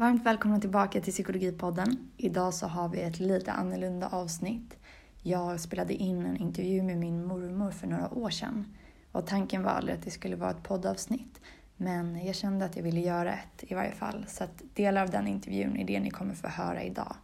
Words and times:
Varmt 0.00 0.26
välkomna 0.26 0.60
tillbaka 0.60 1.00
till 1.00 1.12
Psykologipodden. 1.12 2.10
Idag 2.16 2.54
så 2.54 2.66
har 2.66 2.88
vi 2.88 3.00
ett 3.00 3.20
lite 3.20 3.52
annorlunda 3.52 4.08
avsnitt. 4.08 4.78
Jag 5.22 5.60
spelade 5.60 5.94
in 5.94 6.26
en 6.26 6.36
intervju 6.36 6.82
med 6.82 6.98
min 6.98 7.24
mormor 7.24 7.70
för 7.70 7.86
några 7.86 8.14
år 8.14 8.30
sedan. 8.30 8.64
Och 9.12 9.26
tanken 9.26 9.62
var 9.62 9.70
aldrig 9.70 9.96
att 9.96 10.04
det 10.04 10.10
skulle 10.10 10.36
vara 10.36 10.50
ett 10.50 10.62
poddavsnitt. 10.62 11.40
Men 11.76 12.26
jag 12.26 12.34
kände 12.34 12.64
att 12.64 12.76
jag 12.76 12.82
ville 12.82 13.00
göra 13.00 13.32
ett 13.32 13.64
i 13.70 13.74
varje 13.74 13.92
fall. 13.92 14.24
Så 14.28 14.44
att 14.44 14.62
delar 14.74 15.02
av 15.02 15.10
den 15.10 15.26
intervjun 15.26 15.76
är 15.76 15.84
det 15.84 16.00
ni 16.00 16.10
kommer 16.10 16.34
få 16.34 16.48
höra 16.48 16.82
idag. 16.82 17.16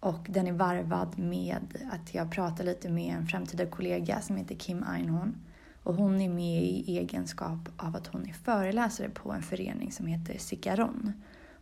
Och 0.00 0.26
den 0.28 0.46
är 0.46 0.52
varvad 0.52 1.18
med 1.18 1.66
att 1.92 2.14
jag 2.14 2.32
pratar 2.32 2.64
lite 2.64 2.88
med 2.88 3.14
en 3.14 3.26
framtida 3.26 3.66
kollega 3.66 4.20
som 4.20 4.36
heter 4.36 4.54
Kim 4.54 4.84
Einhorn. 4.88 5.36
Och 5.82 5.94
hon 5.94 6.20
är 6.20 6.28
med 6.28 6.62
i 6.62 6.98
egenskap 6.98 7.68
av 7.76 7.96
att 7.96 8.06
hon 8.06 8.26
är 8.28 8.32
föreläsare 8.32 9.08
på 9.08 9.32
en 9.32 9.42
förening 9.42 9.92
som 9.92 10.06
heter 10.06 10.38
Cicaron 10.38 11.12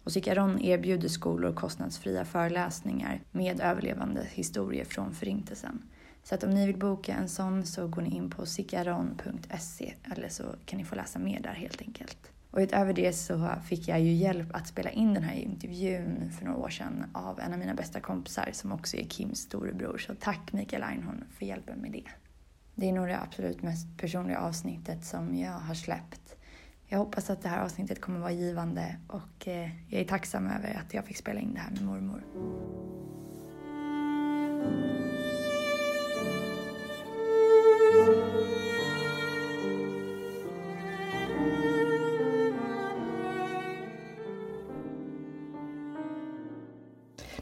och 0.04 0.12
Cicaron 0.12 0.60
erbjuder 0.60 1.08
skolor 1.08 1.52
kostnadsfria 1.52 2.24
föreläsningar 2.24 3.20
med 3.30 3.60
överlevande 3.60 4.26
historier 4.30 4.84
från 4.84 5.14
Förintelsen. 5.14 5.82
Så 6.22 6.34
att 6.34 6.44
om 6.44 6.50
ni 6.50 6.66
vill 6.66 6.78
boka 6.78 7.14
en 7.14 7.28
sån 7.28 7.66
så 7.66 7.88
går 7.88 8.02
ni 8.02 8.16
in 8.16 8.30
på 8.30 8.46
cicaron.se 8.46 9.94
eller 10.12 10.28
så 10.28 10.44
kan 10.66 10.78
ni 10.78 10.84
få 10.84 10.94
läsa 10.94 11.18
mer 11.18 11.40
där 11.40 11.52
helt 11.52 11.82
enkelt. 11.82 12.32
Och 12.50 12.58
utöver 12.58 12.92
det 12.92 13.12
så 13.12 13.48
fick 13.64 13.88
jag 13.88 14.00
ju 14.00 14.12
hjälp 14.12 14.54
att 14.54 14.66
spela 14.66 14.90
in 14.90 15.14
den 15.14 15.22
här 15.22 15.34
intervjun 15.34 16.30
för 16.38 16.44
några 16.44 16.58
år 16.58 16.68
sedan 16.68 17.04
av 17.12 17.40
en 17.40 17.52
av 17.52 17.58
mina 17.58 17.74
bästa 17.74 18.00
kompisar 18.00 18.50
som 18.52 18.72
också 18.72 18.96
är 18.96 19.04
Kims 19.04 19.38
storebror. 19.38 19.98
Så 19.98 20.14
tack 20.20 20.52
Mikael 20.52 20.82
Einhorn 20.82 21.24
för 21.38 21.46
hjälpen 21.46 21.78
med 21.78 21.92
det. 21.92 22.04
Det 22.74 22.88
är 22.88 22.92
nog 22.92 23.06
det 23.06 23.20
absolut 23.20 23.62
mest 23.62 23.86
personliga 23.96 24.38
avsnittet 24.38 25.04
som 25.04 25.36
jag 25.36 25.52
har 25.52 25.74
släppt. 25.74 26.19
Jag 26.92 26.98
hoppas 26.98 27.30
att 27.30 27.42
det 27.42 27.48
här 27.48 27.64
avsnittet 27.64 28.00
kommer 28.00 28.20
vara 28.20 28.32
givande 28.32 28.96
och 29.08 29.48
eh, 29.48 29.68
jag 29.88 30.00
är 30.00 30.04
tacksam 30.04 30.46
över 30.46 30.80
att 30.80 30.94
jag 30.94 31.04
fick 31.04 31.16
spela 31.16 31.40
in 31.40 31.54
det 31.54 31.60
här 31.60 31.70
med 31.70 31.82
mormor. 31.82 32.22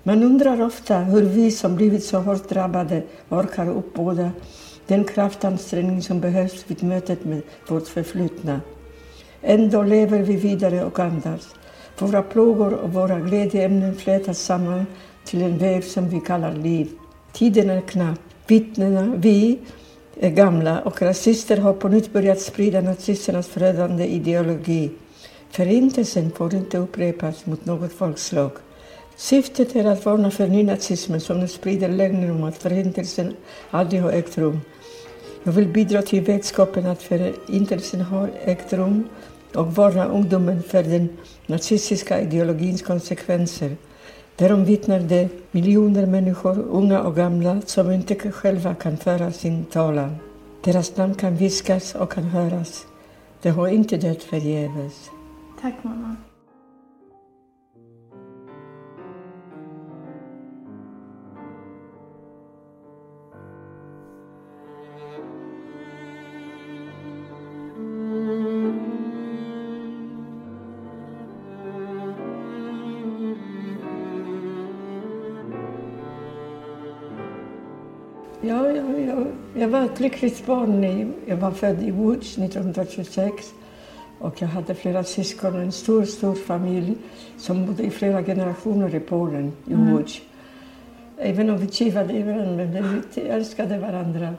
Man 0.03 0.23
undrar 0.23 0.63
ofta 0.63 0.99
hur 0.99 1.23
vi 1.23 1.51
som 1.51 1.77
blivit 1.77 2.05
så 2.05 2.19
hårt 2.19 2.49
drabbade 2.49 3.03
orkar 3.29 3.69
uppbåda 3.69 4.31
den 4.87 5.05
kraftansträngning 5.05 6.03
som 6.03 6.21
behövs 6.21 6.65
vid 6.71 6.83
mötet 6.83 7.25
med 7.25 7.43
vårt 7.69 7.89
förflutna. 7.89 8.61
Ändå 9.43 9.83
lever 9.83 10.19
vi 10.19 10.37
vidare 10.37 10.85
och 10.85 10.99
andas. 10.99 11.55
Våra 11.99 12.23
plågor 12.23 12.73
och 12.73 12.93
våra 12.93 13.21
glädjeämnen 13.21 13.97
flätas 13.97 14.39
samman 14.39 14.87
till 15.25 15.43
en 15.43 15.59
väv 15.59 15.83
som 15.83 16.09
vi 16.09 16.21
kallar 16.21 16.55
liv. 16.55 16.89
Tiden 17.33 17.71
är 17.71 17.81
knapp. 17.81 18.21
Vittnena, 18.47 19.15
vi, 19.17 19.59
är 20.21 20.31
gamla 20.31 20.81
och 20.81 21.03
rasister 21.03 21.57
har 21.57 21.73
på 21.73 21.89
nytt 21.89 22.13
börjat 22.13 22.41
sprida 22.41 22.81
nazisternas 22.81 23.49
förödande 23.49 24.07
ideologi. 24.07 24.91
Förintelsen 25.51 26.31
får 26.31 26.55
inte 26.55 26.79
upprepas 26.79 27.47
mot 27.47 27.65
något 27.65 27.93
folkslag. 27.93 28.51
Syftet 29.17 29.77
är 29.77 29.85
att 29.85 30.05
varna 30.05 30.31
för 30.31 30.47
nynazismen 30.47 31.21
som 31.21 31.49
sprider 31.49 31.89
lögner 31.89 32.31
om 32.31 32.45
att 32.45 32.59
förintelsen 32.59 33.37
aldrig 33.71 34.03
har 34.03 34.13
ägt 34.13 34.39
rum. 34.39 34.61
Jag 35.45 35.53
vill 35.53 35.69
bidra 35.69 36.03
till 36.03 36.25
vetskapen 36.25 36.87
att 36.87 37.03
förintelsen 37.03 38.01
har 38.01 38.31
ägt 38.45 38.73
rum 38.73 39.09
och 39.55 39.75
varna 39.75 40.05
ungdomen 40.05 40.63
för 40.63 40.83
den 40.83 41.09
nazistiska 41.47 42.21
ideologins 42.21 42.83
konsekvenser. 42.83 43.77
Därom 44.37 44.65
vittnar 44.65 45.01
de 45.01 45.29
miljoner 45.51 46.07
människor, 46.07 46.59
unga 46.59 47.01
och 47.01 47.17
gamla, 47.17 47.61
som 47.67 47.91
inte 47.91 48.33
själva 48.33 48.75
kan 48.75 48.97
föra 48.97 49.33
sin 49.33 49.65
talan. 49.65 50.17
Deras 50.65 50.97
namn 50.97 51.15
kan 51.15 51.37
viskas 51.37 51.95
och 51.95 52.13
kan 52.13 52.25
höras. 52.25 52.87
De 53.43 53.51
har 53.51 53.69
inte 53.69 53.97
dött 53.97 54.23
förgäves. 54.23 55.11
Tack 55.61 55.75
mamma. 55.83 56.17
Jag, 79.59 79.69
var 79.69 79.85
ett 79.85 80.01
lyckligt 80.01 80.47
barn. 80.47 81.13
Jag 81.27 81.37
var 81.37 81.51
född 81.51 81.83
i 81.83 81.93
Łódź 81.93 82.39
1926 82.39 83.55
och 84.19 84.43
jag 84.43 84.49
hade 84.49 84.75
flera 84.75 85.05
syskon 85.05 85.55
och 85.55 85.63
en 85.63 85.73
stor, 85.73 86.05
stor 86.05 86.35
familj 86.35 86.95
som 87.39 87.67
bodde 87.67 87.83
i 87.83 87.91
flera 87.91 88.25
generationer 88.25 88.95
i 88.95 89.01
Polen, 89.01 89.53
i 89.67 89.75
Łódź. 89.75 90.23
Även 91.19 91.51
om 91.51 91.59
vi 91.59 91.69
kivade 91.69 92.13
i 92.13 92.23
varandra, 92.23 92.65
men 92.65 93.03
vi 93.15 93.21
älskade 93.21 93.79
varandra. 93.79 94.35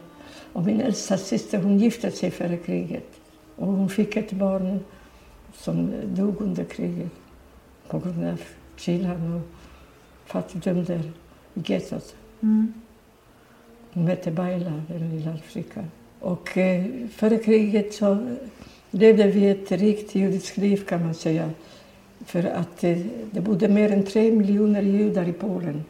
Och 0.53 0.65
min 0.65 0.81
äldsta 0.81 1.17
syster 1.17 1.57
hon 1.57 1.77
gifte 1.77 2.11
sig 2.11 2.31
före 2.31 2.57
kriget. 2.57 3.19
Och 3.55 3.67
hon 3.67 3.89
fick 3.89 4.15
ett 4.15 4.31
barn 4.31 4.79
som 5.53 5.91
dog 6.05 6.41
under 6.41 6.63
kriget 6.63 7.11
på 7.87 7.99
grund 7.99 8.25
av 8.25 8.41
kylan 8.75 9.33
och 9.33 9.41
fattigdom 10.25 10.83
där 10.83 11.11
i 11.53 11.73
gettot. 11.73 12.15
Mm. 12.41 12.73
Hon 13.93 14.07
hette 14.07 14.31
Baila, 14.31 14.81
den 14.87 15.09
lilla 15.09 15.37
flickan. 15.37 15.91
Och 16.19 16.57
eh, 16.57 16.85
före 17.11 17.37
kriget 17.37 17.93
så 17.93 18.17
levde 18.91 19.27
vi 19.27 19.49
ett 19.49 19.71
rikt 19.71 20.15
judiskt 20.15 20.57
liv 20.57 20.85
kan 20.85 21.03
man 21.05 21.13
säga. 21.13 21.49
För 22.25 22.43
att 22.43 22.83
eh, 22.83 22.97
det 23.31 23.41
bodde 23.41 23.67
mer 23.67 23.91
än 23.91 24.05
tre 24.05 24.31
miljoner 24.31 24.81
judar 24.81 25.27
i 25.27 25.33
Polen. 25.33 25.83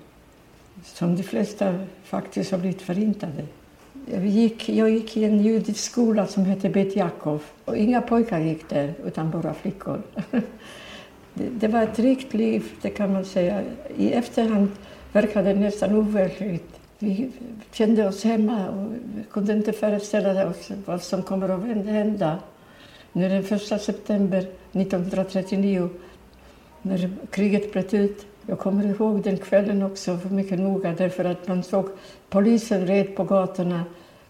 Som 0.83 1.15
de 1.15 1.23
flesta 1.23 1.79
faktiskt 2.03 2.51
har 2.51 2.57
blivit 2.57 2.81
förintade. 2.81 3.45
Jag 4.11 4.27
gick, 4.27 4.69
jag 4.69 4.89
gick 4.89 5.17
i 5.17 5.23
en 5.23 5.43
judisk 5.43 5.79
skola 5.79 6.27
som 6.27 6.45
hette 6.45 6.69
Bet 6.69 6.95
Jakov. 6.95 7.43
Och 7.65 7.77
inga 7.77 8.01
pojkar 8.01 8.39
gick 8.39 8.69
där, 8.69 8.93
utan 9.05 9.31
bara 9.31 9.53
flickor. 9.53 10.01
det, 11.33 11.49
det 11.59 11.67
var 11.67 11.83
ett 11.83 11.99
rikt 11.99 12.33
liv, 12.33 12.63
det 12.81 12.89
kan 12.89 13.13
man 13.13 13.25
säga. 13.25 13.63
I 13.97 14.11
efterhand 14.11 14.71
verkade 15.11 15.53
det 15.53 15.59
nästan 15.59 15.95
overkligt 15.95 16.78
vi 16.99 17.31
kände 17.71 18.07
oss 18.07 18.23
hemma 18.23 18.69
och 18.69 18.91
kunde 19.31 19.53
inte 19.53 19.73
föreställa 19.73 20.49
oss 20.49 20.71
vad 20.85 21.03
som 21.03 21.23
kommer 21.23 21.49
att 21.49 21.85
hända. 21.85 22.39
Nu 23.13 23.29
den 23.29 23.57
1 23.57 23.81
september 23.81 24.39
1939, 24.71 25.89
när 26.81 27.09
kriget 27.31 27.73
bröt 27.73 27.93
ut. 27.93 28.25
Jag 28.45 28.59
kommer 28.59 28.83
ihåg 28.85 29.21
den 29.21 29.37
kvällen 29.37 29.83
också 29.83 30.19
mycket 30.29 30.59
noga 30.59 30.95
därför 30.97 31.25
att 31.25 31.47
man 31.47 31.63
såg 31.63 31.89
polisen 32.29 32.87
red 32.87 33.15
på 33.15 33.23
gatorna. 33.23 33.83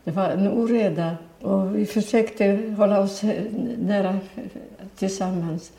Det 0.04 0.12
var 0.12 0.30
en 0.30 0.48
oreda 0.48 1.18
och 1.42 1.76
vi 1.76 1.86
försökte 1.86 2.74
hålla 2.78 3.00
oss 3.00 3.22
nära 3.78 4.20
tillsammans. 4.96 5.72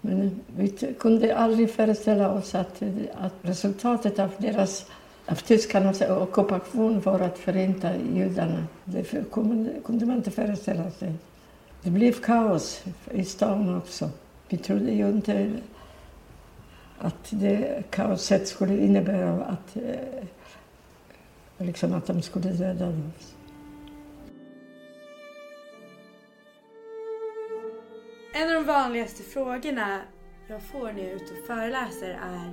Men 0.00 0.40
vi 0.56 0.68
kunde 0.98 1.36
aldrig 1.36 1.70
föreställa 1.70 2.32
oss 2.32 2.54
att, 2.54 2.82
att 3.18 3.34
resultatet 3.42 4.18
av 4.18 4.30
deras 4.38 4.86
av 5.32 5.36
tyskarnas 5.36 6.00
ockupation 6.00 7.02
för 7.02 7.20
att 7.20 7.38
förinta 7.38 7.96
judarna. 7.96 8.66
Det 8.84 9.32
kunde 9.84 10.06
man 10.06 10.16
inte 10.16 10.30
föreställa 10.30 10.90
sig. 10.90 11.12
Det 11.82 11.90
blev 11.90 12.12
kaos 12.12 12.84
i 13.10 13.24
stan 13.24 13.76
också. 13.76 14.10
Vi 14.48 14.56
trodde 14.56 14.90
ju 14.90 15.08
inte 15.08 15.52
att 16.98 17.28
det 17.30 17.82
kaoset 17.90 18.48
skulle 18.48 18.78
innebära 18.78 19.44
att, 19.44 19.76
eh, 19.76 20.24
liksom 21.58 21.92
att 21.92 22.06
de 22.06 22.22
skulle 22.22 22.52
döda 22.52 22.88
oss. 22.88 23.34
En 28.34 28.48
av 28.48 28.54
de 28.54 28.64
vanligaste 28.64 29.22
frågorna 29.22 30.00
jag 30.48 30.62
får 30.62 30.92
när 30.92 31.02
jag 31.02 31.10
är 31.10 31.16
ute 31.16 31.32
och 31.32 31.46
föreläser 31.46 32.10
är 32.10 32.52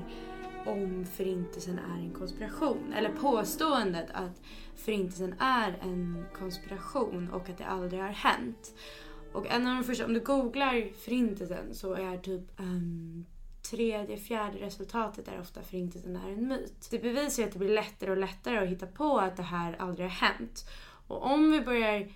om 0.69 1.06
förintelsen 1.06 1.80
är 1.80 2.00
en 2.00 2.13
konspiration. 2.13 2.94
Eller 2.94 3.10
påståendet 3.10 4.07
att 4.13 4.42
förintelsen 4.75 5.36
är 5.39 5.77
en 5.81 6.25
konspiration 6.33 7.30
och 7.31 7.50
att 7.50 7.57
det 7.57 7.66
aldrig 7.66 8.01
har 8.01 8.10
hänt. 8.10 8.74
Och 9.33 9.48
en 9.48 9.68
av 9.68 9.75
de 9.75 9.83
första, 9.83 10.06
om 10.06 10.13
du 10.13 10.19
googlar 10.19 10.94
förintelsen 10.94 11.75
så 11.75 11.94
är 11.94 12.18
typ 12.18 12.60
um, 12.60 13.25
tredje, 13.69 14.18
fjärde 14.18 14.57
resultatet 14.57 15.27
är 15.27 15.39
ofta 15.42 15.63
förintelsen 15.63 16.16
är 16.16 16.30
en 16.30 16.48
myt. 16.48 16.88
Det 16.92 17.00
bevisar 17.00 17.44
att 17.44 17.51
det 17.51 17.60
blir 17.60 17.75
lättare 17.75 18.12
och 18.12 18.18
lättare 18.18 18.57
att 18.57 18.69
hitta 18.69 18.88
på 18.88 19.19
att 19.19 19.38
det 19.38 19.44
här 19.44 19.75
aldrig 19.80 20.07
har 20.07 20.27
hänt. 20.27 20.69
Och 21.07 21.25
om 21.25 21.51
vi 21.51 21.62
börjar 21.62 22.07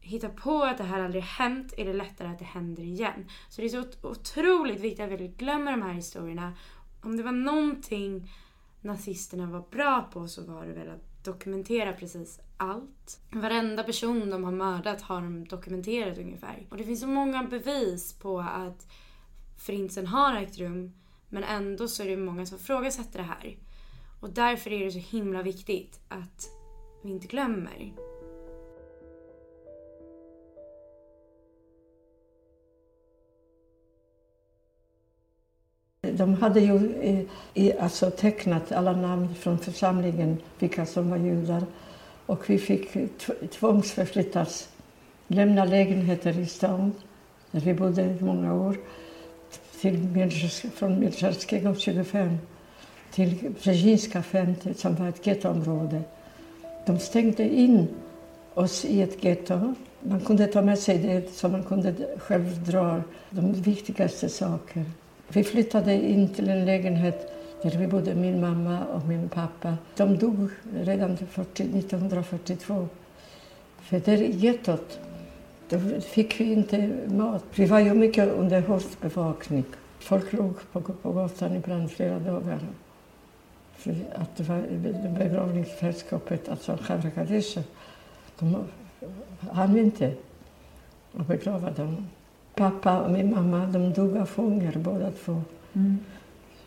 hitta 0.00 0.28
på 0.28 0.62
att 0.62 0.78
det 0.78 0.84
här 0.84 1.00
aldrig 1.00 1.22
hänt 1.22 1.74
är 1.76 1.84
det 1.84 1.92
lättare 1.92 2.28
att 2.28 2.38
det 2.38 2.44
händer 2.44 2.82
igen. 2.82 3.26
Så 3.48 3.60
det 3.60 3.66
är 3.66 3.68
så 3.68 3.84
otroligt 4.02 4.80
viktigt 4.80 5.12
att 5.12 5.20
vi 5.20 5.28
glömmer 5.28 5.70
de 5.70 5.82
här 5.82 5.92
historierna. 5.92 6.52
Om 7.02 7.16
det 7.16 7.22
var 7.22 7.32
någonting 7.32 8.30
nazisterna 8.80 9.46
var 9.46 9.64
bra 9.70 10.08
på 10.12 10.28
så 10.28 10.44
var 10.44 10.66
det 10.66 10.72
väl 10.72 10.88
att 10.88 11.24
dokumentera 11.24 11.92
precis 11.92 12.40
allt. 12.56 13.20
Varenda 13.30 13.82
person 13.84 14.30
de 14.30 14.44
har 14.44 14.52
mördat 14.52 15.02
har 15.02 15.20
de 15.20 15.44
dokumenterat 15.44 16.18
ungefär. 16.18 16.66
Och 16.70 16.76
det 16.76 16.84
finns 16.84 17.00
så 17.00 17.06
många 17.06 17.42
bevis 17.42 18.12
på 18.12 18.40
att 18.40 18.86
förintelsen 19.58 20.06
har 20.06 20.36
ägt 20.36 20.58
rum 20.58 20.92
men 21.28 21.44
ändå 21.44 21.88
så 21.88 22.02
är 22.02 22.08
det 22.08 22.16
många 22.16 22.46
som 22.46 22.56
ifrågasätter 22.56 23.18
det 23.18 23.24
här. 23.24 23.58
Och 24.20 24.30
därför 24.30 24.72
är 24.72 24.84
det 24.84 24.90
så 24.90 25.16
himla 25.16 25.42
viktigt 25.42 26.00
att 26.08 26.48
vi 27.02 27.10
inte 27.10 27.26
glömmer. 27.26 27.92
De 36.20 36.34
hade 36.34 36.60
ju 36.60 36.74
i, 37.02 37.26
i, 37.54 37.72
alltså 37.78 38.10
tecknat 38.10 38.72
alla 38.72 38.92
namn 38.92 39.34
från 39.34 39.58
församlingen, 39.58 40.38
vilka 40.58 40.86
som 40.86 41.10
var 41.10 41.16
judar. 41.16 41.64
Och 42.26 42.50
vi 42.50 42.58
fick 42.58 42.96
tvångsförflyttas, 43.50 44.68
lämna 45.26 45.64
lägenheter 45.64 46.38
i 46.38 46.46
stan, 46.46 46.92
där 47.50 47.60
vi 47.60 47.74
bodde 47.74 48.02
i 48.02 48.16
många 48.20 48.54
år, 48.54 48.76
till 49.80 50.30
från 50.74 51.00
Mierzejskiego 51.00 51.74
25 51.74 52.38
till 53.10 53.54
Brzezinska 53.62 54.22
50, 54.22 54.74
som 54.74 54.94
var 54.94 55.08
ett 55.08 55.26
gettoområde. 55.26 56.02
De 56.86 56.98
stängde 56.98 57.54
in 57.54 57.88
oss 58.54 58.84
i 58.84 59.02
ett 59.02 59.24
getto. 59.24 59.74
Man 60.00 60.20
kunde 60.20 60.46
ta 60.46 60.62
med 60.62 60.78
sig 60.78 60.98
det 60.98 61.34
som 61.34 61.52
man 61.52 61.62
kunde 61.62 61.94
själv 62.18 62.64
dra, 62.64 63.02
de 63.30 63.52
viktigaste 63.52 64.28
sakerna. 64.28 64.84
Vi 65.32 65.44
flyttade 65.44 65.94
in 65.94 66.28
till 66.28 66.48
en 66.48 66.64
lägenhet 66.64 67.32
där 67.62 67.70
vi 67.70 67.86
bodde, 67.86 68.14
min 68.14 68.40
mamma 68.40 68.84
och 68.84 69.04
min 69.04 69.28
pappa. 69.28 69.76
De 69.96 70.18
dog 70.18 70.50
redan 70.74 71.10
1942. 71.10 72.88
För 73.78 74.00
där 74.00 74.22
i 74.22 74.30
gettot 74.30 74.98
då 75.68 75.78
fick 76.00 76.40
vi 76.40 76.52
inte 76.52 76.98
mat. 77.06 77.44
Vi 77.54 77.66
var 77.66 77.78
ju 77.78 77.94
mycket 77.94 78.28
under 78.28 78.60
hård 78.60 78.82
bevakning. 79.00 79.64
Folk 79.98 80.32
låg 80.32 80.54
på, 80.72 80.80
på 80.80 81.12
gatan 81.12 81.56
ibland 81.56 81.90
flera 81.90 82.18
dagar. 82.18 82.58
För 83.76 83.94
att 84.14 84.36
det 84.36 84.42
var 84.42 84.62
begravningssällskapet, 85.18 86.48
alltså 86.48 86.78
Chavra 86.82 87.10
Kadesha, 87.10 87.62
de 88.38 88.64
hann 89.50 89.78
inte 89.78 90.14
att 91.16 91.26
begrava 91.26 91.70
dem. 91.70 92.06
Pappa 92.54 93.00
och 93.00 93.10
min 93.10 93.30
mamma 93.30 93.66
de 93.66 93.92
dog 93.92 94.16
av 94.16 94.30
hunger 94.36 94.78
båda 94.78 95.10
två. 95.10 95.42
Mm. 95.72 95.98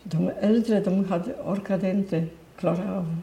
De 0.04 0.32
äldre 0.42 0.80
de 0.80 1.06
hade, 1.06 1.34
orkade 1.34 1.90
inte 1.90 2.26
klara 2.58 2.98
av 2.98 3.16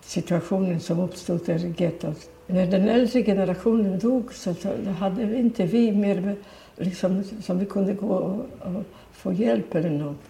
situationen 0.00 0.80
som 0.80 1.00
uppstod 1.00 1.46
där 1.46 1.64
i 1.64 1.74
gettot. 1.76 2.30
När 2.46 2.66
den 2.66 2.88
äldre 2.88 3.22
generationen 3.22 3.98
dog 3.98 4.34
så 4.34 4.54
hade 4.98 5.38
inte 5.38 5.66
vi 5.66 5.92
mer 5.92 6.36
liksom, 6.76 7.24
som 7.42 7.58
vi 7.58 7.66
kunde 7.66 7.92
gå 7.92 8.08
och, 8.08 8.46
och 8.60 8.84
få 9.12 9.32
hjälp 9.32 9.74
eller 9.74 9.90
något. 9.90 10.22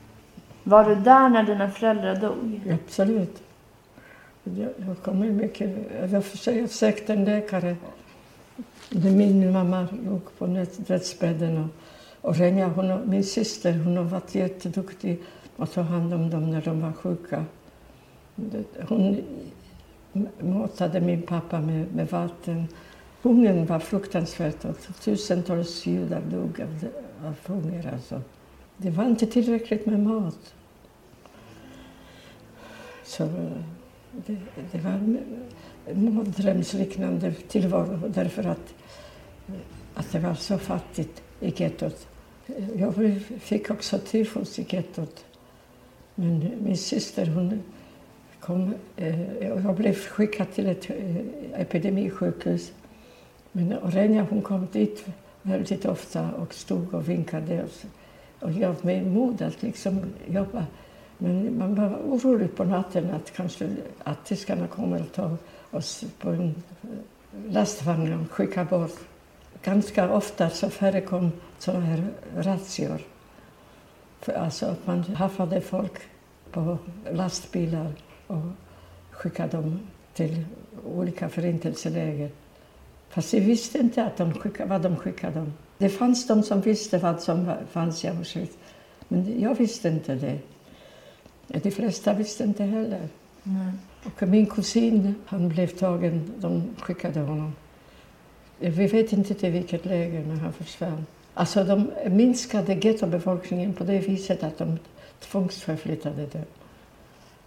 Var 0.65 0.85
du 0.85 0.95
där 0.95 1.29
när 1.29 1.43
dina 1.43 1.71
föräldrar 1.71 2.17
dog? 2.17 2.61
Absolut. 2.85 3.43
Jag, 4.45 4.71
jag 4.87 4.99
kommer 5.03 5.31
mycket... 5.31 5.71
Jag 6.13 6.25
försökte 6.25 7.13
en 7.13 7.25
läkare 7.25 7.77
min 8.91 9.53
mamma 9.53 9.89
låg 10.05 10.21
på 10.39 10.67
dödsbädden. 10.77 11.59
Och, 11.59 11.69
och 12.29 12.37
Renja, 12.37 12.69
hon, 12.69 13.11
min 13.11 13.25
syster, 13.25 13.73
hon 13.73 13.97
har 13.97 14.05
varit 14.05 14.35
jätteduktig 14.35 15.23
att 15.57 15.73
ta 15.73 15.81
hand 15.81 16.15
om 16.15 16.31
dem 16.31 16.51
när 16.51 16.63
de 16.63 16.81
var 16.81 16.93
sjuka. 16.93 17.45
Hon 18.89 19.23
matade 20.41 21.01
min 21.01 21.23
pappa 21.23 21.61
med, 21.61 21.95
med 21.95 22.09
vatten. 22.09 22.69
Hungern 23.23 23.67
var 23.67 23.79
fruktansvärt 23.79 24.65
och 24.65 24.77
tusentals 25.01 25.87
judar 25.87 26.21
dog 26.31 26.61
av, 26.61 26.89
av 27.27 27.35
hunger. 27.47 27.93
Alltså. 27.93 28.23
Det 28.77 28.91
var 28.91 29.05
inte 29.05 29.27
tillräckligt 29.27 29.87
med 29.87 30.01
mat. 30.01 30.55
Så 33.05 33.25
eh, 33.25 33.31
det, 34.13 34.37
det 34.73 34.79
var 34.79 35.17
mardrömsliknande 35.95 37.33
tillvaro 37.33 38.01
därför 38.09 38.45
att, 38.45 38.75
eh, 39.49 39.55
att 39.95 40.13
det 40.13 40.19
var 40.19 40.35
så 40.35 40.59
fattigt 40.59 41.23
i 41.41 41.53
gettot. 41.57 42.07
Jag 42.77 43.21
fick 43.41 43.71
också 43.71 43.99
tyfus 43.99 44.59
i 44.59 44.67
gettot. 44.69 45.25
Men 46.15 46.53
min 46.65 46.77
syster 46.77 47.27
hon 47.27 47.63
kom, 48.41 48.75
eh, 48.97 49.33
jag 49.43 49.75
blev 49.75 49.95
skickad 49.95 50.53
till 50.53 50.67
ett 50.67 50.91
eh, 50.91 51.17
epidemisjukhus. 51.61 52.73
Men 53.53 53.73
Orenja 53.73 54.27
hon 54.31 54.43
kom 54.43 54.67
dit 54.73 55.07
väldigt 55.43 55.85
ofta 55.85 56.31
och 56.33 56.55
stod 56.55 56.95
och 56.95 57.09
vinkade 57.09 57.65
och, 57.65 57.71
och 58.49 58.55
gav 58.55 58.77
mig 58.83 59.05
mod 59.05 59.43
att 59.43 59.63
liksom 59.63 60.01
jobba. 60.27 60.67
Men 61.19 61.59
man 61.59 61.75
var 61.75 61.89
orolig 61.89 62.57
på 62.57 62.65
natten 62.65 63.11
att 63.11 63.33
kanske 63.33 63.69
att 64.05 64.27
tyskarna 64.27 64.67
kommer 64.67 65.01
att 65.01 65.13
ta 65.13 65.37
och 65.71 65.83
på 66.19 66.31
en 66.31 66.55
lastvagn 67.49 68.13
och 68.13 68.31
skicka 68.31 68.65
bort. 68.65 68.99
Ganska 69.63 70.13
ofta 70.13 70.51
så 70.51 70.71
förekom 70.71 71.33
sådana 71.59 71.85
här 71.85 72.07
razzior. 72.37 73.01
Alltså 74.37 74.67
att 74.67 74.87
man 74.87 75.03
haffade 75.03 75.61
folk 75.61 75.93
på 76.51 76.79
lastbilar 77.13 77.93
och 78.27 78.43
skickade 79.11 79.57
dem 79.57 79.81
till 80.15 80.45
olika 80.85 81.29
förintelseläger. 81.29 82.31
Fast 83.09 83.35
vi 83.35 83.41
visste 83.41 83.79
inte 83.79 84.05
att 84.05 84.17
de 84.17 84.35
skickade, 84.35 84.71
vad 84.71 84.83
de 84.83 84.97
skickade 84.97 85.35
dem. 85.35 85.53
Det 85.79 85.89
fanns 85.89 86.27
de 86.27 86.43
som 86.43 86.61
visste 86.61 86.99
vad 86.99 87.23
som 87.23 87.53
fanns 87.71 88.05
i 88.05 88.09
Auschwitz, 88.09 88.59
men 89.09 89.41
jag 89.41 89.55
visste 89.55 89.89
inte 89.89 90.15
det. 90.15 90.39
De 91.47 91.71
flesta 91.71 92.15
visste 92.15 92.45
inte 92.45 92.65
heller. 92.65 93.09
Mm. 93.49 93.79
Och 94.05 94.29
min 94.29 94.47
kusin 94.47 95.15
han 95.27 95.49
blev 95.49 95.67
tagen, 95.67 96.33
de 96.39 96.63
skickade 96.81 97.21
honom. 97.21 97.53
Eh, 98.61 98.73
vi 98.73 98.87
vet 98.87 99.13
inte 99.13 99.35
till 99.35 99.53
vilket 99.53 99.85
läger 99.85 100.25
när 100.25 100.37
han 100.37 100.53
försvann. 100.53 101.07
Alltså 101.35 101.65
de 101.65 101.91
minskade 102.11 102.75
gettobefolkningen 102.75 103.75
på 103.75 103.85
det 103.85 103.99
viset 103.99 104.43
att 104.43 104.59
de 104.59 104.79
tvångsförflyttade 105.21 106.27
dem. 106.27 106.45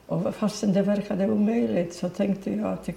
Och 0.06 0.36
fastän 0.36 0.74
det 0.74 0.82
verkade 0.82 1.32
omöjligt 1.32 1.94
så 1.94 2.10
tänkte 2.10 2.52
jag 2.52 2.74
att 2.74 2.88
jag, 2.88 2.96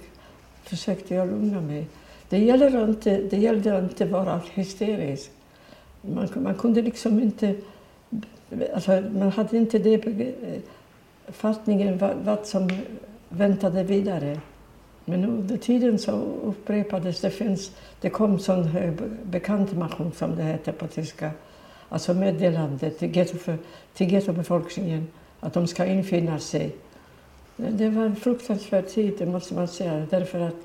försökte 0.63 1.15
jag 1.15 1.27
lugna 1.27 1.61
mig. 1.61 1.87
Det, 2.29 2.39
gällde 2.39 2.83
inte, 2.83 3.17
det 3.17 3.37
gällde 3.37 3.79
inte 3.79 4.03
att 4.03 4.09
vara 4.09 4.41
hysterisk. 4.53 5.31
Man, 6.01 6.27
man 6.35 6.55
kunde 6.55 6.81
liksom 6.81 7.19
inte... 7.19 7.55
Alltså, 8.73 8.91
man 9.13 9.31
hade 9.31 9.57
inte 9.57 9.79
det 9.79 9.97
fattningen 11.27 11.97
vad, 11.97 12.15
vad 12.23 12.45
som 12.45 12.69
väntade 13.29 13.83
vidare. 13.83 14.39
Men 15.05 15.25
under 15.25 15.57
tiden 15.57 15.99
så 15.99 16.11
upprepades 16.43 17.21
det. 17.21 17.29
Finns, 17.29 17.71
det 18.01 18.09
kom 18.09 18.39
sån 18.39 18.69
bekantmachung 19.23 20.11
som 20.11 20.35
det 20.35 20.43
heter 20.43 20.71
på 20.71 20.87
tyska. 20.87 21.31
Alltså 21.89 22.13
meddelande 22.13 22.89
till, 22.89 23.15
getto, 23.15 23.37
till 23.93 24.11
gettobefolkningen 24.11 25.07
att 25.39 25.53
de 25.53 25.67
ska 25.67 25.85
infinna 25.85 26.39
sig. 26.39 26.75
Det 27.57 27.89
var 27.89 28.05
en 28.05 28.15
fruktansvärd 28.15 28.87
tid, 28.87 29.13
det 29.17 29.25
måste 29.25 29.53
man 29.53 29.67
säga. 29.67 30.07
Därför 30.09 30.39
att 30.39 30.55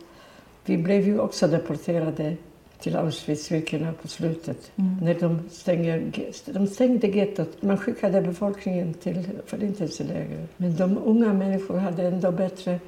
vi 0.64 0.78
blev 0.78 1.06
ju 1.06 1.20
också 1.20 1.46
deporterade 1.46 2.36
till 2.82 2.96
Auschwitz-Birkenau 2.96 3.92
på 3.92 4.08
slutet. 4.08 4.72
Mm. 4.76 4.96
När 5.02 5.14
de, 5.14 5.40
stänger, 5.50 6.12
de 6.44 6.66
stängde 6.66 7.06
gettot. 7.06 7.62
Man 7.62 7.76
skickade 7.78 8.22
befolkningen 8.22 8.94
till 8.94 9.28
förintelseläger. 9.46 10.46
Men 10.56 10.76
de 10.76 10.98
unga 11.04 11.32
människorna 11.32 11.80
hade 11.80 12.02
ändå 12.02 12.32
bättre 12.32 12.80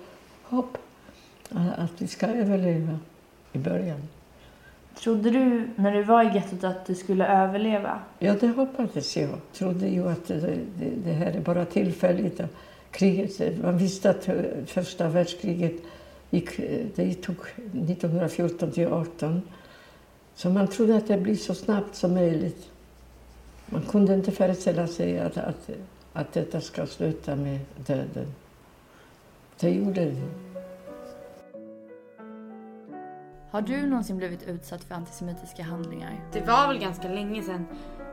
hopp 0.43 0.79
att 1.77 2.03
vi 2.03 2.07
ska 2.07 2.27
överleva 2.27 2.99
i 3.53 3.59
början. 3.59 4.01
Trodde 4.99 5.31
du 5.31 5.69
när 5.77 5.93
du 5.93 6.03
var 6.03 6.23
i 6.23 6.35
gettot 6.35 6.65
att 6.65 6.87
du 6.87 6.95
skulle 6.95 7.27
överleva? 7.27 8.01
Ja, 8.19 8.35
det 8.41 8.49
hoppades 8.49 9.17
jag. 9.17 9.31
Jag 9.31 9.41
trodde 9.53 9.89
ju 9.89 10.09
att 10.09 10.27
det, 10.27 10.41
det, 10.79 10.91
det 11.05 11.13
här 11.13 11.33
är 11.33 11.41
bara 11.41 11.65
tillfälligt. 11.65 12.41
Kriget, 12.91 13.63
man 13.63 13.79
visste 13.79 14.11
att 14.11 14.29
första 14.67 15.09
världskriget 15.09 15.75
gick, 16.31 16.57
det 16.95 17.15
tog 17.15 17.37
1914 17.57 18.71
till 18.71 18.87
18. 18.87 19.43
Så 20.43 20.51
man 20.51 20.69
trodde 20.69 20.97
att 20.97 21.07
det 21.07 21.19
blir 21.19 21.37
så 21.37 21.55
snabbt 21.55 21.95
som 21.95 22.15
möjligt. 22.15 22.71
Man 23.67 23.83
kunde 23.83 24.15
inte 24.15 24.33
föreställa 24.33 24.87
sig 24.87 25.19
att, 25.19 25.37
att, 25.37 25.71
att 26.13 26.33
detta 26.33 26.61
ska 26.61 26.87
sluta 26.87 27.37
med 27.37 27.61
döden. 27.77 28.35
Det 29.61 29.71
gjorde 29.71 30.05
det. 30.05 30.23
Har 33.51 33.63
du 33.63 33.87
någonsin 33.87 34.17
blivit 34.17 34.43
utsatt 34.43 34.85
för 34.85 34.95
antisemitiska 34.95 35.63
handlingar? 35.63 36.21
Det 36.33 36.41
var 36.41 36.69
väl 36.69 36.79
ganska 36.79 37.09
länge 37.09 37.43
sedan 37.43 37.67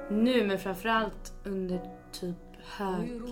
nu, 0.09 0.47
men 0.47 0.59
framförallt 0.59 1.33
under 1.43 1.81
typ 2.11 2.35
högstadiet. 2.77 3.27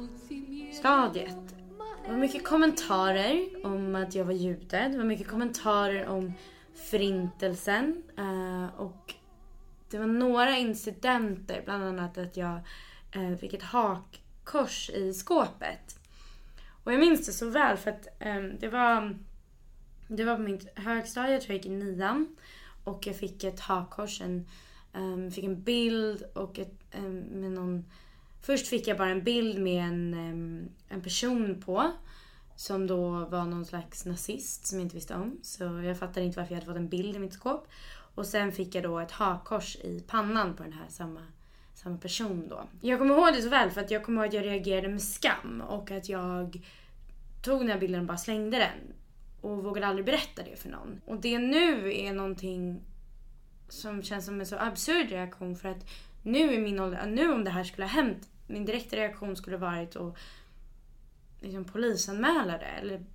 Det 2.05 2.11
var 2.11 2.17
mycket 2.17 2.43
kommentarer 2.43 3.49
om 3.63 3.95
att 3.95 4.15
jag 4.15 4.25
var 4.25 4.33
jude. 4.33 4.89
Det 4.91 4.97
var 4.97 5.05
mycket 5.05 5.27
kommentarer 5.27 6.07
om 6.07 6.33
förintelsen. 6.77 8.03
eh, 8.17 8.79
Och 8.79 9.13
det 9.89 9.97
var 9.97 10.05
några 10.05 10.57
incidenter, 10.57 11.61
bland 11.65 11.83
annat 11.83 12.17
att 12.17 12.37
jag 12.37 12.59
eh, 13.11 13.37
fick 13.37 13.53
ett 13.53 13.63
hakkors 13.63 14.89
i 14.89 15.13
skåpet. 15.13 15.99
Och 16.83 16.93
jag 16.93 16.99
minns 16.99 17.25
det 17.25 17.33
så 17.33 17.49
väl 17.49 17.77
för 17.77 17.91
att 17.91 18.07
eh, 18.19 18.43
det 18.59 18.67
var 18.69 19.17
det 20.07 20.23
var 20.23 20.35
på 20.35 20.41
mitt 20.41 20.79
högstadie, 20.79 21.33
jag 21.33 21.41
tror 21.41 21.55
jag 21.55 21.57
gick 21.57 21.65
i 21.65 21.75
nian. 21.75 22.35
Och 22.83 23.07
jag 23.07 23.15
fick 23.15 23.43
ett 23.43 23.59
hakkors, 23.59 24.21
en, 24.21 24.47
um, 24.93 25.31
fick 25.31 25.43
en 25.43 25.61
bild 25.63 26.23
och 26.33 26.59
ett, 26.59 26.73
um, 26.97 27.19
med 27.19 27.51
någon... 27.51 27.85
Först 28.41 28.67
fick 28.67 28.87
jag 28.87 28.97
bara 28.97 29.09
en 29.09 29.23
bild 29.23 29.59
med 29.59 29.83
en, 29.83 30.13
um, 30.13 30.69
en 30.89 31.01
person 31.01 31.61
på. 31.65 31.91
Som 32.57 32.87
då 32.87 33.25
var 33.25 33.45
någon 33.45 33.65
slags 33.65 34.05
nazist 34.05 34.65
som 34.65 34.79
jag 34.79 34.85
inte 34.85 34.95
visste 34.95 35.15
om. 35.15 35.39
Så 35.41 35.63
jag 35.63 35.99
fattade 35.99 36.25
inte 36.25 36.39
varför 36.39 36.53
jag 36.53 36.55
hade 36.55 36.65
fått 36.65 36.75
en 36.75 36.89
bild 36.89 37.15
i 37.15 37.19
mitt 37.19 37.33
skåp. 37.33 37.67
Och 38.15 38.25
sen 38.25 38.51
fick 38.51 38.75
jag 38.75 38.83
då 38.83 38.99
ett 38.99 39.11
hakkors 39.11 39.75
i 39.75 40.03
pannan 40.07 40.55
på 40.55 40.63
den 40.63 40.73
här 40.73 40.85
samma, 40.89 41.21
samma 41.73 41.97
person 41.97 42.47
då. 42.49 42.63
Jag 42.81 42.99
kommer 42.99 43.15
ihåg 43.15 43.33
det 43.33 43.41
så 43.41 43.49
väl 43.49 43.71
för 43.71 43.81
att 43.81 43.91
jag 43.91 44.03
kommer 44.03 44.21
ihåg 44.21 44.27
att 44.27 44.33
jag 44.33 44.45
reagerade 44.45 44.87
med 44.87 45.01
skam 45.01 45.61
och 45.61 45.91
att 45.91 46.09
jag 46.09 46.61
tog 47.43 47.59
den 47.59 47.69
här 47.69 47.79
bilden 47.79 48.01
och 48.01 48.07
bara 48.07 48.17
slängde 48.17 48.57
den 48.57 48.93
och 49.41 49.63
vågade 49.63 49.87
aldrig 49.87 50.05
berätta 50.05 50.43
det 50.43 50.55
för 50.55 50.69
någon. 50.69 51.01
Och 51.05 51.21
det 51.21 51.39
nu 51.39 51.93
är 51.93 52.13
någonting 52.13 52.81
som 53.69 54.03
känns 54.03 54.25
som 54.25 54.39
en 54.39 54.45
så 54.45 54.57
absurd 54.57 55.09
reaktion 55.09 55.55
för 55.55 55.69
att 55.69 55.85
nu 56.23 56.53
i 56.53 56.59
min 56.59 56.79
ålder, 56.79 57.05
nu 57.07 57.33
om 57.33 57.43
det 57.43 57.49
här 57.49 57.63
skulle 57.63 57.85
ha 57.85 57.91
hänt, 57.91 58.29
min 58.47 58.65
direkta 58.65 58.95
reaktion 58.95 59.35
skulle 59.35 59.57
varit 59.57 59.95
att 59.95 60.17
liksom 61.41 61.65
polisanmäla 61.65 62.57
det 62.57 62.65
eller 62.65 63.05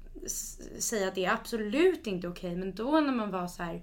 säga 0.78 1.08
att 1.08 1.14
det 1.14 1.24
är 1.24 1.32
absolut 1.32 2.06
inte 2.06 2.28
okej. 2.28 2.56
Men 2.56 2.74
då 2.74 3.00
när 3.00 3.12
man 3.12 3.30
var 3.30 3.46
så 3.46 3.62
här 3.62 3.82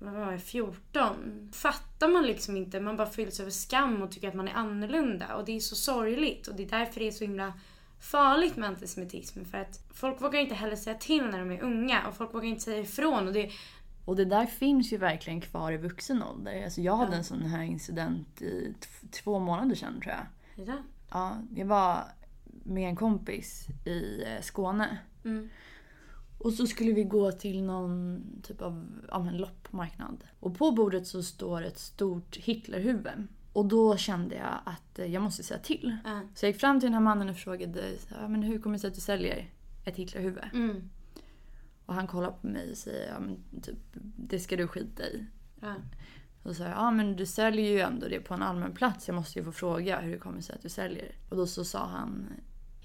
vad 0.00 0.12
var 0.12 0.32
jag, 0.32 0.42
14? 0.42 1.50
Fattar 1.54 2.08
man 2.08 2.22
liksom 2.26 2.56
inte. 2.56 2.80
Man 2.80 2.96
bara 2.96 3.10
fylls 3.10 3.40
över 3.40 3.50
skam 3.50 4.02
och 4.02 4.10
tycker 4.12 4.28
att 4.28 4.34
man 4.34 4.48
är 4.48 4.54
annorlunda. 4.54 5.36
Och 5.36 5.44
det 5.44 5.56
är 5.56 5.60
så 5.60 5.76
sorgligt. 5.76 6.46
Och 6.46 6.54
det 6.56 6.62
är 6.62 6.68
därför 6.68 7.00
det 7.00 7.06
är 7.06 7.10
så 7.12 7.24
himla 7.24 7.52
farligt 8.00 8.56
med 8.56 8.68
antisemitism. 8.68 9.44
För 9.44 9.58
att 9.58 9.80
folk 9.94 10.22
vågar 10.22 10.40
inte 10.40 10.54
heller 10.54 10.76
säga 10.76 10.96
till 10.98 11.24
när 11.26 11.38
de 11.38 11.50
är 11.50 11.62
unga. 11.62 12.06
Och 12.08 12.14
folk 12.14 12.34
vågar 12.34 12.48
inte 12.48 12.62
säga 12.62 12.78
ifrån. 12.80 13.26
Och 13.26 13.32
det, 13.32 13.50
Och 14.04 14.16
det 14.16 14.24
där 14.24 14.46
finns 14.46 14.92
ju 14.92 14.96
verkligen 14.96 15.40
kvar 15.40 15.72
i 15.72 15.76
vuxen 15.76 16.22
ålder. 16.22 16.64
Alltså 16.64 16.80
jag 16.80 16.96
hade 16.96 17.12
Ja. 17.12 17.18
en 17.18 17.24
sån 17.24 17.42
här 17.42 17.62
incident 17.62 18.42
i 18.42 18.74
två 19.10 19.38
månader 19.38 19.74
sedan 19.74 20.00
tror 20.00 20.14
jag. 20.14 20.66
ja. 20.66 20.74
Ja, 21.10 21.36
jag 21.56 21.66
var 21.66 22.04
med 22.68 22.88
en 22.88 22.96
kompis 22.96 23.66
i 23.84 24.22
eh, 24.22 24.42
Skåne. 24.42 24.98
Mm. 25.24 25.48
Och 26.38 26.52
så 26.52 26.66
skulle 26.66 26.92
vi 26.92 27.04
gå 27.04 27.32
till 27.32 27.62
någon 27.62 28.24
typ 28.42 28.62
av 28.62 28.86
ja, 29.08 29.18
men 29.18 29.36
loppmarknad. 29.36 30.24
Och 30.40 30.58
på 30.58 30.70
bordet 30.72 31.06
så 31.06 31.22
står 31.22 31.62
ett 31.62 31.78
stort 31.78 32.36
Hitlerhuvud. 32.36 33.26
Och 33.52 33.66
då 33.66 33.96
kände 33.96 34.34
jag 34.34 34.58
att 34.64 34.98
eh, 34.98 35.06
jag 35.06 35.22
måste 35.22 35.42
säga 35.42 35.60
till. 35.60 35.96
Ja. 36.04 36.20
Så 36.34 36.46
jag 36.46 36.52
gick 36.52 36.60
fram 36.60 36.80
till 36.80 36.86
den 36.86 36.94
här 36.94 37.00
mannen 37.00 37.28
och 37.28 37.36
frågade 37.36 37.82
ja, 38.20 38.28
men 38.28 38.42
hur 38.42 38.60
kommer 38.60 38.76
det 38.76 38.80
sig 38.80 38.88
att 38.88 38.94
du 38.94 39.00
säljer 39.00 39.50
ett 39.84 39.96
Hitlerhuvud? 39.96 40.44
Mm. 40.52 40.90
Och 41.86 41.94
han 41.94 42.06
kollar 42.06 42.30
på 42.30 42.46
mig 42.46 42.70
och 42.70 42.76
säger 42.76 43.12
ja, 43.12 43.20
men 43.20 43.62
typ, 43.62 43.78
det 44.16 44.38
ska 44.38 44.56
du 44.56 44.68
skita 44.68 45.02
i. 45.02 45.26
Ja. 45.60 45.74
Och 46.42 46.50
så 46.50 46.54
sa 46.54 46.64
jag, 46.64 46.72
ja 46.72 46.90
men 46.90 47.16
du 47.16 47.26
säljer 47.26 47.70
ju 47.70 47.80
ändå 47.80 48.08
det 48.08 48.20
på 48.20 48.34
en 48.34 48.42
allmän 48.42 48.72
plats. 48.72 49.08
Jag 49.08 49.14
måste 49.14 49.38
ju 49.38 49.44
få 49.44 49.52
fråga 49.52 50.00
hur 50.00 50.12
det 50.12 50.18
kommer 50.18 50.40
sig 50.40 50.54
att 50.54 50.62
du 50.62 50.68
säljer. 50.68 51.14
Och 51.28 51.36
då 51.36 51.46
så 51.46 51.64
sa 51.64 51.86
han, 51.86 52.28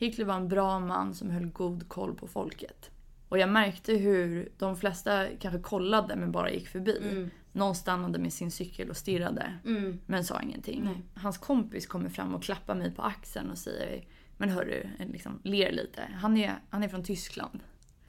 Hitler 0.04 0.26
var 0.26 0.36
en 0.36 0.48
bra 0.48 0.80
man 0.80 1.14
som 1.14 1.30
höll 1.30 1.46
god 1.46 1.90
koll 1.90 2.16
på 2.16 2.28
folket. 2.28 2.90
Och 3.30 3.38
jag 3.38 3.50
märkte 3.50 3.94
hur 3.94 4.52
de 4.58 4.76
flesta 4.78 5.28
kanske 5.40 5.60
kollade 5.60 6.16
men 6.16 6.32
bara 6.32 6.52
gick 6.52 6.68
förbi. 6.68 7.00
Mm. 7.12 7.30
Någon 7.52 7.76
stannade 7.76 8.20
med 8.20 8.34
sin 8.34 8.52
cykel 8.52 8.90
och 8.90 8.98
stirrade. 8.98 9.54
Mm. 9.66 10.00
Men 10.06 10.24
sa 10.24 10.42
ingenting. 10.42 10.84
Nej. 10.84 11.04
Hans 11.16 11.38
kompis 11.38 11.88
kommer 11.88 12.10
fram 12.10 12.36
och 12.36 12.44
klappar 12.44 12.76
mig 12.76 12.92
på 12.92 13.02
axeln 13.02 13.50
och 13.52 13.58
säger 13.58 14.06
Men 14.38 14.50
hörru, 14.50 14.90
liksom, 15.00 15.40
ler 15.44 15.72
lite. 15.72 16.02
Han 16.14 16.38
är, 16.38 16.54
han 16.70 16.84
är 16.84 16.88
från 16.88 17.04
Tyskland. 17.04 17.60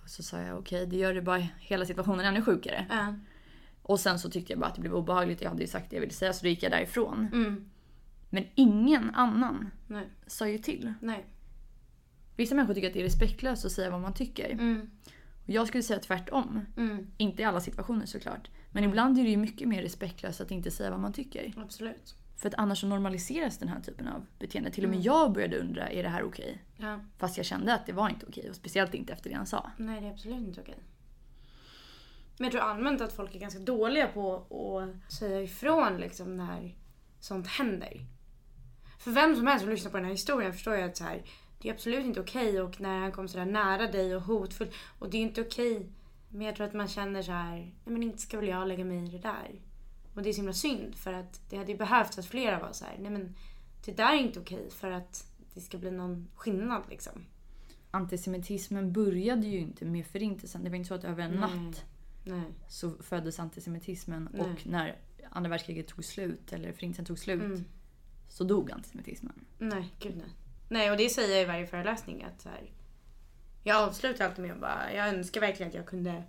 Och 0.03 0.11
så 0.11 0.23
sa 0.23 0.41
jag 0.41 0.59
okej, 0.59 0.87
det 0.87 0.97
gör 0.97 1.15
det 1.15 1.23
bara 1.23 1.49
hela 1.59 1.87
situationen 1.87 2.25
ännu 2.25 2.43
sjukare. 2.43 2.87
Ja. 2.91 3.15
Och 3.83 4.01
sen 4.01 4.19
så 4.19 4.31
tyckte 4.31 4.53
jag 4.53 4.61
bara 4.61 4.67
att 4.67 4.75
det 4.75 4.81
blev 4.81 4.95
obehagligt. 4.95 5.43
Jag 5.43 5.51
hade 5.51 5.63
ju 5.63 5.69
sagt 5.69 5.91
det 5.91 5.97
jag 5.97 6.01
ville 6.01 6.13
säga 6.13 6.33
så 6.33 6.43
då 6.43 6.49
gick 6.49 6.63
jag 6.63 6.73
därifrån. 6.73 7.29
Mm. 7.33 7.71
Men 8.31 8.45
ingen 8.55 9.15
annan 9.15 9.71
Nej. 9.87 10.09
sa 10.27 10.49
ju 10.49 10.59
till. 10.59 10.95
Nej. 11.01 11.25
Vissa 12.37 12.55
människor 12.55 12.75
tycker 12.75 12.89
att 12.89 12.95
det 12.95 13.01
är 13.01 13.05
respektlöst 13.05 13.65
att 13.65 13.73
säga 13.73 13.91
vad 13.91 14.01
man 14.01 14.15
tycker. 14.15 14.51
Mm. 14.51 14.91
Och 15.45 15.51
jag 15.51 15.69
skulle 15.69 15.83
säga 15.83 16.01
tvärtom. 16.01 16.61
Mm. 16.77 17.07
Inte 17.17 17.43
i 17.43 17.45
alla 17.45 17.61
situationer 17.61 18.07
såklart. 18.07 18.51
Men 18.71 18.85
ibland 18.85 19.19
är 19.19 19.23
det 19.25 19.31
ju 19.31 19.37
mycket 19.37 19.69
mer 19.69 19.83
respektlöst 19.83 20.41
att 20.41 20.51
inte 20.51 20.71
säga 20.71 20.91
vad 20.91 21.01
man 21.01 21.13
tycker. 21.13 21.53
Absolut. 21.57 22.15
För 22.37 22.49
att 22.49 22.55
annars 22.55 22.81
så 22.81 22.87
normaliseras 22.87 23.59
den 23.59 23.69
här 23.69 23.81
typen 23.81 24.09
av 24.09 24.27
beteende. 24.39 24.71
Till 24.71 24.85
och 24.85 24.91
med 24.91 24.97
Mm. 24.97 25.05
jag 25.05 25.33
började 25.33 25.59
undra, 25.59 25.89
är 25.89 26.03
det 26.03 26.09
här 26.09 26.23
okej? 26.23 26.63
Ja. 26.77 27.01
Fast 27.19 27.37
jag 27.37 27.47
kände 27.47 27.75
att 27.75 27.87
det 27.87 27.93
var 27.93 28.09
inte 28.09 28.27
okej. 28.27 28.51
Och 28.51 28.57
speciellt 28.57 28.95
inte 28.95 29.13
efter 29.13 29.31
det 29.31 29.37
han 29.37 29.47
sa. 29.47 29.71
Nej, 29.77 30.01
det 30.01 30.07
är 30.07 30.11
absolut 30.13 30.49
inte 30.49 30.61
okej. 30.61 30.79
Men 32.39 32.45
jag 32.45 32.53
tror 32.53 32.63
allmänt 32.63 33.01
att 33.01 33.13
folk 33.13 33.35
är 33.35 33.39
ganska 33.39 33.61
dåliga 33.61 34.07
på 34.09 34.35
att 34.37 35.13
säga 35.13 35.43
ifrån 35.43 35.97
liksom 35.97 36.37
när 36.37 36.75
sånt 37.21 37.47
händer. 37.47 38.07
För 38.99 39.11
vem 39.11 39.37
som 39.37 39.47
helst 39.47 39.63
som 39.63 39.71
lyssnar 39.71 39.91
på 39.91 39.97
den 39.97 40.05
här 40.07 40.13
historien 40.13 40.53
förstår 40.53 40.77
ju 40.77 40.83
att 40.83 40.97
så 40.97 41.05
här, 41.05 41.23
det 41.65 41.71
är 41.71 41.75
absolut 41.75 42.07
inte 42.07 42.21
okej 42.21 42.61
och 42.61 42.81
när 42.81 42.99
han 42.99 43.13
kom 43.13 43.29
sådär 43.29 43.45
nära 43.45 43.87
dig 43.93 44.17
och 44.17 44.23
hotfull. 44.23 44.71
Och 44.99 45.11
det 45.11 45.17
är 45.17 45.23
inte 45.23 45.41
okej. 45.41 45.87
Men 46.29 46.47
jag 46.47 46.57
tror 46.57 46.67
att 46.67 46.75
man 46.75 46.89
känner 46.89 47.23
så 47.23 47.33
här, 47.33 47.57
nej 47.57 47.73
men 47.85 48.03
inte 48.03 48.19
ska 48.19 48.37
väl 48.41 48.49
jag 48.49 48.69
lägga 48.69 48.85
mig 48.85 49.05
i 49.05 49.11
det 49.11 49.19
där. 49.19 49.61
Och 50.15 50.23
det 50.23 50.29
är 50.29 50.33
så 50.33 50.37
himla 50.41 50.53
synd 50.53 50.95
för 50.95 51.13
att 51.13 51.41
det 51.51 51.57
hade 51.57 51.73
ju 51.73 51.79
behövts 51.79 52.19
att 52.19 52.27
flera 52.27 52.59
var 52.61 52.73
så 52.73 52.85
här, 52.85 52.99
nej 53.01 53.11
men 53.11 53.35
det 53.85 53.93
där 53.93 54.13
är 54.15 54.19
inte 54.21 54.41
okej 54.41 54.71
för 54.71 54.91
att 54.91 55.27
det 55.55 55.61
ska 55.61 55.79
bli 55.79 55.91
någon 55.91 56.29
skillnad 56.35 56.83
liksom. 56.91 57.25
Antisemitismen 57.91 58.93
började 58.93 59.47
ju 59.47 59.59
inte 59.59 59.85
med 59.85 60.07
förintelsen. 60.07 60.65
Det 60.65 60.71
var 60.71 60.77
inte 60.77 60.89
så 60.89 60.95
att 60.95 61.05
över 61.05 61.23
en 61.23 61.31
Nej. 61.31 61.41
natt 61.41 61.85
Nej. 62.25 62.45
så 62.69 62.91
föddes 62.91 63.41
antisemitismen. 63.41 64.29
Nej. 64.33 64.41
Och 64.41 64.67
när 64.67 64.97
andra 65.31 65.51
världskriget 65.51 65.89
tog 65.89 66.05
slut, 66.05 66.53
eller 66.53 66.73
förintelsen 66.73 67.05
tog 67.05 67.19
slut, 67.19 67.43
Mm. 67.43 67.65
så 68.29 68.45
dog 68.45 68.71
antisemitismen. 68.73 69.45
Nej, 69.59 69.93
gud 70.01 70.17
nej. 70.17 70.27
Nej, 70.75 70.91
och 70.91 70.97
det 70.97 71.09
säger 71.09 71.35
jag 71.35 71.43
i 71.43 71.45
varje 71.45 71.67
föreläsning 71.67 72.23
att 72.23 72.41
så 72.41 72.49
här, 72.49 72.71
jag 73.63 73.77
avslutar 73.77 74.25
alltid 74.25 74.45
med 74.45 74.53
att 74.53 74.61
bara, 74.61 74.93
jag 74.93 75.09
önskar 75.09 75.41
verkligen 75.41 75.69
att 75.69 75.75
jag 75.75 75.87
kunde 75.87 76.23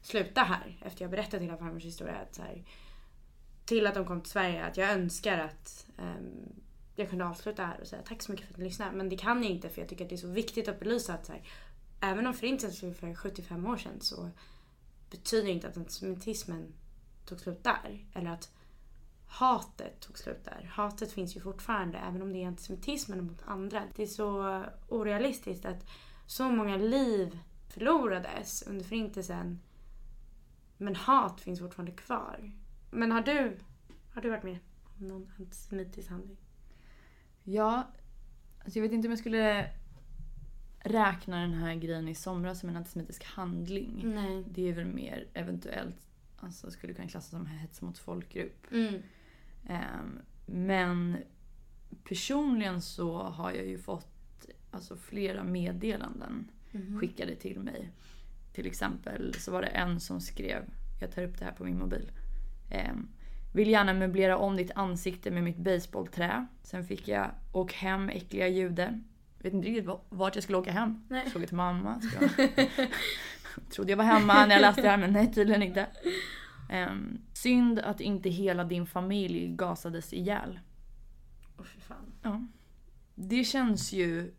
sluta 0.00 0.40
här 0.40 0.78
efter 0.84 1.02
jag 1.02 1.10
berättat 1.10 1.42
hela 1.42 1.56
farmors 1.56 1.84
historia. 1.84 2.14
Att 2.14 2.34
så 2.34 2.42
här, 2.42 2.64
till 3.64 3.86
att 3.86 3.94
de 3.94 4.04
kom 4.04 4.20
till 4.20 4.30
Sverige, 4.30 4.64
att 4.64 4.76
jag 4.76 4.90
önskar 4.90 5.38
att 5.38 5.86
um, 5.96 6.62
jag 6.96 7.10
kunde 7.10 7.26
avsluta 7.26 7.64
här 7.64 7.80
och 7.80 7.86
säga 7.86 8.02
tack 8.02 8.22
så 8.22 8.32
mycket 8.32 8.46
för 8.46 8.54
att 8.54 8.58
ni 8.58 8.64
lyssnade. 8.64 8.96
Men 8.96 9.08
det 9.08 9.16
kan 9.16 9.42
jag 9.42 9.52
inte 9.52 9.68
för 9.68 9.80
jag 9.80 9.88
tycker 9.88 10.04
att 10.04 10.08
det 10.08 10.14
är 10.14 10.26
så 10.26 10.28
viktigt 10.28 10.68
att 10.68 10.80
belysa 10.80 11.14
att 11.14 11.26
så 11.26 11.32
här, 11.32 11.42
även 12.00 12.26
om 12.26 12.34
förintelsen 12.34 12.94
för 12.94 13.14
75 13.14 13.66
år 13.66 13.76
sedan 13.76 14.00
så 14.00 14.30
betyder 15.10 15.46
det 15.46 15.52
inte 15.52 15.68
att 15.68 15.76
antisemitismen 15.76 16.72
tog 17.24 17.40
slut 17.40 17.64
där. 17.64 18.04
Eller 18.14 18.30
att 18.30 18.50
hatet 19.32 20.00
tog 20.00 20.18
slut 20.18 20.44
där. 20.44 20.70
Hatet 20.72 21.12
finns 21.12 21.36
ju 21.36 21.40
fortfarande 21.40 21.98
även 21.98 22.22
om 22.22 22.32
det 22.32 22.42
är 22.42 22.46
antisemitismen 22.46 23.26
mot 23.26 23.42
andra. 23.44 23.82
Det 23.96 24.02
är 24.02 24.06
så 24.06 24.62
orealistiskt 24.88 25.64
att 25.64 25.86
så 26.26 26.50
många 26.50 26.76
liv 26.76 27.38
förlorades 27.68 28.62
under 28.62 28.84
förintelsen. 28.84 29.60
Men 30.76 30.96
hat 30.96 31.40
finns 31.40 31.60
fortfarande 31.60 31.92
kvar. 31.92 32.52
Men 32.90 33.12
har 33.12 33.20
du, 33.20 33.56
har 34.12 34.22
du 34.22 34.30
varit 34.30 34.42
med 34.42 34.58
om 34.82 35.06
någon 35.06 35.32
antisemitisk 35.38 36.08
handling? 36.10 36.36
Ja, 37.42 37.86
alltså 38.64 38.78
jag 38.78 38.82
vet 38.82 38.92
inte 38.92 39.08
om 39.08 39.12
jag 39.12 39.18
skulle 39.18 39.70
räkna 40.78 41.40
den 41.40 41.54
här 41.54 41.74
grejen 41.74 42.08
i 42.08 42.14
somras 42.14 42.60
som 42.60 42.68
en 42.68 42.76
antisemitisk 42.76 43.24
handling. 43.24 44.00
Nej. 44.04 44.44
Det 44.48 44.68
är 44.68 44.72
väl 44.72 44.84
mer 44.84 45.26
eventuellt, 45.34 46.08
alltså 46.36 46.70
skulle 46.70 46.94
kunna 46.94 47.08
klassas 47.08 47.30
som 47.30 47.46
hets 47.46 47.82
mot 47.82 47.98
folkgrupp. 47.98 48.66
Mm. 48.72 49.02
Ehm, 49.66 50.18
men 50.46 51.16
personligen 52.04 52.82
så 52.82 53.22
har 53.22 53.52
jag 53.52 53.66
ju 53.66 53.78
fått 53.78 54.06
alltså, 54.70 54.96
flera 54.96 55.44
meddelanden 55.44 56.50
Mhm. 56.74 57.00
skickade 57.00 57.34
till 57.36 57.58
mig. 57.60 57.90
Till 58.52 58.66
exempel 58.66 59.34
så 59.34 59.52
var 59.52 59.62
det 59.62 59.66
en 59.68 60.00
som 60.00 60.20
skrev, 60.20 60.62
jag 61.00 61.12
tar 61.14 61.22
upp 61.22 61.38
det 61.38 61.44
här 61.44 61.52
på 61.52 61.64
min 61.64 61.78
mobil. 61.78 62.10
Ehm, 62.70 63.08
vill 63.54 63.68
gärna 63.68 63.94
möblera 63.94 64.36
om 64.38 64.56
ditt 64.56 64.70
ansikte 64.74 65.30
med 65.30 65.42
mitt 65.44 65.56
baseballträ. 65.56 66.46
Sen 66.62 66.84
fick 66.84 67.08
jag 67.08 67.30
åk 67.52 67.72
hem 67.72 68.08
äckliga 68.08 68.48
jude. 68.48 69.00
Vet 69.38 69.52
inte 69.52 69.68
riktigt 69.68 69.84
va- 69.86 70.00
vart 70.08 70.34
jag 70.34 70.44
skulle 70.44 70.58
åka 70.58 70.72
hem. 70.72 71.04
Nej. 71.08 71.30
Fråga 71.30 71.46
till 71.46 71.56
mamma. 71.56 72.00
Jag... 72.20 72.30
trodde 73.70 73.90
jag 73.92 73.96
var 73.96 74.04
hemma 74.04 74.46
när 74.46 74.54
jag 74.54 74.60
läste 74.60 74.82
det 74.82 74.88
här 74.88 74.96
men 74.98 75.12
nej 75.12 75.32
tydligen 75.34 75.62
inte. 75.62 75.86
Um, 76.72 77.20
synd 77.32 77.78
att 77.78 78.00
inte 78.00 78.28
hela 78.28 78.64
din 78.64 78.86
familj 78.86 79.48
gasades 79.48 80.12
ihjäl. 80.12 80.60
Åh 81.58 81.64
fy 81.64 81.80
fan. 81.80 82.12
Ja. 82.22 82.46
Det 83.14 83.44
känns 83.44 83.92
ju 83.92 84.34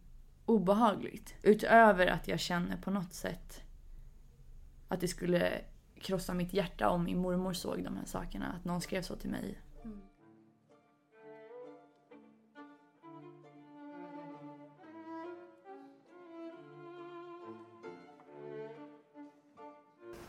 obehagligt. 0.45 1.35
Utöver 1.41 2.07
att 2.07 2.27
jag 2.27 2.39
känner 2.39 2.77
på 2.77 2.91
något 2.91 3.13
sätt 3.13 3.63
att 4.87 5.01
det 5.01 5.07
skulle 5.07 5.61
krossa 6.01 6.33
mitt 6.33 6.53
hjärta 6.53 6.89
om 6.89 7.03
min 7.03 7.17
mormor 7.17 7.53
såg 7.53 7.83
de 7.83 7.97
här 7.97 8.05
sakerna. 8.05 8.53
Att 8.53 8.65
någon 8.65 8.81
skrev 8.81 9.01
så 9.01 9.15
till 9.15 9.29
mig. 9.29 9.59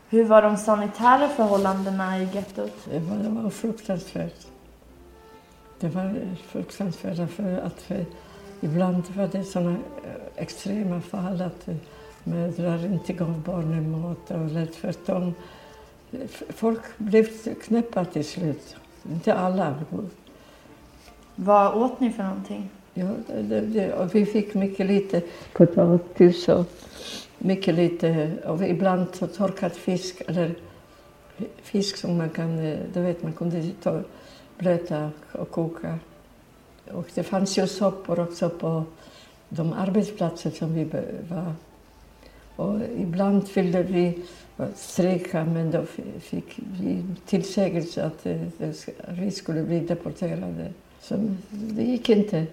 Hur 0.09 0.23
var 0.23 0.41
de 0.41 0.57
sanitära 0.57 1.29
förhållandena 1.29 2.19
i 2.19 2.27
gettot? 2.33 2.73
Det 2.91 2.99
var, 2.99 3.17
det 3.17 3.29
var 3.29 3.49
fruktansvärt. 3.49 4.47
Det 5.79 5.87
var 5.87 6.35
fruktansvärt 6.47 7.31
för 7.31 7.57
att 7.57 7.81
för, 7.81 8.05
ibland 8.61 9.03
var 9.15 9.29
det 9.31 9.43
sådana 9.43 9.77
extrema 10.35 11.01
fall 11.01 11.41
att 11.41 11.69
mödrar 12.23 12.85
inte 12.85 13.13
gav 13.13 13.41
barnen 13.45 13.91
mat 13.91 14.31
eller 14.31 14.65
tvärtom. 14.65 15.33
Folk 16.49 16.97
blev 16.97 17.27
knäppa 17.63 18.05
till 18.05 18.25
slut. 18.25 18.75
Inte 19.11 19.33
alla. 19.33 19.75
Vad 21.35 21.83
åt 21.83 21.99
ni 21.99 22.11
för 22.11 22.23
någonting? 22.23 22.69
Ja, 22.93 23.07
det, 23.41 23.61
det, 23.61 23.93
och 23.93 24.15
vi 24.15 24.25
fick 24.25 24.53
mycket 24.53 24.85
lite 24.85 25.21
potatis 25.53 26.47
och 26.49 26.65
mycket 27.37 27.75
lite, 27.75 28.31
och 28.45 28.67
ibland 28.67 29.07
så 29.13 29.27
torkad 29.27 29.71
fisk 29.71 30.21
eller 30.27 30.55
fisk 31.61 31.97
som 31.97 32.17
man 32.17 32.29
kan, 32.29 32.59
eh, 32.59 32.79
du 32.93 33.01
vet 33.01 33.23
man 33.23 33.33
kunde 33.33 33.71
ta, 33.83 34.01
blöta 34.57 35.11
och 35.31 35.51
koka. 35.51 35.99
Och 36.91 37.07
det 37.15 37.23
fanns 37.23 37.57
ju 37.57 37.67
soppor 37.67 38.19
också 38.19 38.49
på 38.49 38.83
de 39.49 39.73
arbetsplatser 39.73 40.51
som 40.51 40.73
vi 40.73 40.83
var. 41.29 41.53
Och 42.55 42.79
ibland 42.97 43.49
ville 43.55 43.83
vi 43.83 44.23
eh, 44.57 44.65
strejka 44.75 45.45
men 45.45 45.71
då 45.71 45.83
fick 46.19 46.59
vi 46.79 47.03
tillsägelse 47.25 48.05
att 48.05 48.25
eh, 48.25 48.41
vi 49.09 49.31
skulle 49.31 49.63
bli 49.63 49.79
deporterade. 49.79 50.73
Så 51.01 51.35
det 51.49 51.83
gick 51.83 52.09
inte. 52.09 52.45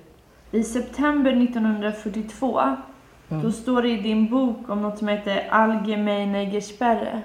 I 0.50 0.62
september 0.62 1.32
1942 1.42 2.76
då 3.42 3.52
står 3.52 3.82
det 3.82 3.88
i 3.88 3.96
din 3.96 4.30
bok 4.30 4.68
om 4.68 4.82
något 4.82 4.98
som 4.98 5.08
heter 5.08 5.48
Allgemeine 5.50 6.50
Gesperre. 6.50 7.22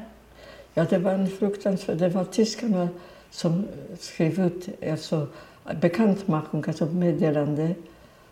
Ja, 0.74 0.86
det 0.90 0.98
var 0.98 1.12
en 1.12 1.28
fruktansvärd... 1.28 1.98
Det 1.98 2.10
var 2.10 2.24
tyskarna 2.24 2.88
som 3.30 3.68
skrev 4.00 4.40
ut 4.40 4.70
alltså, 4.92 5.28
bekantmachung, 5.82 6.64
alltså 6.68 6.86
meddelande 6.86 7.76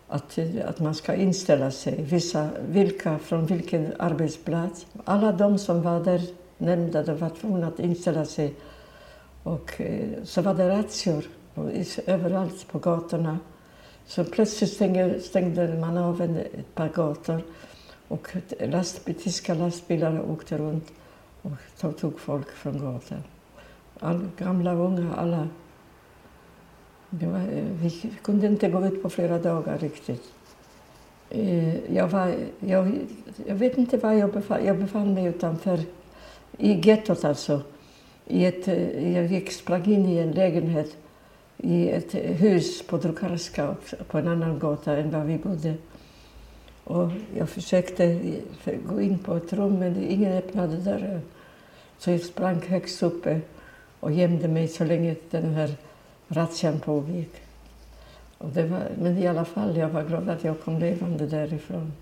att, 0.08 0.38
att 0.68 0.80
man 0.80 0.94
ska 0.94 1.14
inställa 1.14 1.70
sig. 1.70 2.02
Vissa, 2.02 2.48
vilka, 2.68 3.18
från 3.18 3.46
vilken 3.46 3.92
arbetsplats. 3.98 4.86
Alla 5.04 5.32
de 5.32 5.58
som 5.58 5.82
var 5.82 6.00
där 6.00 6.20
nämnda 6.58 7.02
de 7.02 7.16
var 7.16 7.30
tvungna 7.30 7.66
att 7.66 7.80
inställa 7.80 8.24
sig. 8.24 8.54
Och 9.42 9.80
eh, 9.80 10.08
så 10.24 10.42
var 10.42 10.54
det 10.54 10.68
razzior 10.68 11.24
överallt 12.06 12.68
på 12.68 12.78
gatorna. 12.78 13.38
Så 14.06 14.24
plötsligt 14.24 14.72
stängde, 14.72 15.20
stängde 15.20 15.78
man 15.78 15.96
av 15.96 16.22
en, 16.22 16.36
ett 16.36 16.74
par 16.74 16.88
gator 16.88 17.42
och 18.08 18.36
lastbil, 18.60 19.14
tyska 19.14 19.54
lastbilar 19.54 20.30
åkte 20.30 20.58
runt 20.58 20.92
och 21.42 21.98
tog 21.98 22.20
folk 22.20 22.50
från 22.50 22.78
gatan. 22.78 23.22
All, 24.00 24.28
gamla 24.36 24.72
och 24.72 24.86
unga, 24.86 25.14
alla. 25.14 25.48
Var, 27.10 27.38
eh, 27.38 27.64
vi 27.82 28.10
kunde 28.22 28.46
inte 28.46 28.68
gå 28.68 28.86
ut 28.86 29.02
på 29.02 29.10
flera 29.10 29.38
dagar 29.38 29.78
riktigt. 29.78 30.22
Eh, 31.30 31.94
jag, 31.94 32.08
var, 32.08 32.34
jag, 32.60 32.98
jag 33.46 33.54
vet 33.54 33.78
inte 33.78 33.96
var 33.96 34.12
jag 34.12 34.32
befann, 34.32 34.66
jag 34.66 34.78
befann 34.78 35.14
mig 35.14 35.24
utanför, 35.24 35.80
i 36.58 36.88
gettot 36.88 37.24
alltså. 37.24 37.60
I 38.26 38.44
ett, 38.44 38.68
eh, 38.68 39.14
jag 39.16 39.26
gick, 39.26 39.52
sprang 39.52 39.84
in 39.84 40.06
i 40.06 40.18
en 40.18 40.30
lägenhet 40.30 40.96
i 41.58 41.90
ett 41.90 42.14
hus 42.14 42.86
på 42.86 42.96
Drukarska, 42.96 43.74
på 44.10 44.18
en 44.18 44.28
annan 44.28 44.58
gata 44.58 44.96
än 44.96 45.10
var 45.10 45.24
vi 45.24 45.38
bodde. 45.38 45.74
Och 46.84 47.10
jag 47.36 47.48
försökte 47.48 48.20
gå 48.84 49.00
in 49.00 49.18
på 49.18 49.34
ett 49.34 49.52
rum, 49.52 49.78
men 49.78 50.04
ingen 50.08 50.32
öppnade 50.32 50.76
dörren. 50.76 51.20
Så 51.98 52.10
jag 52.10 52.20
sprang 52.20 52.62
högst 52.68 53.02
uppe 53.02 53.40
och 54.00 54.12
gömde 54.12 54.48
mig 54.48 54.68
så 54.68 54.84
länge 54.84 55.16
den 55.30 55.54
här 55.54 55.70
razzian 56.28 56.80
pågick. 56.80 57.32
Och 58.38 58.48
det 58.48 58.62
var, 58.62 58.82
men 58.98 59.18
i 59.18 59.26
alla 59.26 59.44
fall, 59.44 59.76
jag 59.76 59.88
var 59.88 60.02
glad 60.02 60.28
att 60.28 60.44
jag 60.44 60.60
kom 60.60 60.78
levande 60.78 61.26
därifrån. 61.26 61.92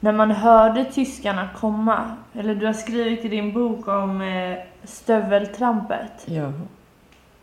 När 0.00 0.12
man 0.12 0.30
hörde 0.30 0.84
tyskarna 0.84 1.48
komma, 1.56 2.16
eller 2.32 2.54
du 2.54 2.66
har 2.66 2.72
skrivit 2.72 3.24
i 3.24 3.28
din 3.28 3.52
bok 3.52 3.88
om 3.88 4.20
eh, 4.20 4.58
stöveltrampet. 4.84 6.24
Ja. 6.26 6.52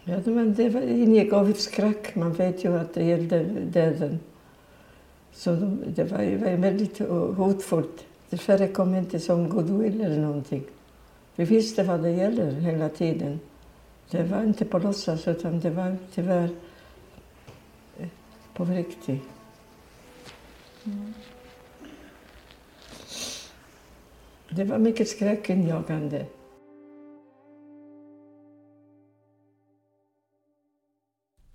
Ja, 0.07 0.19
men 0.25 0.53
det 0.53 0.69
var, 0.69 0.81
ingick 0.81 1.33
av 1.33 1.49
ett 1.49 1.59
skräck. 1.59 2.15
Man 2.15 2.33
vet 2.33 2.65
ju 2.65 2.77
att 2.77 2.93
det 2.93 3.03
gällde 3.03 3.43
döden. 3.43 4.19
Så 5.33 5.51
det 5.87 6.03
var, 6.03 6.37
var 6.37 6.57
väldigt 6.57 6.99
hotfullt. 7.37 8.05
Det 8.29 8.37
förekom 8.37 8.95
inte 8.95 9.19
som 9.19 9.49
goodwill 9.49 10.01
eller 10.01 10.19
någonting. 10.19 10.63
Vi 11.35 11.45
visste 11.45 11.83
vad 11.83 12.03
det 12.03 12.11
gäller 12.11 12.51
hela 12.51 12.89
tiden. 12.89 13.39
Det 14.09 14.23
var 14.23 14.43
inte 14.43 14.65
på 14.65 14.79
låtsas, 14.79 15.27
utan 15.27 15.59
det 15.59 15.69
var 15.69 15.97
tyvärr 16.13 16.49
eh, 17.97 18.07
på 18.53 18.65
riktigt. 18.65 19.21
Mm. 20.83 21.13
Det 24.49 24.63
var 24.63 24.77
mycket 24.77 25.09
skräckinjagande. 25.09 26.25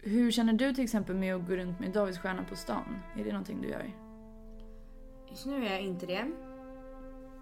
Hur 0.02 0.30
känner 0.30 0.52
du 0.52 0.74
till 0.74 0.84
exempel 0.84 1.16
med 1.16 1.34
att 1.34 1.46
gå 1.46 1.56
runt 1.56 1.80
med 1.80 1.90
Davidsstjärnan 1.90 2.44
på 2.44 2.56
stan? 2.56 3.02
Är 3.16 3.24
det 3.24 3.32
någonting 3.32 3.62
du 3.62 3.68
gör? 3.68 3.92
Just 5.30 5.46
nu 5.46 5.66
är 5.66 5.70
jag 5.70 5.80
inte 5.80 6.06
det. 6.06 6.30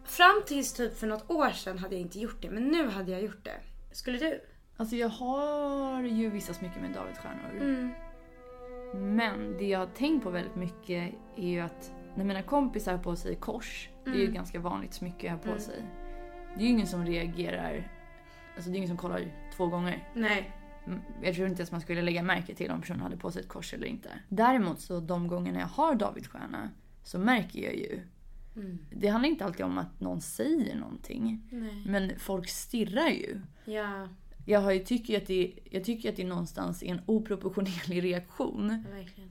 Fram 0.04 0.42
tills 0.46 0.72
typ 0.72 0.98
för 0.98 1.06
något 1.06 1.30
år 1.30 1.50
sedan 1.50 1.78
hade 1.78 1.94
jag 1.94 2.02
inte 2.02 2.18
gjort 2.18 2.42
det, 2.42 2.50
men 2.50 2.68
nu 2.68 2.88
hade 2.88 3.10
jag 3.12 3.22
gjort 3.22 3.44
det. 3.44 3.60
Skulle 3.92 4.18
du? 4.18 4.40
Alltså 4.76 4.96
jag 4.96 5.08
har 5.08 6.02
ju 6.02 6.30
vissa 6.30 6.54
smycken 6.54 6.82
med 6.82 6.90
Davidsstjärnor. 6.90 7.60
Mm. 7.60 7.90
Men 8.94 9.56
det 9.58 9.64
jag 9.64 9.78
har 9.78 9.86
tänkt 9.86 10.22
på 10.22 10.30
väldigt 10.30 10.54
mycket 10.54 11.14
är 11.36 11.48
ju 11.48 11.60
att 11.60 11.92
när 12.16 12.24
mina 12.24 12.42
kompisar 12.42 12.92
har 12.92 13.02
på 13.02 13.16
sig 13.16 13.36
kors, 13.36 13.88
mm. 13.88 14.04
det 14.04 14.10
är 14.10 14.14
ju 14.18 14.22
ett 14.22 14.28
mm. 14.28 14.34
ganska 14.34 14.60
vanligt 14.60 14.94
smycke 14.94 15.32
att 15.32 15.38
ha 15.38 15.42
på 15.42 15.48
mm. 15.48 15.60
sig. 15.60 15.84
Det 16.54 16.60
är 16.60 16.64
ju 16.64 16.72
ingen 16.72 16.86
som 16.86 17.06
reagerar, 17.06 17.92
alltså 18.54 18.70
det 18.70 18.74
är 18.74 18.78
ingen 18.78 18.88
som 18.88 18.96
kollar 18.96 19.50
två 19.56 19.66
gånger. 19.66 20.08
Nej. 20.14 20.57
Mm, 20.88 21.00
jag 21.22 21.34
tror 21.34 21.48
inte 21.48 21.60
ens 21.60 21.72
man 21.72 21.80
skulle 21.80 22.02
lägga 22.02 22.22
märke 22.22 22.54
till 22.54 22.70
om 22.70 22.80
personen 22.80 23.00
hade 23.00 23.16
på 23.16 23.30
sig 23.30 23.42
ett 23.42 23.48
kors 23.48 23.74
eller 23.74 23.86
inte. 23.86 24.08
Däremot 24.28 24.80
så 24.80 25.00
de 25.00 25.28
gångerna 25.28 25.60
jag 25.60 25.66
har 25.66 25.94
Davidsstjärna 25.94 26.70
så 27.02 27.18
märker 27.18 27.60
jag 27.60 27.76
ju 27.76 28.00
Mm. 28.58 28.78
Det 28.90 29.08
handlar 29.08 29.28
inte 29.28 29.44
alltid 29.44 29.66
om 29.66 29.78
att 29.78 30.00
någon 30.00 30.20
säger 30.20 30.76
någonting. 30.76 31.48
Nej. 31.50 31.82
Men 31.86 32.18
folk 32.18 32.48
stirrar 32.48 33.08
ju. 33.08 33.40
Ja. 33.64 34.08
Jag, 34.46 34.60
har 34.60 34.72
ju, 34.72 34.78
tycker 34.78 35.18
att 35.18 35.26
det, 35.26 35.52
jag 35.70 35.84
tycker 35.84 36.08
att 36.08 36.16
det 36.16 36.24
någonstans 36.24 36.82
är 36.82 36.86
en 36.86 37.00
oproportionerlig 37.06 38.04
reaktion. 38.04 38.84
Verkligen. 38.90 39.30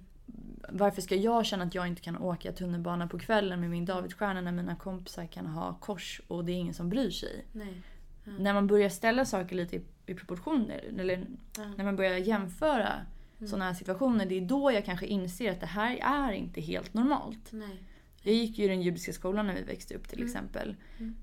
Varför 0.69 1.01
ska 1.01 1.15
jag 1.15 1.45
känna 1.45 1.63
att 1.63 1.75
jag 1.75 1.87
inte 1.87 2.01
kan 2.01 2.17
åka 2.17 2.51
tunnelbana 2.51 3.07
på 3.07 3.19
kvällen 3.19 3.59
med 3.59 3.69
min 3.69 3.85
Davidsstjärna 3.85 4.41
när 4.41 4.51
mina 4.51 4.75
kompisar 4.75 5.25
kan 5.25 5.45
ha 5.45 5.73
kors 5.73 6.21
och 6.27 6.45
det 6.45 6.51
är 6.51 6.55
ingen 6.55 6.73
som 6.73 6.89
bryr 6.89 7.09
sig? 7.09 7.45
Nej. 7.51 7.83
Ja. 8.27 8.33
När 8.39 8.53
man 8.53 8.67
börjar 8.67 8.89
ställa 8.89 9.25
saker 9.25 9.55
lite 9.55 9.75
i, 9.75 9.81
i 10.05 10.13
proportioner, 10.13 10.83
eller 10.99 11.27
ja. 11.57 11.63
när 11.77 11.83
man 11.85 11.95
börjar 11.95 12.17
jämföra 12.17 12.93
mm. 13.37 13.47
sådana 13.47 13.65
här 13.65 13.73
situationer, 13.73 14.25
det 14.25 14.37
är 14.37 14.41
då 14.41 14.71
jag 14.71 14.85
kanske 14.85 15.05
inser 15.05 15.51
att 15.51 15.59
det 15.59 15.65
här 15.65 15.97
är 15.97 16.31
inte 16.31 16.61
helt 16.61 16.93
normalt. 16.93 17.51
Nej. 17.51 17.83
Jag 18.21 18.35
gick 18.35 18.57
ju 18.57 18.65
i 18.65 18.67
den 18.67 18.81
judiska 18.81 19.13
skolan 19.13 19.47
när 19.47 19.55
vi 19.55 19.61
växte 19.61 19.95
upp 19.95 20.07
till 20.07 20.17
mm. 20.17 20.27
exempel. 20.27 20.75
Mm. 20.97 21.15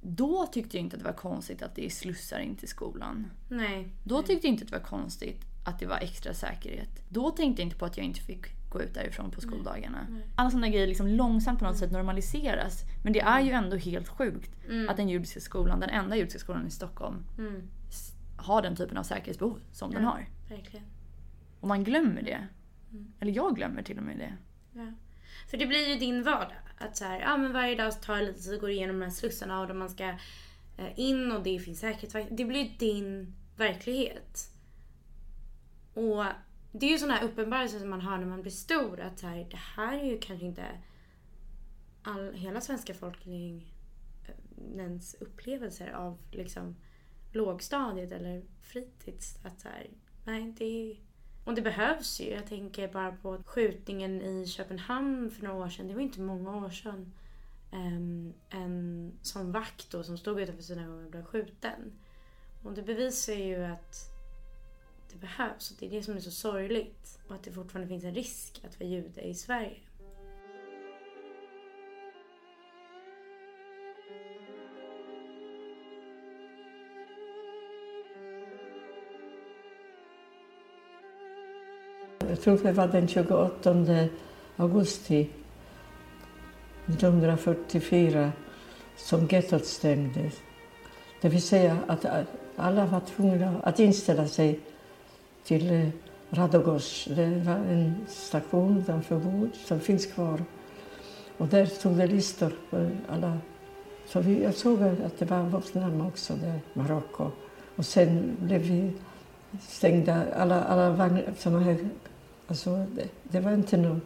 Då 0.00 0.46
tyckte 0.46 0.76
jag 0.76 0.84
inte 0.84 0.96
att 0.96 1.02
det 1.02 1.08
var 1.08 1.16
konstigt 1.16 1.62
att 1.62 1.74
det 1.74 1.86
är 1.86 1.90
slussar 1.90 2.40
in 2.40 2.56
till 2.56 2.68
skolan. 2.68 3.30
Nej. 3.48 3.88
Då 4.04 4.22
tyckte 4.22 4.46
jag 4.46 4.54
inte 4.54 4.64
att 4.64 4.70
det 4.70 4.76
var 4.76 4.84
konstigt 4.84 5.40
att 5.64 5.78
det 5.78 5.86
var 5.86 5.96
extra 5.96 6.34
säkerhet. 6.34 7.02
Då 7.08 7.30
tänkte 7.30 7.62
jag 7.62 7.66
inte 7.66 7.76
på 7.78 7.84
att 7.84 7.96
jag 7.96 8.06
inte 8.06 8.20
fick 8.20 8.61
gå 8.72 8.82
ut 8.82 8.94
därifrån 8.94 9.30
på 9.30 9.40
skoldagarna. 9.40 10.06
Nej. 10.10 10.26
Alla 10.36 10.50
sådana 10.50 10.68
grejer 10.68 10.86
liksom 10.86 11.06
långsamt 11.06 11.58
på 11.58 11.64
något 11.64 11.74
mm. 11.74 11.80
sätt 11.80 11.92
normaliseras. 11.92 12.82
Men 13.04 13.12
det 13.12 13.20
är 13.20 13.40
ju 13.40 13.50
ändå 13.50 13.76
helt 13.76 14.08
sjukt 14.08 14.50
mm. 14.68 14.88
att 14.88 14.96
den 14.96 15.08
judiska 15.08 15.40
skolan, 15.40 15.80
den 15.80 15.90
enda 15.90 16.16
judiska 16.16 16.38
skolan 16.38 16.66
i 16.66 16.70
Stockholm, 16.70 17.24
mm. 17.38 17.68
har 18.36 18.62
den 18.62 18.76
typen 18.76 18.96
av 18.96 19.02
säkerhetsbehov 19.02 19.60
som 19.72 19.90
den 19.90 20.04
har. 20.04 20.28
Verkligen. 20.48 20.86
Och 21.60 21.68
man 21.68 21.84
glömmer 21.84 22.22
det. 22.22 22.48
Mm. 22.90 23.12
Eller 23.20 23.32
jag 23.32 23.56
glömmer 23.56 23.82
till 23.82 23.98
och 23.98 24.04
med 24.04 24.18
det. 24.18 24.36
Ja. 24.72 24.92
För 25.50 25.56
det 25.56 25.66
blir 25.66 25.88
ju 25.88 25.98
din 25.98 26.22
vardag. 26.22 26.56
Att 26.78 26.96
så 26.96 27.04
här, 27.04 27.20
ja 27.20 27.36
men 27.36 27.52
varje 27.52 27.76
dag 27.76 28.02
tar 28.02 28.16
jag 28.16 28.24
lite 28.24 28.42
så 28.42 28.58
går 28.58 28.70
igenom 28.70 28.98
de 28.98 29.04
här 29.04 29.12
slussarna 29.12 29.60
och 29.60 29.68
då 29.68 29.74
man 29.74 29.88
ska 29.88 30.08
eh, 30.76 30.92
in 30.96 31.32
och 31.32 31.42
det 31.42 31.58
finns 31.58 31.80
säkerhetsvakter. 31.80 32.36
Det 32.36 32.44
blir 32.44 32.78
din 32.78 33.34
verklighet. 33.56 34.48
Och 35.94 36.24
det 36.72 36.86
är 36.86 36.90
ju 36.90 36.98
sådana 36.98 37.14
här 37.14 37.24
uppenbarelser 37.24 37.78
som 37.78 37.90
man 37.90 38.00
har 38.00 38.18
när 38.18 38.26
man 38.26 38.42
blir 38.42 38.52
stor. 38.52 39.00
Att 39.00 39.18
så 39.18 39.26
här, 39.26 39.46
det 39.50 39.56
här 39.76 39.98
är 39.98 40.04
ju 40.04 40.18
kanske 40.18 40.46
inte 40.46 40.66
all, 42.02 42.34
hela 42.34 42.60
svenska 42.60 42.94
folkningens 42.94 43.64
eh, 45.14 45.20
upplevelser 45.20 45.92
av 45.92 46.18
liksom 46.30 46.76
lågstadiet 47.32 48.12
eller 48.12 48.42
fritids. 48.60 49.38
Att 49.44 49.60
så 49.60 49.68
här, 49.68 49.86
nej, 50.24 50.54
det 50.58 50.64
är, 50.64 50.96
och 51.44 51.54
det 51.54 51.62
behövs 51.62 52.20
ju. 52.20 52.30
Jag 52.30 52.46
tänker 52.46 52.88
bara 52.88 53.12
på 53.12 53.42
skjutningen 53.46 54.22
i 54.22 54.46
Köpenhamn 54.46 55.30
för 55.30 55.44
några 55.44 55.64
år 55.64 55.68
sedan. 55.68 55.88
Det 55.88 55.94
var 55.94 56.00
inte 56.00 56.20
många 56.20 56.56
år 56.56 56.70
sedan. 56.70 57.12
Um, 57.72 58.34
en 58.50 59.12
sån 59.22 59.52
vakt 59.52 59.90
då 59.90 60.02
som 60.02 60.18
stod 60.18 60.40
utanför 60.40 60.62
synagogan 60.62 61.04
och 61.04 61.10
blev 61.10 61.24
skjuten. 61.24 61.92
Och 62.62 62.72
det 62.72 62.82
bevisar 62.82 63.32
ju 63.32 63.64
att 63.64 64.11
det 65.12 65.18
behövs. 65.18 65.70
Och 65.70 65.76
det 65.80 65.86
är 65.86 65.90
det 65.90 66.02
som 66.02 66.16
är 66.16 66.20
så 66.20 66.30
sorgligt. 66.30 67.18
Och 67.28 67.34
att 67.34 67.42
det 67.42 67.52
fortfarande 67.52 67.88
finns 67.88 68.04
en 68.04 68.14
risk 68.14 68.62
att 68.64 68.80
vara 68.80 68.90
jude 68.90 69.20
i 69.20 69.34
Sverige. 69.34 69.76
Jag 82.28 82.40
tror 82.40 82.58
det 82.58 82.72
var 82.72 82.88
den 82.88 83.08
28 83.08 84.08
augusti 84.56 85.30
1944 86.86 88.32
som 88.96 89.26
gettot 89.26 89.64
stängdes. 89.64 90.34
Det 91.20 91.28
vill 91.28 91.42
säga 91.42 91.78
att 91.86 92.06
alla 92.56 92.86
var 92.86 93.00
tvungna 93.00 93.60
att 93.62 93.80
inställa 93.80 94.28
sig 94.28 94.60
till 95.44 95.70
eh, 95.70 95.88
Radogos. 96.30 97.08
Det 97.16 97.42
var 97.44 97.54
en 97.54 97.94
station 98.08 98.78
utanför 98.78 99.18
Bod 99.18 99.50
som 99.66 99.80
finns 99.80 100.06
kvar. 100.06 100.44
Och 101.38 101.48
där 101.48 101.66
stod 101.66 101.96
det 101.96 102.06
listor 102.06 102.52
på 102.70 102.90
alla. 103.08 103.38
Så 104.06 104.20
vi, 104.20 104.42
jag 104.42 104.54
såg 104.54 104.82
att 104.82 105.18
det 105.18 105.24
var 105.24 105.42
vårt 105.42 105.74
namn 105.74 106.00
också, 106.00 106.34
där, 106.34 106.60
Marocko. 106.74 107.30
Och 107.76 107.86
sen 107.86 108.36
blev 108.40 108.60
vi 108.60 108.92
stängda, 109.60 110.22
alla, 110.36 110.62
alla 110.62 110.90
vagnar, 110.90 111.24
såna 111.38 111.60
här, 111.60 111.88
alltså 112.46 112.86
det, 112.94 113.08
det 113.22 113.40
var 113.40 113.52
inte 113.52 113.76
några 113.76 114.00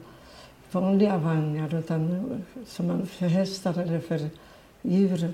vanliga 0.70 1.18
vagnar 1.18 1.74
utan 1.74 2.24
som 2.66 2.86
man 2.86 3.06
för 3.06 3.26
hästar 3.26 3.78
eller 3.78 4.00
för 4.00 4.20
djur. 4.82 5.32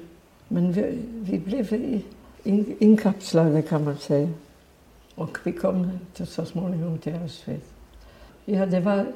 Men 0.49 0.73
vi, 0.73 0.99
vi 1.11 1.39
blev 1.39 1.75
in, 2.43 2.75
inkapslade 2.79 3.63
kan 3.63 3.85
man 3.85 3.97
säga. 3.99 4.29
Och 5.15 5.39
vi 5.45 5.53
kom 5.53 5.99
till, 6.13 6.27
så 6.27 6.45
småningom 6.45 6.99
till 6.99 7.15
Auschwitz. 7.15 7.67
Ja, 8.45 8.67
det 8.67 8.81
var 8.81 9.07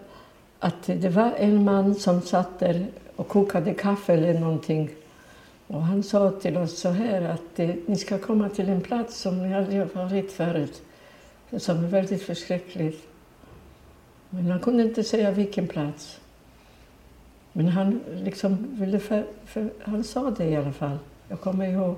att 0.58 0.82
det 0.86 1.08
var 1.08 1.32
en 1.36 1.64
man 1.64 1.94
som 1.94 2.20
satt 2.20 2.58
där 2.58 2.86
och 3.16 3.28
kokade 3.28 3.74
kaffe 3.74 4.12
eller 4.12 4.40
någonting. 4.40 4.90
Och 5.66 5.82
han 5.82 6.02
sa 6.02 6.30
till 6.30 6.56
oss 6.56 6.78
så 6.78 6.88
här 6.88 7.22
att 7.22 7.58
eh, 7.58 7.70
ni 7.86 7.96
ska 7.96 8.18
komma 8.18 8.48
till 8.48 8.68
en 8.68 8.80
plats 8.80 9.20
som 9.20 9.48
ni 9.48 9.54
aldrig 9.54 9.78
har 9.78 9.86
varit 9.86 10.32
förut. 10.32 10.82
Som 11.58 11.84
är 11.84 11.88
väldigt 11.88 12.22
förskräckligt. 12.22 13.08
Men 14.30 14.50
han 14.50 14.60
kunde 14.60 14.82
inte 14.82 15.04
säga 15.04 15.30
vilken 15.30 15.68
plats. 15.68 16.20
Men 17.52 17.68
han 17.68 18.00
liksom 18.14 18.66
ville 18.70 18.98
för, 18.98 19.26
för, 19.44 19.70
han 19.84 20.04
sa 20.04 20.30
det 20.30 20.44
i 20.44 20.56
alla 20.56 20.72
fall. 20.72 20.98
Jag 21.28 21.40
kommer 21.40 21.68
ihåg. 21.68 21.96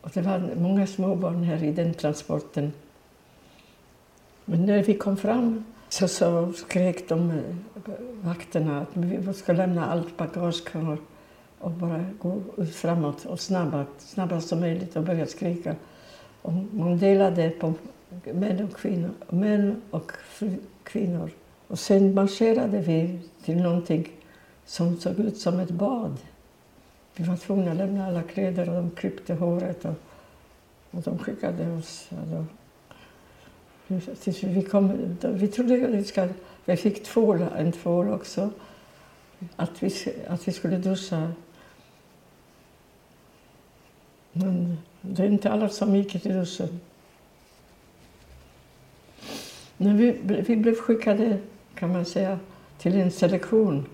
Och 0.00 0.10
det 0.14 0.20
var 0.20 0.50
många 0.56 0.86
småbarn 0.86 1.42
här 1.42 1.64
i 1.64 1.72
den 1.72 1.94
transporten. 1.94 2.72
Men 4.44 4.66
när 4.66 4.82
vi 4.82 4.94
kom 4.94 5.16
fram 5.16 5.64
så, 5.88 6.08
så 6.08 6.52
skrek 6.52 7.08
de 7.08 7.30
eh, 7.30 7.36
vakterna 8.22 8.80
att 8.80 8.96
vi 8.96 9.34
ska 9.34 9.52
lämna 9.52 9.86
allt 9.86 10.16
bagage 10.16 10.64
kvar 10.64 10.98
och 11.58 11.70
bara 11.70 12.04
gå 12.18 12.40
framåt 12.72 13.26
och 13.26 13.40
snabbast, 13.40 13.90
snabbast 13.98 14.48
som 14.48 14.60
möjligt 14.60 14.96
och 14.96 15.02
börja 15.02 15.26
skrika. 15.26 15.76
Och 16.42 16.52
man 16.52 16.98
delade 16.98 17.50
på 17.50 17.74
män 18.24 18.64
och 18.64 18.76
kvinnor, 18.76 19.10
män 19.28 19.82
och 19.90 20.12
kvinnor. 20.82 21.30
Och 21.66 21.78
sen 21.78 22.14
marscherade 22.14 22.80
vi 22.80 23.18
till 23.44 23.56
någonting 23.56 24.08
som 24.64 24.96
såg 24.96 25.18
ut 25.18 25.38
som 25.38 25.60
ett 25.60 25.70
bad. 25.70 26.16
Vi 27.16 27.24
var 27.24 27.36
tvungna 27.36 27.70
att 27.70 27.76
lämna 27.76 28.06
alla 28.06 28.22
kläder 28.22 28.68
och 28.68 28.74
de 28.74 28.90
klippte 28.90 29.34
håret 29.34 29.84
och, 29.84 29.94
och 30.90 31.02
de 31.02 31.18
skickade 31.18 31.72
oss. 31.72 32.08
Alltså, 32.20 32.46
tills 34.22 34.44
vi, 34.44 34.62
kom, 34.62 35.16
vi 35.22 35.48
trodde 35.48 35.74
att 35.74 35.90
vi, 35.90 36.04
ska, 36.04 36.28
vi 36.64 36.76
fick 36.76 37.04
tvål, 37.04 37.46
en 37.58 37.72
tvål 37.72 38.08
också. 38.08 38.50
Att 39.56 39.82
vi, 39.82 39.90
att 40.28 40.48
vi 40.48 40.52
skulle 40.52 40.76
duscha. 40.76 41.32
Men 44.32 44.78
det 45.00 45.22
är 45.22 45.26
inte 45.26 45.50
alla 45.50 45.68
som 45.68 45.96
gick 45.96 46.22
till 46.22 46.32
duschen. 46.32 46.80
Men 49.76 49.96
vi, 49.96 50.18
vi 50.22 50.56
blev 50.56 50.74
skickade, 50.74 51.38
kan 51.74 51.92
man 51.92 52.04
säga, 52.04 52.38
till 52.78 52.94
en 52.94 53.10
selektion. 53.10 53.86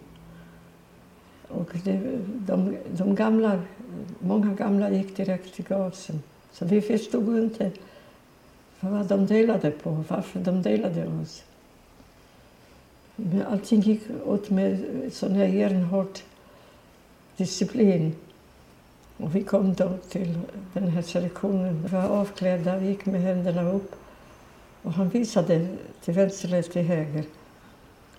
Och 1.49 1.71
det, 1.85 2.01
de, 2.25 2.77
de 2.91 3.15
gamla, 3.15 3.63
många 4.19 4.55
gamla 4.55 4.91
gick 4.91 5.17
direkt 5.17 5.55
till 5.55 5.65
gasen. 5.65 6.23
Så 6.53 6.65
vi 6.65 6.81
förstod 6.81 7.39
inte 7.39 7.71
vad 8.81 9.07
de 9.07 9.27
delade 9.27 9.71
på, 9.71 10.05
varför 10.09 10.41
de 10.41 10.63
delade 10.63 11.07
oss. 11.07 11.43
Men 13.17 13.43
allting 13.43 13.81
gick 13.81 14.03
åt 14.27 14.51
med 14.51 14.85
sån 15.13 15.33
här 15.33 15.47
järnhård 15.47 16.19
disciplin. 17.37 18.15
Och 19.17 19.35
vi 19.35 19.43
kom 19.43 19.75
då 19.75 19.97
till 20.09 20.39
den 20.73 20.89
här 20.89 21.03
selektionen. 21.03 21.83
Vi 21.83 21.89
var 21.89 22.03
avklädda, 22.03 22.79
vi 22.79 22.87
gick 22.87 23.07
med 23.07 23.21
händerna 23.21 23.73
upp. 23.73 23.95
Och 24.83 24.93
han 24.93 25.09
visade 25.09 25.69
till 26.05 26.15
vänster 26.15 26.49
eller 26.49 26.63
till 26.63 26.83
höger. 26.83 27.25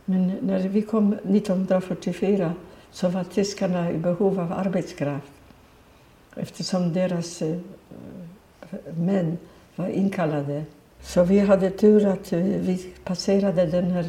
Men 0.05 0.37
när 0.41 0.59
vi 0.59 0.81
kom 0.81 1.13
1944 1.13 2.53
så 2.91 3.09
var 3.09 3.23
tyskarna 3.23 3.91
i 3.91 3.97
behov 3.97 4.39
av 4.39 4.53
arbetskraft 4.53 5.31
eftersom 6.35 6.93
deras 6.93 7.41
eh, 7.41 7.57
män 8.97 9.37
var 9.81 9.89
inkallade. 9.89 10.65
Så 11.01 11.23
vi 11.23 11.39
hade 11.39 11.69
tur 11.69 12.05
att 12.05 12.33
vi 12.33 12.93
passerade 13.03 13.65
den 13.65 13.91
här 13.91 14.05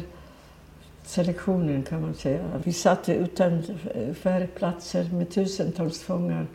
selektionen 1.05 1.83
kan 1.83 2.01
man 2.01 2.13
säga. 2.13 2.61
Vi 2.63 2.73
satt 2.73 3.09
utanför 3.09 4.41
eh, 4.41 4.47
platser 4.47 5.09
med 5.13 5.29
tusentals 5.29 6.01
fångar. 6.01 6.47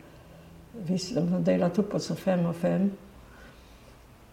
de 1.13 1.27
hade 1.27 1.43
delat 1.51 1.79
upp 1.79 1.93
oss 1.93 2.07
fem 2.07 2.45
och 2.45 2.55
fem. 2.55 2.91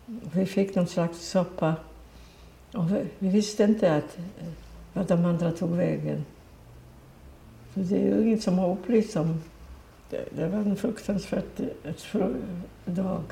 Vi 0.07 0.47
fick 0.47 0.75
någon 0.75 0.87
slags 0.87 1.29
soppa. 1.29 1.75
Och 2.73 2.91
vi 3.19 3.29
visste 3.29 3.65
inte 3.65 3.97
att, 3.97 4.19
eh, 4.19 4.49
vad 4.93 5.07
de 5.07 5.25
andra 5.25 5.53
tog 5.53 5.71
vägen. 5.71 6.25
Så 7.75 7.81
det 7.81 7.97
är 7.97 8.17
ju 8.17 8.23
inget 8.23 8.43
som 8.43 8.59
har 8.59 8.73
upplyst 8.73 9.17
om. 9.17 9.43
Det, 10.11 10.25
det 10.37 10.49
var 10.49 10.59
en 10.59 10.77
fruktansvärd 10.77 11.45
eh, 11.85 11.93
dag, 12.85 13.23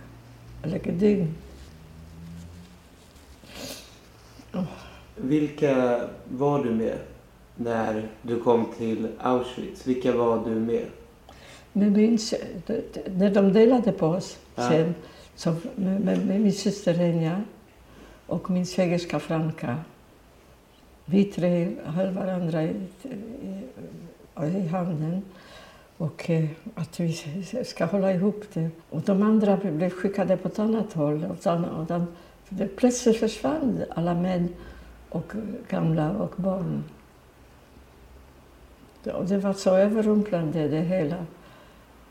eller 0.63 0.79
dygn. 0.79 1.25
Oh. 1.25 1.35
Vilka 5.17 6.01
var 6.29 6.65
du 6.65 6.71
med 6.71 6.99
när 7.57 8.09
du 8.23 8.41
kom 8.41 8.67
till 8.79 9.09
Auschwitz? 9.21 9.87
Vilka 9.87 10.13
var 10.13 10.45
du 10.45 10.51
med? 10.51 10.85
Med 11.73 11.93
min, 11.93 12.19
när 13.07 13.31
de 13.31 13.53
delade 13.53 13.93
på 13.93 14.07
oss 14.07 14.39
ja. 14.55 14.69
sen, 14.69 14.95
så 15.35 15.55
med, 15.75 16.01
med, 16.01 16.27
med 16.27 16.41
min 16.41 16.53
syster 16.53 16.95
Renja 16.95 17.43
och 18.27 18.51
min 18.51 18.67
svägerska 18.67 19.21
Franka. 19.21 19.77
Vi 21.05 21.25
tre 21.25 21.73
höll 21.85 22.15
varandra 22.15 22.63
i, 22.63 22.75
i, 24.43 24.47
i 24.47 24.67
handen 24.67 25.23
och 25.97 26.31
eh, 26.31 26.45
att 26.75 27.01
vi 27.01 27.13
ska 27.65 27.85
hålla 27.85 28.13
ihop 28.13 28.45
det. 28.53 28.71
Och 28.91 29.01
de 29.01 29.23
andra 29.23 29.57
blev 29.57 29.91
skickade 29.91 30.37
på 30.37 30.49
ett 30.49 30.59
annat 30.59 30.93
håll. 30.93 31.25
Och, 31.25 31.47
och 31.81 31.87
de, 31.87 32.07
det 32.49 32.77
plötsligt 32.77 33.17
försvann 33.17 33.85
alla 33.91 34.15
män 34.15 34.49
och 35.09 35.33
gamla 35.69 36.11
och 36.11 36.33
barn. 36.37 36.85
Och 39.15 39.25
det 39.25 39.39
var 39.39 39.53
så 39.53 39.77
överrumplande 39.77 40.69
det 40.69 40.81
hela. 40.81 41.27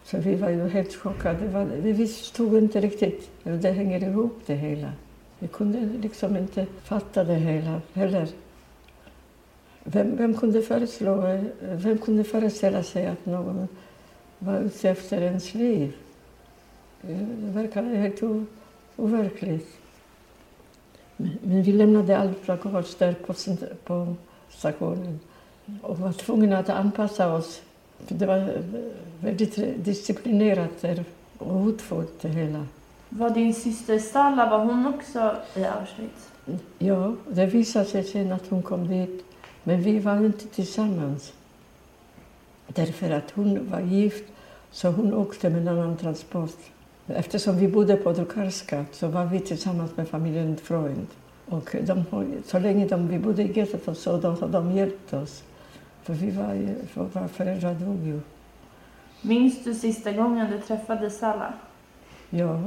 Så 0.04 0.17
vi 0.17 0.36
var 0.36 0.50
ju 0.50 0.69
helt 0.69 0.96
chockade. 0.96 1.48
Var, 1.48 1.65
vi 1.65 2.08
förstod 2.08 2.58
inte 2.58 2.82
riktigt 2.82 3.30
hur 3.43 3.58
det 3.58 3.72
hänger 3.72 4.04
ihop 4.04 4.41
det 4.46 4.56
hela. 4.56 4.91
Vi 5.39 5.48
kunde 5.48 5.80
liksom 5.80 6.38
inte 6.38 6.65
fatta 6.84 7.24
det 7.24 7.36
hela 7.36 7.82
heller. 7.93 8.28
Vem, 9.84 10.17
vem, 10.17 10.34
kunde 10.34 10.62
föreslå, 10.62 11.39
vem 11.62 11.98
kunde 11.98 12.24
föreställa 12.24 12.84
sig 12.84 13.08
att 13.08 13.26
någon 13.26 13.67
var 14.39 14.60
ute 14.60 14.89
efter 14.89 15.22
ens 15.22 15.54
liv? 15.54 15.96
Det 17.02 17.28
verkade 17.41 17.88
helt 17.88 18.22
overkligt. 18.96 19.83
Men, 21.17 21.63
vi 21.63 21.71
lämnade 21.71 22.17
allt 22.17 22.45
bagage 22.45 22.95
där 22.97 23.13
på, 23.13 23.34
på 23.84 24.15
stationen 24.49 25.19
och 25.82 25.99
var 25.99 26.13
tvungna 26.13 26.58
att 26.58 26.69
anpassa 26.69 27.34
oss. 27.34 27.62
Det 28.08 28.26
var 28.26 28.38
eh, 28.38 28.62
väldigt 29.19 29.86
disciplinerat 29.86 30.86
och 31.38 31.54
hotfullt 31.54 32.21
det 32.21 32.30
hela. 32.30 32.65
Var 33.10 33.30
din 33.30 33.54
syster 33.54 33.99
Stalla, 33.99 34.49
var 34.49 34.65
hon 34.65 34.86
också 34.88 35.36
i 35.56 35.63
Auschwitz? 35.65 36.32
Ja, 36.80 37.15
det 37.28 37.45
visade 37.45 37.86
sig 37.86 38.04
sen 38.04 38.32
att 38.32 38.47
hon 38.47 38.63
kom 38.63 38.88
dit. 38.88 39.26
Men 39.63 39.82
vi 39.82 39.99
var 39.99 40.26
inte 40.26 40.47
tillsammans. 40.47 41.34
Därför 42.67 43.12
att 43.12 43.32
hon 43.32 43.69
var 43.71 43.80
gift, 43.82 44.23
så 44.71 44.89
hon 44.89 45.13
åkte 45.13 45.49
med 45.49 45.62
en 45.62 45.67
annan 45.67 45.97
transport. 45.97 46.58
Eftersom 47.08 47.58
vi 47.58 47.68
bodde 47.68 47.96
på 47.96 48.12
Drukarska 48.13 48.86
så 48.92 49.08
var 49.08 49.26
vi 49.26 49.39
tillsammans 49.39 49.98
med 49.98 50.08
familjen 50.08 50.58
Freund. 50.58 51.08
Och 51.46 51.76
de, 51.82 52.04
så 52.46 52.60
länge 52.60 52.88
de, 52.88 53.08
vi 53.08 53.20
bodde 53.20 53.44
i 53.44 53.60
gettot 53.60 53.98
så 53.98 54.18
de, 54.18 54.38
så 54.38 54.48
de 54.48 54.72
hjälpte 54.72 55.18
oss. 55.18 55.44
För 56.04 56.13
vi 56.13 56.32
var, 56.32 56.54
ju- 56.54 56.86
för 56.88 57.04
våra 57.04 57.28
föräldrar 57.28 57.74
dog 57.74 58.06
ju. 58.08 58.20
Minns 59.22 59.63
du 59.63 59.74
sista 59.74 60.12
gången 60.12 60.52
du 60.52 60.60
träffade 60.60 61.10
Salla? 61.10 61.54
Ja, 62.30 62.63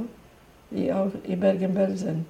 i, 0.69 0.91
i 1.25 1.35
Bergen-Belsen. 1.35 2.25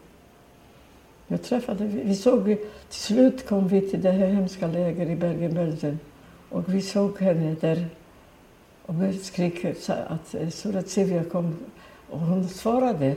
Jag 1.27 1.43
träffade, 1.43 1.85
vi 1.85 2.15
såg, 2.15 2.43
till 2.89 2.99
slut 2.99 3.47
kom 3.47 3.67
vi 3.67 3.89
till 3.89 4.01
det 4.01 4.11
här 4.11 4.27
hemska 4.27 4.67
lägret 4.67 5.09
i 5.09 5.15
Bergen-Belsen 5.15 5.99
och 6.49 6.73
vi 6.73 6.81
såg 6.81 7.19
henne 7.19 7.55
där 7.61 7.85
och 8.85 9.03
vi 9.03 9.13
skrek 9.13 9.65
att 9.87 10.35
eh, 10.35 10.49
Surat 10.49 10.89
Sivia 10.89 11.23
kom 11.23 11.55
och 12.09 12.19
hon 12.19 12.47
svarade. 12.49 13.15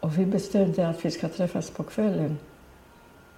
Och 0.00 0.18
vi 0.18 0.26
bestämde 0.26 0.88
att 0.88 1.04
vi 1.04 1.10
ska 1.10 1.28
träffas 1.28 1.70
på 1.70 1.82
kvällen. 1.82 2.38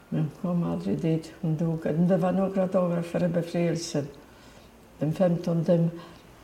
Men 0.08 0.20
hon 0.20 0.30
kom 0.40 0.72
aldrig 0.72 1.00
dit, 1.00 1.32
hon 1.40 1.56
dog. 1.56 1.80
Det 1.84 2.16
var 2.16 2.32
några 2.32 2.66
dagar 2.66 3.02
före 3.02 3.28
befrielsen. 3.28 4.06
Den 4.98 5.14
15 5.14 5.90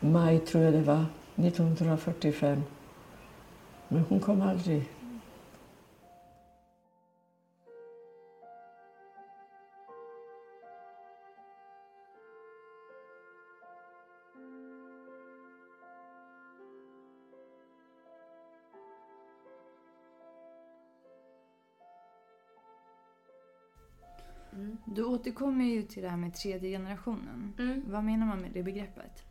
maj 0.00 0.38
tror 0.38 0.64
jag 0.64 0.72
det 0.72 0.80
var, 0.80 1.04
1945. 1.36 2.62
Men 3.88 4.04
hon 4.08 4.20
kom 4.20 4.42
aldrig. 4.42 4.88
Du 24.92 25.04
återkommer 25.04 25.64
ju 25.64 25.82
till 25.82 26.02
det 26.02 26.08
här 26.08 26.16
med 26.16 26.34
tredje 26.34 26.70
generationen. 26.70 27.54
Mm. 27.58 27.82
Vad 27.86 28.04
menar 28.04 28.26
man 28.26 28.40
med 28.40 28.50
det 28.52 28.62
begreppet? 28.62 29.24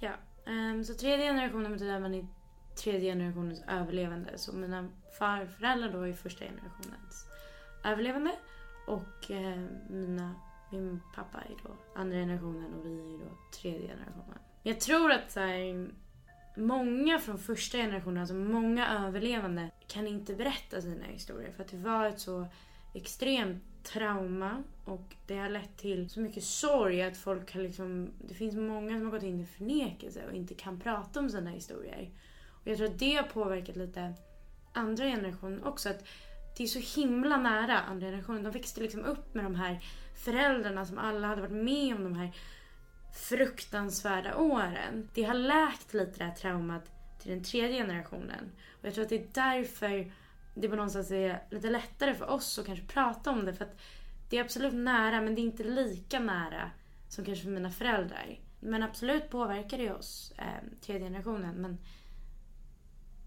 Ja, 0.00 0.12
ehm, 0.46 0.84
så 0.84 0.94
tredje 0.94 1.26
generationen 1.26 1.72
betyder 1.72 1.94
att 1.94 2.02
man 2.02 2.14
är 2.14 2.26
tredje 2.82 3.12
generationens 3.12 3.62
överlevande. 3.68 4.38
Så 4.38 4.56
mina 4.56 4.88
farföräldrar 5.18 5.92
då 5.92 6.02
är 6.02 6.12
första 6.12 6.44
generationens 6.44 7.26
överlevande. 7.84 8.30
Och 8.86 9.30
eh, 9.30 9.64
mina, 9.88 10.34
min 10.70 11.00
pappa 11.14 11.38
är 11.38 11.54
då 11.62 12.00
andra 12.00 12.16
generationen 12.16 12.74
och 12.74 12.86
vi 12.86 13.14
är 13.14 13.18
då 13.18 13.36
tredje 13.60 13.88
generationen. 13.88 14.38
Jag 14.62 14.80
tror 14.80 15.12
att 15.12 15.30
så 15.30 15.40
här, 15.40 15.90
många 16.56 17.18
från 17.18 17.38
första 17.38 17.78
generationen, 17.78 18.20
alltså 18.20 18.34
många 18.34 19.06
överlevande, 19.06 19.70
kan 19.86 20.06
inte 20.06 20.34
berätta 20.34 20.80
sina 20.80 21.04
historier. 21.04 21.52
För 21.52 21.62
att 21.62 21.70
det 21.70 21.76
var 21.76 22.06
ett 22.06 22.20
så 22.20 22.46
extremt 22.94 23.62
trauma 23.82 24.62
och 24.84 25.16
det 25.26 25.36
har 25.36 25.48
lett 25.48 25.76
till 25.76 26.10
så 26.10 26.20
mycket 26.20 26.44
sorg 26.44 27.02
att 27.02 27.16
folk 27.16 27.54
har 27.54 27.62
liksom... 27.62 28.10
Det 28.28 28.34
finns 28.34 28.54
många 28.54 28.98
som 28.98 29.04
har 29.04 29.10
gått 29.10 29.22
in 29.22 29.40
i 29.40 29.46
förnekelse 29.46 30.26
och 30.26 30.32
inte 30.32 30.54
kan 30.54 30.80
prata 30.80 31.20
om 31.20 31.30
sina 31.30 31.50
historier. 31.50 32.10
Och 32.48 32.68
jag 32.68 32.76
tror 32.76 32.86
att 32.86 32.98
det 32.98 33.14
har 33.14 33.22
påverkat 33.22 33.76
lite 33.76 34.14
andra 34.72 35.04
generationen 35.04 35.64
också. 35.64 35.88
Att 35.88 36.06
det 36.56 36.62
är 36.62 36.66
så 36.66 37.00
himla 37.00 37.36
nära 37.36 37.78
andra 37.78 38.06
generationen. 38.06 38.42
De 38.42 38.50
växte 38.50 38.80
liksom 38.80 39.04
upp 39.04 39.34
med 39.34 39.44
de 39.44 39.54
här 39.54 39.84
föräldrarna 40.24 40.86
som 40.86 40.98
alla 40.98 41.28
hade 41.28 41.40
varit 41.40 41.64
med 41.64 41.94
om 41.94 42.04
de 42.04 42.14
här 42.14 42.32
fruktansvärda 43.28 44.36
åren. 44.36 45.08
Det 45.14 45.22
har 45.22 45.34
läkt 45.34 45.94
lite 45.94 46.18
det 46.18 46.24
här 46.24 46.34
traumat 46.34 46.90
till 47.18 47.30
den 47.30 47.44
tredje 47.44 47.78
generationen. 47.78 48.50
Och 48.80 48.86
jag 48.86 48.94
tror 48.94 49.04
att 49.04 49.10
det 49.10 49.16
är 49.16 49.28
därför 49.32 50.12
det 50.54 50.68
på 50.68 50.76
någonstans 50.76 51.10
är 51.10 51.42
lite 51.50 51.70
lättare 51.70 52.14
för 52.14 52.30
oss 52.30 52.58
att 52.58 52.66
kanske 52.66 52.86
prata 52.86 53.30
om 53.30 53.44
det. 53.44 53.54
För 53.54 53.64
att 53.64 53.80
det 54.28 54.38
är 54.38 54.44
absolut 54.44 54.74
nära 54.74 55.20
men 55.20 55.34
det 55.34 55.40
är 55.40 55.44
inte 55.44 55.64
lika 55.64 56.20
nära 56.20 56.70
som 57.08 57.24
kanske 57.24 57.44
för 57.44 57.50
mina 57.50 57.70
föräldrar. 57.70 58.40
Men 58.60 58.82
absolut 58.82 59.30
påverkar 59.30 59.78
det 59.78 59.92
oss, 59.92 60.32
eh, 60.38 60.78
tredje 60.80 61.06
generationen. 61.06 61.54
Men 61.54 61.78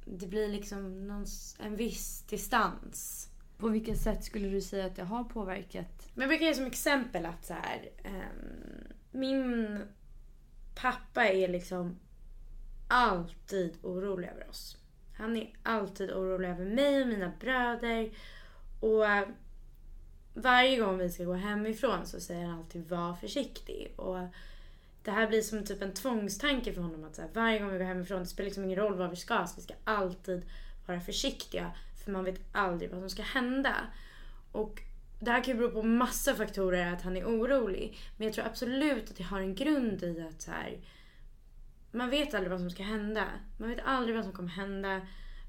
det 0.06 0.28
blir 0.28 0.48
liksom 0.48 1.08
någon, 1.08 1.26
en 1.60 1.76
viss 1.76 2.22
distans. 2.22 3.30
På 3.58 3.68
vilket 3.70 4.02
sätt 4.02 4.24
skulle 4.24 4.48
du 4.48 4.62
säga 4.62 4.86
att 4.86 4.96
det 4.96 5.04
har 5.04 5.24
påverkat? 5.24 6.10
Men 6.14 6.22
jag 6.22 6.30
brukar 6.30 6.46
ge 6.46 6.54
som 6.54 6.66
exempel 6.66 7.26
att 7.26 7.46
så 7.46 7.54
här, 7.54 7.90
ehm, 8.04 8.94
min 9.12 9.82
pappa 10.76 11.28
är 11.28 11.48
liksom 11.48 12.00
alltid 12.88 13.78
orolig 13.82 14.28
över 14.28 14.50
oss. 14.50 14.77
Han 15.18 15.38
är 15.38 15.54
alltid 15.64 16.12
orolig 16.12 16.50
över 16.50 16.66
mig 16.66 17.02
och 17.02 17.08
mina 17.08 17.32
bröder. 17.40 18.10
Och 18.80 19.06
eh, 19.06 19.28
varje 20.34 20.78
gång 20.78 20.98
vi 20.98 21.10
ska 21.10 21.24
gå 21.24 21.34
hemifrån 21.34 22.06
så 22.06 22.20
säger 22.20 22.46
han 22.46 22.60
alltid 22.60 22.90
var 22.90 23.14
försiktig. 23.14 23.94
Och 23.96 24.20
det 25.04 25.12
här 25.12 25.28
blir 25.28 25.42
som 25.42 25.66
typ 25.66 25.82
en 25.82 25.94
tvångstanke 25.94 26.74
för 26.74 26.82
honom 26.82 27.04
att 27.04 27.16
så 27.16 27.22
här, 27.22 27.30
varje 27.34 27.60
gång 27.60 27.72
vi 27.72 27.78
går 27.78 27.86
hemifrån, 27.86 28.20
det 28.20 28.26
spelar 28.26 28.46
liksom 28.46 28.64
ingen 28.64 28.80
roll 28.80 28.98
var 28.98 29.08
vi 29.08 29.16
ska, 29.16 29.48
så 29.48 29.56
vi 29.56 29.62
ska 29.62 29.74
alltid 29.84 30.46
vara 30.86 31.00
försiktiga. 31.00 31.72
För 32.04 32.12
man 32.12 32.24
vet 32.24 32.42
aldrig 32.52 32.92
vad 32.92 33.00
som 33.00 33.10
ska 33.10 33.22
hända. 33.22 33.76
Och 34.52 34.82
det 35.20 35.32
här 35.32 35.44
kan 35.44 35.54
ju 35.54 35.60
bero 35.60 35.72
på 35.72 35.84
massa 35.84 36.36
faktorer 36.36 36.94
att 36.94 37.02
han 37.02 37.18
är 37.18 37.26
orolig. 37.26 37.98
Men 38.18 38.26
jag 38.26 38.36
tror 38.36 38.46
absolut 38.46 39.10
att 39.10 39.16
det 39.16 39.24
har 39.24 39.40
en 39.40 39.56
grund 39.56 40.04
i 40.04 40.22
att 40.30 40.42
så 40.42 40.52
här, 40.52 40.78
man 41.98 42.10
vet 42.10 42.34
aldrig 42.34 42.52
vad 42.52 42.60
som 42.60 42.70
ska 42.70 42.84
hända. 42.84 43.26
Man 43.58 43.70
vet 43.70 43.86
aldrig 43.86 44.16
vad 44.16 44.26
som 44.26 44.34
kommer 44.34 44.50
hända. 44.50 45.02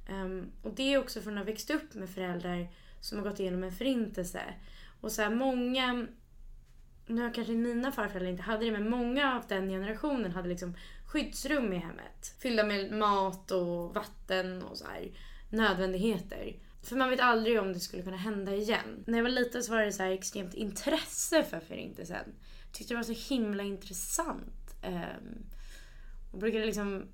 Um, 0.09 0.53
och 0.63 0.75
det 0.75 0.95
är 0.95 0.99
också 0.99 1.21
från 1.21 1.33
att 1.33 1.39
ha 1.39 1.45
växt 1.45 1.71
upp 1.71 1.95
med 1.95 2.11
föräldrar 2.11 2.69
som 3.01 3.19
har 3.19 3.25
gått 3.25 3.41
igenom 3.41 3.65
en 3.65 3.73
förintelse. 3.73 4.43
Och 5.01 5.13
så 5.13 5.23
här, 5.23 5.31
många, 5.31 6.07
nu 7.07 7.23
har 7.23 7.35
kanske 7.35 7.53
mina 7.53 7.93
farföräldrar 7.93 8.31
inte 8.31 8.43
hade 8.43 8.65
det, 8.65 8.73
men 8.73 8.91
många 8.91 9.37
av 9.37 9.43
den 9.49 9.69
generationen 9.69 10.33
hade 10.33 10.49
liksom 10.49 10.75
skyddsrum 11.07 11.73
i 11.73 11.77
hemmet. 11.77 12.35
Fyllda 12.39 12.65
med 12.65 12.93
mat 12.93 13.51
och 13.51 13.95
vatten 13.95 14.63
och 14.63 14.77
så 14.77 14.85
här, 14.87 15.11
nödvändigheter. 15.51 16.57
För 16.83 16.97
man 16.97 17.11
vet 17.11 17.21
aldrig 17.21 17.61
om 17.61 17.73
det 17.73 17.81
skulle 17.81 18.03
kunna 18.03 18.17
hända 18.17 18.55
igen. 18.55 19.05
När 19.07 19.19
jag 19.19 19.23
var 19.23 19.31
liten 19.31 19.63
så 19.63 19.73
var 19.73 19.81
det 19.81 19.93
så 19.93 20.03
här 20.03 20.11
extremt 20.11 20.55
intresse 20.55 21.45
för 21.45 21.61
förintelsen. 21.61 22.35
Jag 22.65 22.73
tyckte 22.73 22.95
det 22.95 22.99
var 22.99 23.15
så 23.15 23.35
himla 23.35 23.63
intressant. 23.63 24.75
Um, 24.87 25.47
jag 26.31 26.41
brukade 26.41 26.67
liksom 26.67 27.09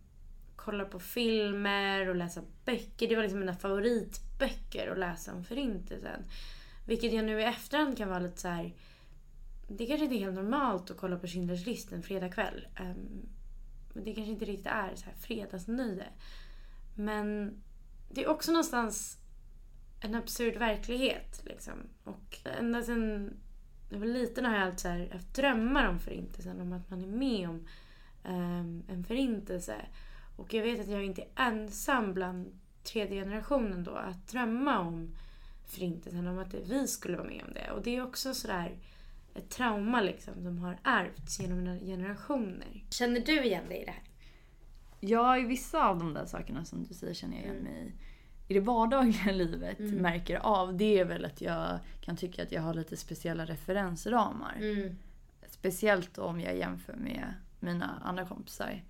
kolla 0.56 0.84
på 0.84 1.00
filmer 1.00 2.08
och 2.08 2.16
läsa 2.16 2.42
böcker. 2.64 3.08
Det 3.08 3.16
var 3.16 3.22
liksom 3.22 3.40
mina 3.40 3.54
favoritböcker 3.54 4.90
att 4.90 4.98
läsa 4.98 5.34
om 5.34 5.44
förintelsen. 5.44 6.24
Vilket 6.86 7.12
jag 7.12 7.24
nu 7.24 7.40
i 7.40 7.44
efterhand 7.44 7.96
kan 7.96 8.08
vara 8.08 8.18
lite 8.18 8.40
så 8.40 8.48
här. 8.48 8.74
Det 9.68 9.86
kanske 9.86 10.04
inte 10.04 10.16
är 10.16 10.20
helt 10.20 10.34
normalt 10.34 10.90
att 10.90 10.96
kolla 10.96 11.18
på 11.18 11.26
Schindler's 11.26 11.66
list 11.66 11.92
en 11.92 12.02
fredagkväll. 12.02 12.66
Um, 12.80 13.28
men 13.92 14.04
det 14.04 14.14
kanske 14.14 14.32
inte 14.32 14.44
riktigt 14.44 14.66
är 14.66 14.94
så 14.94 15.04
här 15.04 15.14
fredagsnöje. 15.14 16.06
Men 16.94 17.56
det 18.10 18.24
är 18.24 18.28
också 18.28 18.52
någonstans 18.52 19.18
en 20.00 20.14
absurd 20.14 20.56
verklighet. 20.56 21.42
Liksom. 21.44 21.72
Och 22.04 22.38
ända 22.44 22.82
sedan 22.82 23.32
jag 23.90 23.98
var 23.98 24.06
liten 24.06 24.44
har 24.44 24.54
jag 24.54 24.62
alltid 24.62 25.12
haft 25.12 25.34
drömmar 25.34 25.88
om 25.88 25.98
förintelsen. 25.98 26.60
Om 26.60 26.72
att 26.72 26.90
man 26.90 27.02
är 27.02 27.08
med 27.08 27.48
om 27.48 27.66
en 28.88 29.04
förintelse. 29.08 29.76
Och 30.36 30.54
jag 30.54 30.62
vet 30.62 30.80
att 30.80 30.88
jag 30.88 31.04
inte 31.04 31.22
är 31.22 31.46
ensam 31.46 32.14
bland 32.14 32.58
tredje 32.82 33.24
generationen 33.24 33.84
då 33.84 33.90
att 33.90 34.28
drömma 34.28 34.78
om 34.78 35.14
förintelsen. 35.66 36.26
Om 36.28 36.38
att 36.38 36.54
vi 36.54 36.86
skulle 36.88 37.16
vara 37.16 37.28
med 37.28 37.42
om 37.46 37.54
det. 37.54 37.70
Och 37.70 37.82
det 37.82 37.96
är 37.96 38.02
också 38.02 38.34
sådär 38.34 38.72
ett 39.34 39.50
trauma 39.50 40.00
liksom 40.00 40.34
som 40.42 40.58
har 40.58 40.78
ärvts 40.84 41.40
genom 41.40 41.78
generationer. 41.80 42.84
Känner 42.90 43.20
du 43.20 43.44
igen 43.44 43.68
dig 43.68 43.82
i 43.82 43.84
det 43.84 43.90
här? 43.90 44.02
Ja, 45.00 45.38
i 45.38 45.44
vissa 45.44 45.88
av 45.88 45.98
de 45.98 46.14
där 46.14 46.26
sakerna 46.26 46.64
som 46.64 46.84
du 46.84 46.94
säger 46.94 47.14
känner 47.14 47.36
jag 47.36 47.44
igen 47.44 47.62
mig 47.62 47.72
i. 47.86 47.92
I 48.48 48.54
det 48.54 48.60
vardagliga 48.60 49.32
livet 49.32 49.78
Mm. 49.78 49.94
märker 49.94 50.36
av 50.36 50.76
det 50.76 50.98
är 50.98 51.04
väl 51.04 51.24
att 51.24 51.40
jag 51.40 51.78
kan 52.00 52.16
tycka 52.16 52.42
att 52.42 52.52
jag 52.52 52.62
har 52.62 52.74
lite 52.74 52.96
speciella 52.96 53.44
referensramar. 53.44 54.56
Mm. 54.60 54.96
Speciellt 55.48 56.18
om 56.18 56.40
jag 56.40 56.56
jämför 56.56 56.92
med 56.96 57.34
mina 57.64 58.00
andra 58.04 58.26
kompisar 58.26 58.82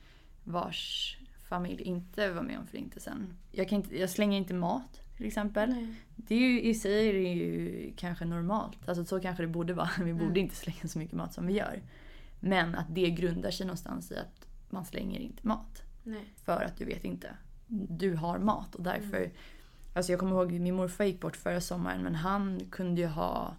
vars 0.45 1.17
familj 1.49 1.83
inte 1.83 2.31
var 2.33 2.43
med 2.43 2.59
om 2.59 2.67
förintelsen. 2.67 3.35
Jag, 3.51 3.69
kan 3.69 3.77
inte, 3.77 3.99
jag 3.99 4.11
slänger 4.11 4.39
inte 4.39 4.55
mat 4.55 5.01
till 5.17 5.27
exempel. 5.27 5.71
Nej. 5.71 5.95
Det 6.17 6.35
är 6.35 6.39
ju, 6.39 6.63
I 6.63 6.75
sig 6.75 7.09
är 7.09 7.13
det 7.13 7.19
ju 7.33 7.93
kanske 7.97 8.25
normalt. 8.25 8.89
Alltså 8.89 9.05
så 9.05 9.21
kanske 9.21 9.43
det 9.43 9.47
borde 9.49 9.75
vara. 9.75 9.91
Vi 10.05 10.13
borde 10.13 10.25
Mm. 10.25 10.37
inte 10.37 10.55
slänga 10.57 10.89
så 10.89 10.99
mycket 10.99 11.17
mat 11.17 11.35
som 11.35 11.47
vi 11.47 11.53
gör. 11.53 11.83
Men 12.41 12.75
att 12.75 12.87
det 12.95 13.11
grundar 13.11 13.51
sig 13.51 13.67
någonstans 13.67 14.13
i 14.13 14.17
att 14.17 14.47
man 14.71 14.85
slänger 14.85 15.21
inte 15.21 15.47
mat. 15.47 15.83
Nej. 16.03 16.25
För 16.45 16.63
att 16.65 16.77
du 16.77 16.85
vet 16.85 17.05
inte. 17.05 17.37
Du 17.89 18.15
har 18.17 18.39
mat 18.39 18.75
och 18.75 18.83
därför... 18.83 19.17
Mm. 19.19 19.31
Alltså 19.95 20.13
jag 20.13 20.21
kommer 20.21 20.33
ihåg 20.33 20.53
min 20.53 20.75
morfar 20.75 21.05
gick 21.05 21.21
bort 21.21 21.37
förra 21.37 21.61
sommaren 21.61 22.03
men 22.03 22.15
han 22.15 22.61
kunde 22.71 23.01
ju 23.01 23.07
ha... 23.07 23.55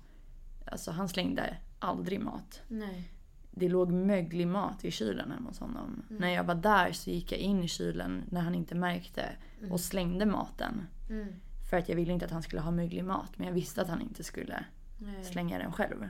Alltså 0.66 0.92
han 0.92 1.10
slängde 1.10 1.58
aldrig 1.80 2.20
mat. 2.20 2.62
Nej. 2.68 3.12
Det 3.56 3.70
låg 3.70 3.92
möglig 3.92 4.48
mat 4.48 4.86
i 4.86 4.92
kylen 4.92 5.32
hemma 5.32 5.50
hos 5.50 5.60
honom. 5.60 6.04
Mm. 6.10 6.22
När 6.22 6.30
jag 6.30 6.44
var 6.44 6.56
där 6.56 6.92
så 6.92 7.10
gick 7.10 7.32
jag 7.32 7.40
in 7.40 7.64
i 7.64 7.68
kylen 7.68 8.24
när 8.30 8.42
han 8.42 8.56
inte 8.56 8.76
märkte 8.76 9.26
och 9.70 9.80
slängde 9.80 10.26
maten. 10.26 10.88
Mm. 11.10 11.28
För 11.70 11.78
att 11.78 11.90
jag 11.90 11.96
ville 11.96 12.14
inte 12.14 12.26
att 12.26 12.32
han 12.32 12.44
skulle 12.44 12.62
ha 12.62 12.72
möglig 12.72 13.04
mat 13.04 13.38
men 13.38 13.48
jag 13.48 13.54
visste 13.54 13.82
att 13.82 13.90
han 13.90 14.02
inte 14.02 14.24
skulle 14.24 14.66
Nej. 14.98 15.24
slänga 15.24 15.58
den 15.58 15.72
själv. 15.72 16.10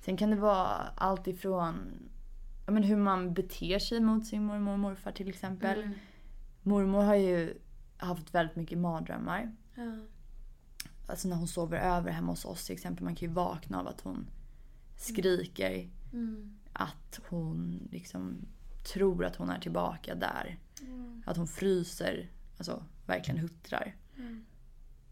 Sen 0.00 0.16
kan 0.16 0.30
det 0.30 0.36
vara 0.36 0.68
allt 0.94 1.26
ifrån 1.26 1.74
ja, 2.66 2.72
men 2.72 2.82
hur 2.82 2.96
man 2.96 3.34
beter 3.34 3.78
sig 3.78 4.00
mot 4.00 4.26
sin 4.26 4.44
mormor 4.44 4.72
och 4.72 4.78
morfar 4.78 5.12
till 5.12 5.28
exempel. 5.28 5.78
Mm. 5.78 5.94
Mormor 6.62 7.02
har 7.02 7.14
ju 7.14 7.54
haft 7.96 8.34
väldigt 8.34 8.56
mycket 8.56 8.78
mardrömmar. 8.78 9.56
Ja. 9.74 9.96
Alltså 11.06 11.28
när 11.28 11.36
hon 11.36 11.48
sover 11.48 11.78
över 11.78 12.10
hemma 12.10 12.32
hos 12.32 12.44
oss 12.44 12.66
till 12.66 12.74
exempel. 12.74 13.04
Man 13.04 13.14
kan 13.14 13.28
ju 13.28 13.34
vakna 13.34 13.80
av 13.80 13.88
att 13.88 14.00
hon 14.00 14.30
skriker. 14.96 15.88
Mm. 16.12 16.54
Att 16.72 17.20
hon 17.28 17.88
liksom 17.92 18.36
tror 18.92 19.24
att 19.24 19.36
hon 19.36 19.50
är 19.50 19.60
tillbaka 19.60 20.14
där. 20.14 20.58
Mm. 20.80 21.22
Att 21.26 21.36
hon 21.36 21.46
fryser. 21.46 22.28
Alltså 22.58 22.82
verkligen 23.06 23.40
huttrar. 23.40 23.94
Mm. 24.16 24.44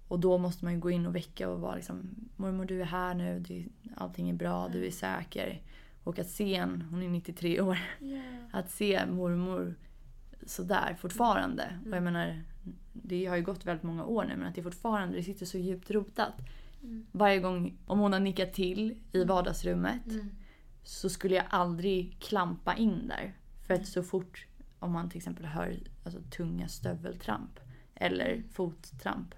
Och 0.08 0.20
då 0.20 0.38
måste 0.38 0.64
man 0.64 0.74
ju 0.74 0.80
gå 0.80 0.90
in 0.90 1.06
och 1.06 1.14
väcka 1.14 1.48
och 1.48 1.60
vara 1.60 1.74
liksom 1.74 2.14
Mormor 2.36 2.64
du 2.64 2.80
är 2.80 2.84
här 2.84 3.14
nu, 3.14 3.40
du, 3.40 3.68
allting 3.96 4.30
är 4.30 4.34
bra, 4.34 4.68
du 4.68 4.86
är 4.86 4.90
säker. 4.90 5.62
Och 6.04 6.18
att 6.18 6.28
se 6.30 6.54
en, 6.54 6.82
hon 6.90 7.02
är 7.02 7.08
93 7.08 7.60
år, 7.60 7.78
Ja. 8.00 8.22
att 8.52 8.70
se 8.70 9.06
mormor 9.06 9.74
sådär 10.46 10.96
fortfarande. 11.00 11.78
Och 11.86 11.96
jag 11.96 12.02
menar, 12.02 12.42
det 12.92 13.26
har 13.26 13.36
ju 13.36 13.42
gått 13.42 13.66
väldigt 13.66 13.82
många 13.82 14.04
år 14.04 14.24
nu 14.24 14.36
men 14.36 14.48
att 14.48 14.54
det 14.54 14.62
fortfarande 14.62 15.16
det 15.16 15.22
sitter 15.22 15.46
så 15.46 15.58
djupt 15.58 15.90
rotat. 15.90 16.34
Mm. 16.82 17.06
Varje 17.12 17.40
gång, 17.40 17.78
om 17.86 17.98
hon 17.98 18.12
har 18.12 18.20
nickat 18.20 18.52
till 18.52 18.98
i 19.12 19.24
vardagsrummet 19.24 20.06
Mm. 20.06 20.28
Så 20.86 21.08
skulle 21.08 21.34
jag 21.34 21.44
aldrig 21.50 22.16
klampa 22.20 22.74
in 22.76 23.08
där. 23.08 23.34
För 23.62 23.74
att 23.74 23.86
så 23.86 24.02
fort, 24.02 24.46
om 24.78 24.92
man 24.92 25.10
till 25.10 25.16
exempel 25.16 25.46
hör 25.46 25.78
alltså, 26.04 26.20
tunga 26.30 26.68
stöveltramp 26.68 27.60
eller 27.94 28.42
fottramp 28.52 29.34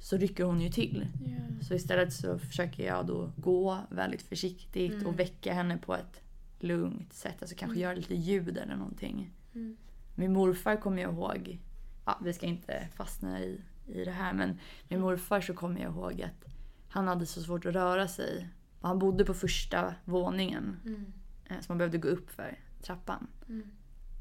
så 0.00 0.16
rycker 0.16 0.44
hon 0.44 0.60
ju 0.60 0.70
till. 0.70 1.08
Ja. 1.26 1.64
Så 1.64 1.74
istället 1.74 2.12
så 2.12 2.38
försöker 2.38 2.86
jag 2.86 3.06
då 3.06 3.32
gå 3.36 3.78
väldigt 3.90 4.22
försiktigt 4.22 4.92
Mm. 4.92 5.06
och 5.06 5.18
väcka 5.18 5.54
henne 5.54 5.78
på 5.78 5.94
ett 5.94 6.20
lugnt 6.58 7.12
sätt. 7.12 7.36
Alltså 7.40 7.56
kanske 7.58 7.80
göra 7.80 7.94
lite 7.94 8.14
ljud 8.14 8.58
eller 8.58 8.76
någonting. 8.76 9.32
Mm. 9.54 9.76
Min 10.14 10.32
morfar 10.32 10.76
kommer 10.76 11.02
jag 11.02 11.12
ihåg, 11.12 11.58
ja, 12.04 12.18
vi 12.24 12.32
ska 12.32 12.46
inte 12.46 12.88
fastna 12.94 13.40
i, 13.40 13.60
i 13.86 14.04
det 14.04 14.10
här 14.10 14.32
men 14.32 14.58
min 14.88 15.00
morfar 15.00 15.40
så 15.40 15.54
kommer 15.54 15.80
jag 15.80 15.92
ihåg 15.92 16.22
att 16.22 16.52
han 16.88 17.08
hade 17.08 17.26
så 17.26 17.42
svårt 17.42 17.66
att 17.66 17.74
röra 17.74 18.08
sig. 18.08 18.48
Och 18.82 18.88
han 18.88 18.98
bodde 18.98 19.24
på 19.24 19.34
första 19.34 19.94
våningen 20.04 20.76
Mm. 20.86 21.12
eh, 21.44 21.56
så 21.60 21.64
man 21.68 21.78
behövde 21.78 21.98
gå 21.98 22.08
upp 22.08 22.30
för 22.30 22.58
trappan. 22.82 23.26
Mm. 23.48 23.66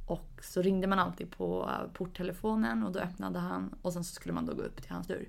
Och 0.08 0.40
så 0.42 0.62
ringde 0.62 0.88
man 0.88 1.00
alltid 1.00 1.32
på 1.32 1.70
eh, 1.70 1.92
porttelefonen 1.94 2.84
och 2.84 2.92
då 2.92 3.00
öppnade 3.00 3.40
han 3.40 3.76
och 3.82 3.94
sen 3.94 4.04
så 4.04 4.14
skulle 4.14 4.34
man 4.34 4.46
då 4.46 4.54
gå 4.54 4.62
upp 4.62 4.82
till 4.82 4.92
hans 4.92 5.08
dörr. 5.08 5.28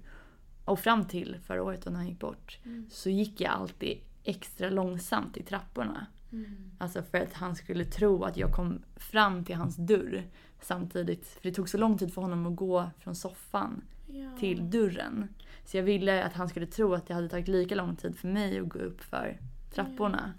Och 0.65 0.79
fram 0.81 1.05
till 1.05 1.39
förra 1.45 1.63
året 1.63 1.83
då 1.85 1.91
när 1.91 1.97
han 1.99 2.09
gick 2.09 2.21
bort 2.21 2.59
Mm. 2.65 2.87
så 2.91 3.11
gick 3.11 3.41
jag 3.41 3.53
alltid 3.53 3.99
extra 4.25 4.71
långsamt 4.71 5.37
i 5.37 5.43
trapporna. 5.43 6.07
Mm. 6.33 6.71
Alltså 6.79 7.03
för 7.03 7.19
att 7.19 7.33
han 7.33 7.57
skulle 7.57 7.85
tro 7.85 8.25
att 8.25 8.37
jag 8.37 8.53
kom 8.53 8.83
fram 8.97 9.45
till 9.45 9.57
hans 9.57 9.77
dörr 9.77 10.27
samtidigt. 10.61 11.27
För 11.27 11.43
det 11.43 11.53
tog 11.55 11.69
så 11.69 11.79
lång 11.79 11.99
tid 11.99 12.15
för 12.15 12.23
honom 12.23 12.47
att 12.47 12.57
gå 12.57 12.91
från 12.99 13.15
soffan 13.15 13.83
Ja. 14.07 14.37
till 14.39 14.71
dörren. 14.71 15.29
Så 15.65 15.77
jag 15.77 15.85
ville 15.85 16.25
att 16.25 16.33
han 16.33 16.49
skulle 16.49 16.67
tro 16.67 16.95
att 16.95 17.07
det 17.07 17.15
hade 17.15 17.29
tagit 17.29 17.49
lika 17.49 17.75
lång 17.75 17.97
tid 17.97 18.19
för 18.19 18.29
mig 18.29 18.59
att 18.59 18.69
gå 18.69 18.79
upp 18.79 19.03
för 19.03 19.41
trapporna. 19.71 20.35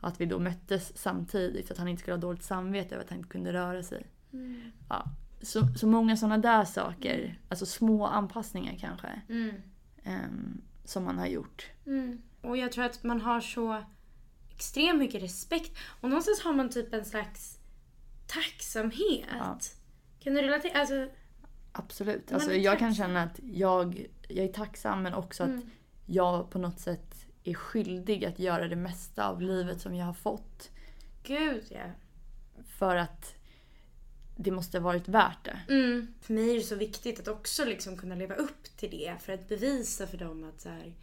Och 0.00 0.08
att 0.08 0.20
vi 0.20 0.26
då 0.26 0.38
möttes 0.38 0.98
samtidigt 0.98 1.66
så 1.66 1.72
att 1.72 1.78
han 1.78 1.88
inte 1.88 2.00
skulle 2.00 2.14
ha 2.16 2.20
dåligt 2.20 2.42
samvete 2.42 2.94
över 2.94 3.04
att 3.04 3.10
han 3.10 3.18
inte 3.18 3.30
kunde 3.30 3.52
röra 3.52 3.82
sig. 3.82 4.06
Mm. 4.32 4.70
Ja, 4.88 5.04
så, 5.42 5.66
så 5.76 5.86
många 5.86 6.16
sådana 6.16 6.38
där 6.38 6.64
saker, 6.64 7.38
alltså 7.48 7.66
små 7.66 8.06
anpassningar 8.06 8.76
kanske, 8.80 9.20
Mm. 9.28 9.54
ehm, 10.02 10.60
som 10.84 11.04
man 11.04 11.18
har 11.18 11.26
gjort. 11.26 11.70
Mm. 11.86 12.22
Och 12.42 12.56
jag 12.56 12.72
tror 12.72 12.84
att 12.84 13.02
man 13.02 13.20
har 13.20 13.40
så 13.40 13.84
extremt 14.50 14.98
mycket 14.98 15.22
respekt. 15.22 15.78
Och 16.00 16.08
någonstans 16.08 16.40
har 16.40 16.52
man 16.52 16.70
typ 16.70 16.94
en 16.94 17.04
slags 17.04 17.58
tacksamhet. 18.26 19.26
Ja. 19.38 19.58
Kan 20.20 20.34
du 20.34 20.42
relatera? 20.42 20.80
Alltså, 20.80 21.08
Absolut. 21.72 22.32
Alltså, 22.32 22.54
jag 22.54 22.78
kan 22.78 22.94
känna 22.94 23.22
att 23.22 23.40
jag, 23.52 24.06
jag 24.28 24.44
är 24.44 24.52
tacksam 24.52 25.02
men 25.02 25.14
också 25.14 25.42
att 25.42 25.48
Mm. 25.48 25.70
jag 26.06 26.50
på 26.50 26.58
något 26.58 26.80
sätt 26.80 27.26
är 27.44 27.54
skyldig 27.54 28.24
att 28.24 28.38
göra 28.38 28.68
det 28.68 28.76
mesta 28.76 29.28
av 29.28 29.42
livet 29.42 29.80
som 29.80 29.94
jag 29.94 30.06
har 30.06 30.12
fått. 30.12 30.70
gud 31.22 31.64
ja. 31.70 31.90
För 32.78 32.96
att 32.96 33.34
det 34.36 34.50
måste 34.50 34.78
ha 34.78 34.84
varit 34.84 35.08
värt 35.08 35.44
det. 35.44 35.74
Mm. 35.74 36.14
För 36.20 36.34
mig 36.34 36.50
är 36.50 36.54
det 36.54 36.62
så 36.62 36.74
viktigt 36.76 37.20
att 37.20 37.28
också 37.28 37.64
liksom 37.64 37.96
kunna 37.96 38.14
leva 38.14 38.34
upp 38.34 38.64
till 38.76 38.90
det 38.90 39.14
för 39.20 39.32
att 39.32 39.48
bevisa 39.48 40.06
för 40.06 40.16
dem 40.16 40.44
att 40.44 40.60
så 40.60 40.68
här, 40.68 40.94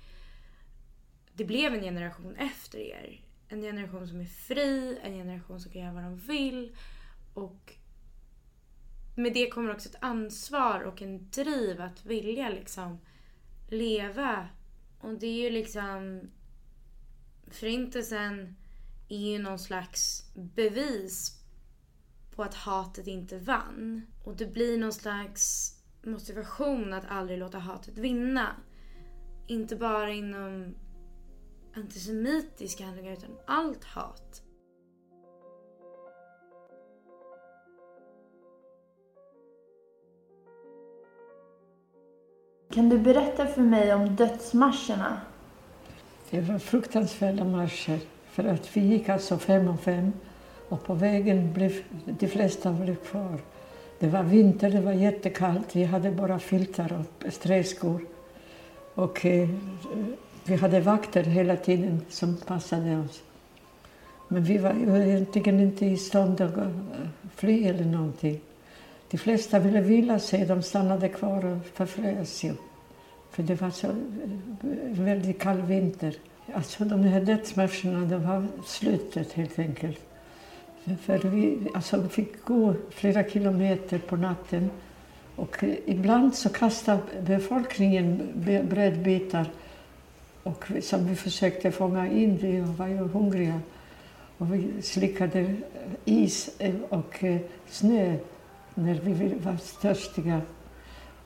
det 1.33 1.45
blev 1.45 1.73
en 1.73 1.81
generation 1.81 2.35
efter 2.35 2.77
er. 2.79 3.21
En 3.47 3.61
generation 3.61 4.07
som 4.07 4.21
är 4.21 4.25
fri, 4.25 4.99
en 5.03 5.13
generation 5.13 5.59
som 5.61 5.71
kan 5.71 5.81
göra 5.81 5.93
vad 5.93 6.03
de 6.03 6.17
vill. 6.17 6.75
Och 7.33 7.73
med 9.17 9.33
det 9.33 9.49
kommer 9.49 9.73
också 9.73 9.89
ett 9.89 9.95
ansvar 10.01 10.81
och 10.81 11.01
en 11.01 11.29
driv 11.29 11.81
att 11.81 12.05
vilja 12.05 12.49
liksom 12.49 12.99
leva. 13.69 14.49
Och 14.99 15.13
det 15.13 15.27
är 15.27 15.43
ju 15.43 15.49
liksom... 15.49 16.21
Förintelsen 17.47 18.55
är 19.09 19.31
ju 19.31 19.39
någon 19.39 19.59
slags 19.59 20.31
bevis 20.35 21.43
på 22.35 22.43
att 22.43 22.53
hatet 22.53 23.07
inte 23.07 23.39
vann. 23.39 24.01
Och 24.23 24.35
det 24.35 24.45
blir 24.45 24.77
någon 24.77 24.93
slags 24.93 25.73
motivation 26.03 26.93
att 26.93 27.05
aldrig 27.07 27.39
låta 27.39 27.59
hatet 27.59 27.97
vinna. 27.97 28.55
Inte 29.47 29.75
bara 29.75 30.09
inom 30.09 30.75
antisemitiska 31.75 32.85
handlingar 32.85 33.13
utan 33.13 33.37
allt 33.47 33.83
hat. 33.83 34.43
Kan 42.77 42.89
du 42.89 42.97
berätta 42.97 43.47
för 43.47 43.61
mig 43.61 43.93
om 43.93 44.15
dödsmarscherna? 44.15 45.17
Det 46.29 46.41
var 46.41 46.59
fruktansvärda 46.59 47.43
marscher. 47.43 47.99
För 48.29 48.43
att 48.43 48.77
vi 48.77 48.81
gick 48.81 49.09
alltså 49.09 49.37
fem 49.37 49.67
och 49.67 49.79
fem 49.79 50.13
och 50.69 50.83
på 50.83 50.93
vägen 50.93 51.53
blev 51.53 51.73
de 52.05 52.27
flesta 52.27 52.71
blev 52.71 52.95
kvar. 52.95 53.39
Det 53.99 54.07
var 54.07 54.23
vinter, 54.23 54.69
det 54.69 54.81
var 54.81 54.91
jättekallt. 54.91 55.75
Vi 55.75 55.83
hade 55.83 56.11
bara 56.11 56.39
filtar 56.39 56.93
och 56.93 57.33
sträskor. 57.33 58.01
Och 58.93 59.25
eh, 59.25 59.49
vi 60.43 60.55
hade 60.55 60.79
vakter 60.79 61.23
hela 61.23 61.55
tiden 61.55 62.01
som 62.09 62.37
passade 62.37 62.97
oss. 62.97 63.21
Men 64.27 64.43
vi 64.43 64.57
var 64.57 64.99
egentligen 64.99 65.59
inte 65.59 65.85
i 65.85 65.97
stånd 65.97 66.41
att 66.41 66.57
eh, 66.57 66.71
fly 67.35 67.63
eller 67.63 67.85
någonting. 67.85 68.39
De 69.09 69.17
flesta 69.17 69.59
ville 69.59 69.81
vila 69.81 70.19
sig, 70.19 70.45
de 70.45 70.63
stannade 70.63 71.09
kvar 71.09 71.45
och 71.45 71.65
förfrös 71.73 72.43
ju. 72.43 72.53
För 73.31 73.43
det 73.43 73.61
var 73.61 73.69
så 73.69 73.87
eh, 73.87 73.93
väldigt 74.91 75.39
kall 75.39 75.61
vinter. 75.61 76.15
Alltså 76.53 76.85
de 76.85 77.03
här 77.03 77.21
dödsmarscherna, 77.21 78.05
det 78.05 78.17
var 78.17 78.47
slutet 78.65 79.33
helt 79.33 79.59
enkelt. 79.59 79.99
För- 81.01 81.17
vi 81.29 81.57
alltså, 81.73 82.01
vi 82.01 82.09
fick 82.09 82.45
gå 82.45 82.73
flera 82.89 83.23
kilometer 83.23 83.99
på 83.99 84.15
natten. 84.15 84.69
Och 85.35 85.63
eh, 85.63 85.75
ibland 85.85 86.35
så 86.35 86.49
kastade 86.49 87.01
befolkningen 87.21 88.21
brödbitar 88.69 89.49
och 90.43 90.65
som 90.81 91.07
vi 91.07 91.15
försökte 91.15 91.71
fånga 91.71 92.07
in. 92.07 92.37
Vi 92.37 92.59
var 92.59 92.87
ju 92.87 92.97
hungriga. 92.97 93.61
Och 94.37 94.53
vi 94.53 94.81
slickade 94.81 95.55
is 96.05 96.49
eh, 96.59 96.75
och 96.89 97.23
snö 97.69 98.15
när 98.75 98.93
vi 98.93 99.33
var 99.43 99.81
törstiga. 99.81 100.41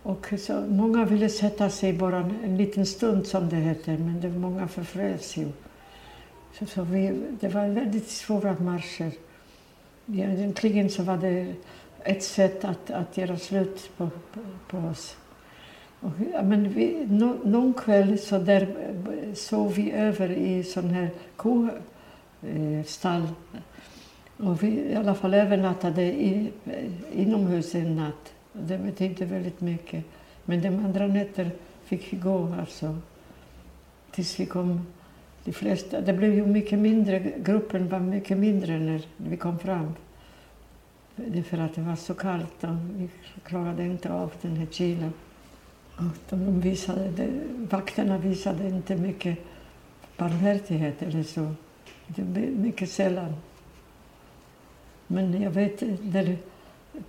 Och 0.04 0.34
så 0.38 0.62
många 0.62 1.06
ville 1.06 1.30
sätta 1.30 1.70
sig 1.70 1.94
bara 1.94 2.18
en, 2.18 2.36
en 2.44 2.58
liten 2.58 2.86
stund 2.86 3.28
som 3.28 3.50
det 3.50 3.56
heter, 3.56 3.98
men 3.98 4.22
det, 4.22 4.30
många 4.30 4.68
förfrös 4.68 5.38
ju. 5.38 5.48
Så, 6.60 6.66
så 6.66 6.84
vi, 6.84 7.22
det 7.40 7.48
var 7.48 7.68
väldigt 7.68 8.08
svåra 8.08 8.56
marscher. 8.60 9.12
Egentligen 10.08 10.90
så 10.90 11.04
var 11.04 11.18
det 11.18 11.54
ett 12.04 12.24
sätt 12.24 12.66
att, 12.66 12.92
att 12.92 13.18
göra 13.18 13.38
slut 13.38 13.90
på, 13.98 14.10
på, 14.34 14.40
på 14.68 14.78
oss. 14.78 15.16
Och, 16.00 16.12
men 16.44 16.70
vi, 16.70 17.06
no, 17.06 17.38
någon 17.44 17.74
kväll 17.74 18.20
så 18.20 18.38
där 18.38 18.68
sov 19.34 19.74
vi 19.74 19.92
över 19.92 20.32
i 20.32 20.64
sån 20.64 20.90
här 20.90 21.10
kostall. 21.36 23.22
Eh, 23.22 23.30
Och 24.48 24.64
vi 24.64 24.68
i 24.68 24.96
alla 24.96 25.16
fall 25.16 25.34
övernattade 25.34 26.02
i, 26.04 26.52
inomhus 27.14 27.76
en 27.76 27.96
natt. 27.96 28.34
Det 28.54 28.78
betydde 28.78 29.26
väldigt 29.26 29.62
mycket. 29.62 30.04
Men 30.46 30.62
de 30.62 30.68
andra 30.68 31.08
nätter 31.08 31.52
fick 31.84 32.14
vi 32.14 32.18
gå 32.18 32.56
alltså. 32.60 32.98
Tills 34.12 34.40
vi 34.40 34.46
kom, 34.46 34.88
de 35.44 35.54
flesta, 35.54 36.02
det 36.02 36.14
blev 36.14 36.34
ju 36.34 36.46
mycket 36.46 36.80
mindre, 36.80 37.34
gruppen 37.38 37.90
var 37.90 38.00
mycket 38.00 38.38
mindre 38.38 38.80
när 38.80 39.02
vi 39.18 39.38
kom 39.38 39.60
fram. 39.60 39.94
Det 41.16 41.40
är 41.40 41.44
för 41.44 41.58
att 41.58 41.76
det 41.76 41.82
var 41.82 41.96
så 41.96 42.14
kallt 42.14 42.64
och 42.64 42.76
vi 42.96 43.10
klarade 43.44 43.84
inte 43.84 44.14
av 44.14 44.32
den 44.42 44.58
här 44.58 44.68
kylan. 44.72 45.14
Och 45.98 46.18
de 46.30 46.62
visade, 46.62 47.10
de, 47.10 47.32
vakterna 47.70 48.18
visade 48.18 48.68
inte 48.68 48.96
mycket 48.96 49.38
barmhärtighet 50.18 51.02
eller 51.02 51.24
så. 51.24 51.54
Det 52.08 52.22
mycket 52.42 52.90
sällan. 52.90 53.34
Men 55.08 55.42
jag 55.42 55.52
vet 55.52 55.82
när, 56.14 56.38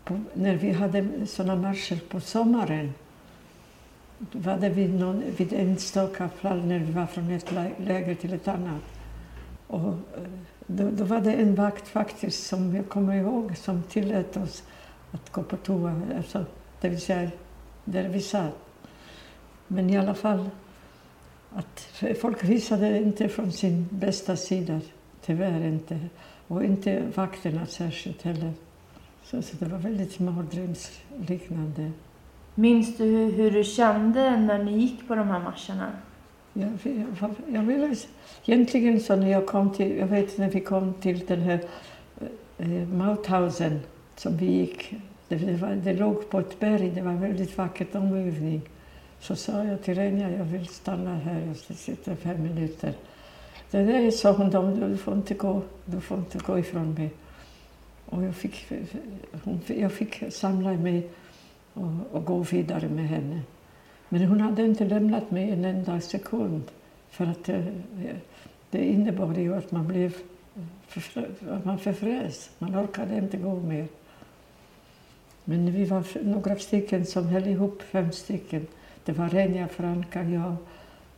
på, 0.05 0.21
när 0.35 0.55
vi 0.55 0.71
hade 0.71 1.27
sådana 1.27 1.57
marscher 1.57 2.01
på 2.09 2.21
sommaren 2.21 2.93
var 4.33 4.57
det 4.57 4.69
vid, 4.69 4.95
någon, 4.95 5.23
vid 5.37 5.53
enstaka 5.53 6.29
fall 6.29 6.65
när 6.65 6.79
vi 6.79 6.93
var 6.93 7.07
från 7.07 7.31
ett 7.31 7.53
läger 7.77 8.15
till 8.15 8.33
ett 8.33 8.49
annat. 8.49 8.83
Och 9.67 9.89
eh, 9.89 9.95
då, 10.67 10.91
då, 10.91 11.05
var 11.05 11.21
det 11.21 11.33
en 11.33 11.55
vakt 11.55 11.89
faktiskt 11.89 12.47
som 12.47 12.77
jag 12.77 12.89
kommer 12.89 13.15
ihåg 13.15 13.57
som 13.57 13.83
tillät 13.83 14.37
oss 14.37 14.63
att 15.11 15.33
gå 15.33 15.43
på 15.43 15.57
toa, 15.57 16.03
alltså, 16.17 16.45
det 16.81 16.89
vill 16.89 17.01
säga 17.01 17.31
där 17.85 18.09
vi 18.09 18.21
satt. 18.21 18.55
Men 19.67 19.91
i 19.91 19.99
alla 19.99 20.15
fall, 20.15 20.51
att 21.51 22.03
folk 22.21 22.45
visade 22.45 22.99
inte 22.99 23.29
från 23.29 23.53
sin 23.53 23.89
bästa 23.91 24.37
sida, 24.37 24.81
tyvärr 25.25 25.67
inte. 25.67 25.99
Och 26.47 26.65
inte 26.65 27.03
vakterna 27.15 27.67
särskilt 27.67 28.23
heller. 28.23 28.53
Så, 29.33 29.43
så 29.43 29.57
det 29.59 29.67
var 29.67 29.79
väldigt 29.79 30.19
mardrömsliknande. 30.19 31.91
Minns 32.55 32.97
du 32.97 33.05
hur 33.07 33.51
du 33.51 33.65
kände 33.65 34.37
när 34.37 34.65
ni 34.65 34.79
gick 34.79 35.09
på 35.09 35.15
de 35.15 35.29
här 35.29 35.41
marscherna? 35.41 35.93
Jag, 36.53 36.71
jag, 37.21 37.35
jag 37.53 37.63
vill, 37.63 37.97
egentligen 38.45 39.01
så 39.01 39.17
när 39.17 39.31
jag 39.31 39.47
kom 39.47 39.71
till, 39.71 39.97
jag 39.97 40.07
vet 40.07 40.39
när 40.39 40.51
vi 40.51 40.61
kom 40.61 40.95
till 40.95 41.27
den 41.27 41.41
här 41.41 41.61
eh, 42.59 42.89
Mauthausen 42.89 43.81
som 44.17 44.37
vi 44.37 44.47
gick, 44.47 44.95
det, 45.29 45.37
det, 45.37 45.57
var, 45.57 45.69
det 45.69 45.93
låg 45.93 46.31
på 46.31 46.39
ett 46.39 46.61
berg, 46.61 46.91
det 46.91 47.03
var 47.03 47.13
väldigt 47.13 47.59
vackert 47.59 47.95
omgivning. 47.95 48.63
Så 49.21 49.37
sa 49.37 49.65
jag 49.65 49.83
till 49.83 49.95
Renja, 49.95 50.31
jag 50.31 50.45
vill 50.45 50.67
stanna 50.67 51.15
här, 51.15 51.43
jag 51.47 51.57
ska 51.57 51.75
sitta 51.75 52.17
fem 52.17 52.43
minuter. 52.43 52.93
Det 53.71 53.83
där 53.83 54.11
sa 54.11 54.33
hon, 54.33 54.91
du 54.91 54.97
får 54.97 55.15
inte 55.15 55.35
gå, 55.35 55.63
du 55.85 56.01
får 56.01 56.19
inte 56.19 56.39
gå 56.39 56.59
ifrån 56.59 56.95
mig. 56.95 57.11
Och 58.13 58.25
jag 58.25 58.35
fick, 58.35 58.73
hon, 59.45 59.61
jag 59.67 59.93
fick 59.93 60.23
samla 60.33 60.73
mig 60.73 61.09
och, 61.73 61.93
och 62.11 62.25
gå 62.25 62.39
vidare 62.39 62.89
med 62.89 63.09
henne. 63.09 63.41
Men 64.09 64.25
hon 64.25 64.41
hade 64.41 64.65
inte 64.65 64.85
lämnat 64.85 65.31
mig 65.31 65.51
en 65.51 65.65
enda 65.65 66.01
sekund. 66.01 66.63
För 67.11 67.27
att 67.27 67.45
det, 67.45 67.73
det 68.71 68.85
innebar 68.85 69.35
ju 69.35 69.55
att 69.55 69.71
man 69.71 69.89
blev 69.89 70.17
att 71.51 71.65
man 71.65 71.79
förfrös. 71.79 72.51
Man 72.59 72.77
orkade 72.77 73.19
inte 73.19 73.37
gå 73.37 73.55
mer. 73.55 73.89
Men 75.45 75.73
vi 75.73 75.85
var 75.85 76.25
några 76.25 76.57
stycken 76.57 77.07
som 77.07 77.27
höll 77.27 77.47
ihop, 77.47 77.83
fem 77.83 78.13
stycken. 78.13 78.67
Det 79.05 79.13
var 79.13 79.29
Renja, 79.29 79.69
Franka, 79.69 80.23
jag 80.23 80.57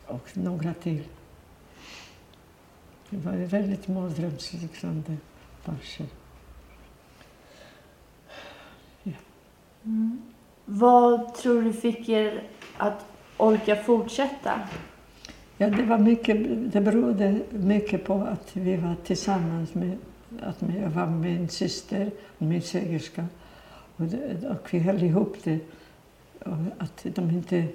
och 0.07 0.37
några 0.37 0.75
till. 0.75 1.03
Det 3.11 3.17
var 3.17 3.33
väldigt 3.33 3.89
mardrömsliknande 3.89 5.17
varsel. 5.65 6.07
Mm. 9.85 10.19
Vad 10.65 11.35
tror 11.35 11.63
du 11.63 11.73
fick 11.73 12.09
er 12.09 12.43
att 12.77 13.07
orka 13.37 13.77
fortsätta? 13.77 14.61
Ja, 15.57 15.71
det, 15.71 15.83
var 15.83 15.99
mycket, 15.99 16.37
det 16.73 16.81
berodde 16.81 17.41
mycket 17.51 18.05
på 18.05 18.15
att 18.15 18.57
vi 18.57 18.77
var 18.77 18.95
tillsammans 19.05 19.75
med, 19.75 19.99
att 20.43 20.63
jag 20.83 20.91
var 20.91 21.07
med 21.07 21.21
min 21.21 21.49
syster 21.49 22.11
och 22.39 22.47
min 22.47 22.63
svägerska. 22.63 23.25
Och, 23.97 24.05
och 24.51 24.69
vi 24.75 24.79
höll 24.79 25.03
ihop 25.03 25.37
det. 25.45 25.59
Och 26.39 26.57
att 26.79 27.07
de 27.15 27.31
inte 27.31 27.67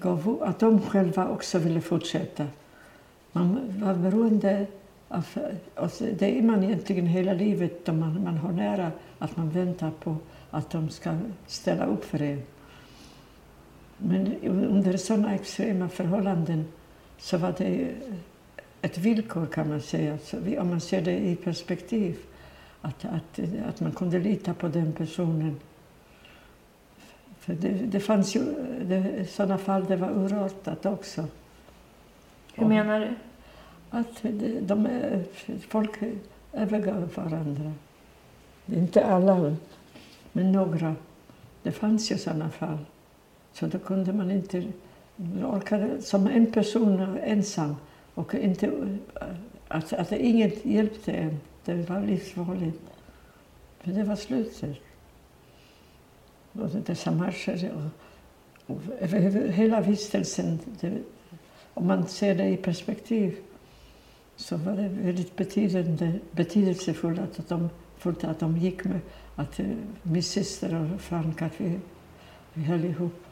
gav, 0.00 0.42
att 0.42 0.58
de 0.58 0.80
själva 0.80 1.28
också 1.28 1.58
ville 1.58 1.80
fortsätta. 1.80 2.46
Man 3.32 3.58
var 3.84 3.94
beroende 3.94 4.66
av, 5.08 5.26
alltså, 5.74 6.04
det 6.18 6.38
är 6.38 6.42
man 6.42 6.64
egentligen 6.64 7.06
hela 7.06 7.32
livet 7.32 7.88
om 7.88 8.00
man, 8.00 8.24
man 8.24 8.36
har 8.36 8.52
nära 8.52 8.92
att 9.18 9.36
man 9.36 9.50
väntar 9.50 9.90
på 9.90 10.16
att 10.54 10.70
de 10.70 10.90
ska 10.90 11.16
ställa 11.46 11.86
upp 11.86 12.04
för 12.04 12.22
en. 12.22 12.42
Men 13.98 14.36
under 14.44 14.96
sådana 14.96 15.34
extrema 15.34 15.88
förhållanden 15.88 16.64
så 17.18 17.38
var 17.38 17.54
det 17.58 17.94
ett 18.82 18.98
villkor 18.98 19.46
kan 19.46 19.68
man 19.68 19.80
säga, 19.80 20.18
om 20.60 20.68
man 20.68 20.80
ser 20.80 21.02
det 21.02 21.18
i 21.18 21.36
perspektiv. 21.36 22.16
Att, 22.80 23.04
att, 23.04 23.40
att 23.68 23.80
man 23.80 23.92
kunde 23.92 24.18
lita 24.18 24.54
på 24.54 24.68
den 24.68 24.92
personen. 24.92 25.60
För 27.38 27.54
det, 27.54 27.68
det 27.68 28.00
fanns 28.00 28.36
ju 28.36 28.40
det, 28.84 29.30
sådana 29.30 29.58
fall 29.58 29.84
det 29.84 29.96
var 29.96 30.10
urartat 30.10 30.86
också. 30.86 31.24
Hur 32.54 32.66
menar 32.66 33.00
du? 33.00 33.14
Att 33.90 34.22
de, 34.22 34.60
de, 34.60 34.88
folk 35.68 35.90
övergav 36.52 37.10
varandra. 37.14 37.72
Inte 38.66 39.04
alla, 39.04 39.56
men 40.36 40.52
några. 40.52 40.96
Det 41.62 41.72
fanns 41.72 42.12
ju 42.12 42.18
sådana 42.18 42.50
fall. 42.50 42.78
Så 43.52 43.66
då 43.66 43.78
kunde 43.78 44.12
man 44.12 44.30
inte 44.30 44.72
orka 45.44 45.88
som 46.00 46.26
en 46.26 46.52
person 46.52 47.18
ensam 47.22 47.76
och 48.14 48.34
inte, 48.34 48.70
alltså, 49.68 49.96
att, 49.96 50.12
att 50.12 50.18
inget 50.18 50.64
hjälpte 50.64 51.12
en. 51.12 51.40
Det 51.64 51.74
var 51.74 52.00
livsfarligt. 52.00 52.80
För 53.80 53.92
det 53.92 54.04
var 54.04 54.16
slutet. 54.16 54.76
Och 56.52 56.68
dessa 56.68 57.10
marscher 57.10 57.72
och, 58.66 58.76
och 58.76 58.80
hela 59.52 59.80
vistelsen, 59.80 60.58
det, 60.80 60.98
om 61.74 61.86
man 61.86 62.06
ser 62.06 62.34
det 62.34 62.48
i 62.48 62.56
perspektiv 62.56 63.36
så 64.36 64.56
var 64.56 64.72
det 64.72 64.88
väldigt 64.88 65.36
betydande, 65.36 66.12
betydelsefullt 66.30 67.20
att 67.20 67.48
de, 67.48 67.68
att 68.22 68.40
de 68.40 68.56
gick 68.56 68.84
med, 68.84 69.00
att 69.36 69.60
eh, 69.60 69.66
min 70.02 70.22
syster 70.22 70.90
och 70.94 71.00
Frank, 71.00 71.42
att 71.42 71.60
vi, 71.60 71.78
vi 72.52 72.64
höll 72.64 72.84
ihop. 72.84 73.24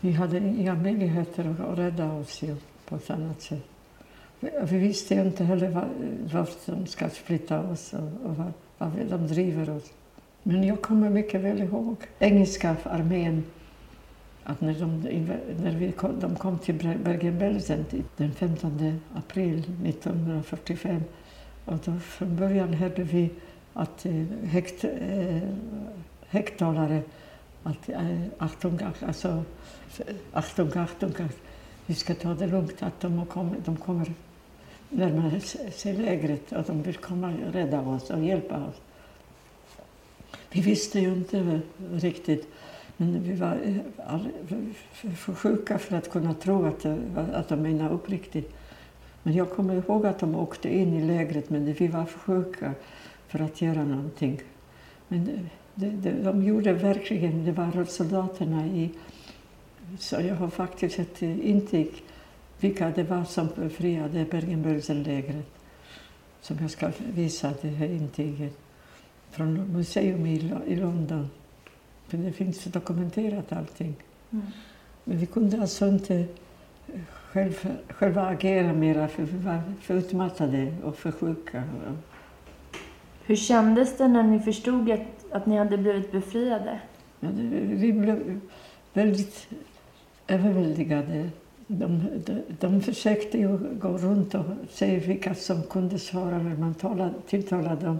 Vi 0.00 0.12
hade 0.12 0.38
inga 0.38 0.74
möjligheter 0.74 1.56
att 1.70 1.78
rädda 1.78 2.12
oss 2.12 2.44
på 2.88 2.96
ett 2.96 3.10
annat 3.10 3.42
sätt. 3.42 3.64
Vi, 4.40 4.50
vi 4.62 4.78
visste 4.78 5.14
inte 5.14 5.44
heller 5.44 5.68
var, 5.68 5.88
vart 6.32 6.66
de 6.66 6.86
ska 6.86 7.08
flytta 7.08 7.60
oss 7.60 7.92
och, 7.92 8.30
och 8.30 8.36
var, 8.36 8.52
var 8.78 8.90
de 9.10 9.26
driver 9.26 9.70
oss. 9.70 9.92
Men 10.42 10.64
jag 10.64 10.82
kommer 10.82 11.10
mycket 11.10 11.40
väl 11.40 11.62
ihåg 11.62 11.96
engelska 12.18 12.76
armén 12.84 13.44
att 14.44 14.60
när 14.60 14.74
de, 14.74 15.00
när 15.62 15.76
vi 15.76 15.92
kom, 15.92 16.20
de 16.20 16.36
kom 16.36 16.58
till 16.58 16.98
Bergen-Belsen 17.04 17.84
den 18.16 18.32
15 18.32 19.00
april 19.14 19.58
1945 19.84 21.02
och 21.64 21.78
då 21.84 21.92
från 21.98 22.36
början 22.36 22.74
hörde 22.74 23.02
vi 23.02 23.30
att 23.74 24.06
eh, 24.06 24.12
högt, 24.44 24.84
eh, 24.84 25.48
högtalare 26.26 27.02
att 27.62 27.88
eh, 27.88 28.20
Achtung, 28.38 28.78
alltså, 29.06 29.44
Achtung, 30.32 30.70
Achtung, 30.74 31.14
vi 31.86 31.94
ska 31.94 32.14
ta 32.14 32.34
det 32.34 32.46
lugnt 32.46 32.82
att 32.82 33.00
de, 33.00 33.26
kom, 33.26 33.54
de 33.64 33.76
kommer 33.76 34.12
närmare 34.88 35.40
sig 35.70 35.92
lägret 35.92 36.52
och 36.52 36.64
de 36.66 36.82
vill 36.82 36.96
komma 36.96 37.34
och 37.46 37.52
rädda 37.52 37.80
oss 37.80 38.10
och 38.10 38.24
hjälpa 38.24 38.56
oss. 38.56 38.80
Vi 40.50 40.60
visste 40.60 41.00
ju 41.00 41.12
inte 41.12 41.60
riktigt 41.92 42.48
men 42.96 43.22
vi 43.22 43.34
var 43.34 43.58
för 44.92 45.34
sjuka 45.34 45.78
för 45.78 45.96
att 45.96 46.10
kunna 46.10 46.34
tro 46.34 46.66
att, 46.66 46.86
att 47.32 47.48
de 47.48 47.62
menade 47.62 47.94
uppriktigt. 47.94 48.54
Men 49.22 49.34
jag 49.34 49.50
kommer 49.50 49.74
ihåg 49.74 50.06
att 50.06 50.18
de 50.18 50.34
åkte 50.34 50.76
in 50.76 50.94
i 50.94 51.04
lägret, 51.04 51.50
men 51.50 51.72
vi 51.72 51.86
var 51.86 52.04
för 52.04 52.18
sjuka 52.18 52.74
för 53.28 53.38
att 53.38 53.62
göra 53.62 53.84
någonting. 53.84 54.40
Men 55.08 55.24
det, 55.74 55.90
det, 55.90 56.12
de 56.12 56.44
gjorde 56.44 56.72
verkligen, 56.72 57.44
det 57.44 57.52
var 57.52 57.84
soldaterna 57.84 58.66
i... 58.66 58.90
Så 59.98 60.16
jag 60.20 60.34
har 60.34 60.48
faktiskt 60.48 60.98
ett 60.98 61.22
intyg 61.22 62.02
vilka 62.60 62.90
det 62.90 63.02
var 63.02 63.24
som 63.24 63.48
befriade 63.56 64.24
Bergen-Belsen-lägret. 64.24 65.46
Som 66.40 66.58
jag 66.60 66.70
ska 66.70 66.90
visa, 67.14 67.52
det 67.62 67.68
här 67.68 67.88
intyget. 67.88 68.58
från 69.30 69.72
museum 69.72 70.26
i, 70.26 70.76
London. 70.76 71.30
För 72.08 72.16
det 72.18 72.32
finns 72.32 72.64
dokumenterat 72.64 73.52
allting. 73.52 73.94
Mm. 74.30 74.46
Men 75.04 75.18
vi 75.18 75.26
kunde 75.26 75.60
alltså 75.60 75.86
inte 75.86 76.26
själva, 77.32 77.70
själva 77.88 78.26
agera 78.26 78.72
mera 78.72 79.08
för 79.08 79.22
vi 79.22 79.38
var 79.38 79.62
för 79.80 79.94
utmattade 79.94 80.74
och 80.84 80.96
för 80.96 81.12
sjuka. 81.12 81.62
Hur 83.26 83.36
kändes 83.36 83.98
det 83.98 84.08
när 84.08 84.22
ni 84.22 84.40
förstod 84.40 84.90
att, 84.90 85.00
att 85.30 85.46
ni 85.46 85.56
hade 85.56 85.78
blivit 85.78 86.12
befriade? 86.12 86.80
Ja, 87.20 87.28
vi 87.62 87.92
blev 87.92 88.40
väldigt 88.92 89.48
överväldigade. 90.26 91.30
De, 91.66 92.08
de, 92.24 92.42
de 92.60 92.80
försökte 92.80 93.38
ju 93.38 93.58
gå 93.58 93.88
runt 93.88 94.34
och 94.34 94.44
se 94.70 94.96
vilka 94.96 95.34
som 95.34 95.62
kunde 95.62 95.98
svara 95.98 96.38
när 96.38 96.56
man 96.56 96.74
talade, 96.74 97.14
tilltalade 97.26 97.86
dem 97.86 97.98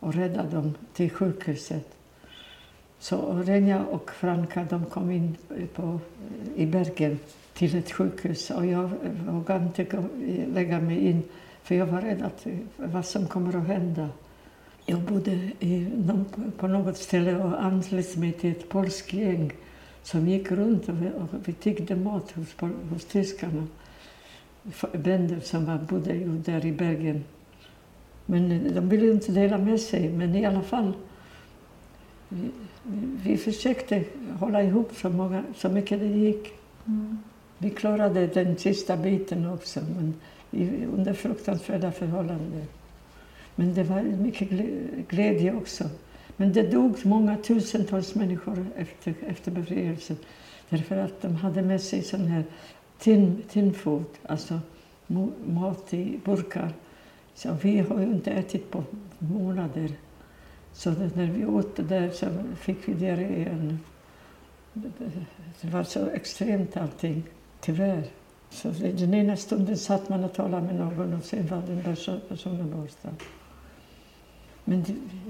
och 0.00 0.14
rädda 0.14 0.42
dem 0.42 0.74
till 0.92 1.10
sjukhuset. 1.10 1.96
Så 2.98 3.32
Renja 3.32 3.84
och 3.84 4.10
Franka 4.10 4.66
de 4.70 4.84
kom 4.84 5.10
in 5.10 5.36
på, 5.74 6.00
i 6.56 6.66
Bergen 6.66 7.18
till 7.54 7.78
ett 7.78 7.92
sjukhus 7.92 8.50
och 8.50 8.66
jag 8.66 8.90
vågade 9.28 9.64
inte 9.64 10.04
lägga 10.54 10.80
mig 10.80 11.06
in 11.06 11.22
för 11.62 11.74
jag 11.74 11.86
var 11.86 12.00
rädd 12.00 12.22
att 12.22 12.46
vad 12.76 13.04
som 13.04 13.26
kommer 13.26 13.56
att 13.56 13.66
hända. 13.66 14.08
Jag 14.88 15.00
bodde 15.00 15.30
i, 15.60 15.86
på 16.56 16.68
något 16.68 16.96
ställe 16.96 17.36
och 17.36 17.64
anslöt 17.64 18.16
mig 18.16 18.32
till 18.32 18.50
ett 18.50 18.68
polskt 18.68 19.12
gäng 19.12 19.52
som 20.02 20.28
gick 20.28 20.50
runt 20.50 20.88
och 20.88 21.02
vi, 21.02 21.08
och 21.08 21.28
vi 21.44 21.52
tiggde 21.52 21.96
mat 21.96 22.30
hos, 22.30 22.56
hos 22.90 23.04
tyskarna. 23.04 23.66
Bönder 24.92 25.40
som 25.40 25.86
bodde 25.88 26.12
där 26.24 26.66
i 26.66 26.72
Bergen. 26.72 27.24
Men 28.26 28.74
de 28.74 28.88
ville 28.88 29.12
inte 29.12 29.32
dela 29.32 29.58
med 29.58 29.80
sig, 29.80 30.08
men 30.08 30.34
i 30.34 30.44
alla 30.44 30.62
fall. 30.62 30.92
Vi, 32.28 32.50
vi 33.22 33.36
försökte 33.36 34.04
hålla 34.38 34.62
ihop 34.62 34.92
så, 34.96 35.10
många, 35.10 35.44
så 35.56 35.68
mycket 35.68 36.00
det 36.00 36.06
gick. 36.06 36.52
Mm. 36.86 37.18
Vi 37.58 37.70
klarade 37.70 38.26
den 38.26 38.56
sista 38.56 38.96
biten 38.96 39.46
också, 39.46 39.80
men 39.80 40.14
under 40.96 41.12
fruktansvärda 41.12 41.92
förhållanden. 41.92 42.66
Men 43.56 43.74
det 43.74 43.82
var 43.82 44.02
mycket 44.02 44.50
glädje 45.08 45.54
också. 45.54 45.84
Men 46.36 46.52
det 46.52 46.62
dog 46.62 47.06
många 47.06 47.36
tusentals 47.36 48.14
människor 48.14 48.66
efter, 48.76 49.14
efter 49.26 49.50
befrielsen 49.50 50.16
därför 50.68 50.96
att 50.96 51.22
de 51.22 51.36
hade 51.36 51.62
med 51.62 51.80
sig 51.80 52.02
sån 52.02 52.26
här 52.26 52.44
tin, 52.98 53.42
alltså 54.22 54.60
mat 55.46 55.94
i 55.94 56.20
burkar. 56.24 56.72
Så 57.34 57.56
vi 57.62 57.78
har 57.78 58.00
ju 58.00 58.06
inte 58.06 58.30
ätit 58.30 58.70
på 58.70 58.84
månader. 59.18 59.90
Så 60.72 60.90
när 60.90 61.26
vi 61.26 61.46
åt 61.46 61.76
det 61.76 61.82
där 61.82 62.10
så 62.10 62.26
fick 62.60 62.88
vi 62.88 62.94
diarré 62.94 63.36
igen. 63.36 63.78
Det 65.60 65.68
var 65.68 65.82
så 65.82 66.06
extremt 66.06 66.76
allting, 66.76 67.22
tyvärr. 67.60 68.02
Så 68.50 68.68
den 68.68 69.14
ena 69.14 69.36
stunden 69.36 69.76
satt 69.76 70.08
man 70.08 70.24
och 70.24 70.34
talade 70.34 70.66
med 70.66 70.74
någon 70.74 71.14
och 71.14 71.24
sen 71.24 71.46
var 71.46 71.62
den 71.66 71.96
personen 72.28 72.70
borta. 72.70 73.08
Men 74.68 74.84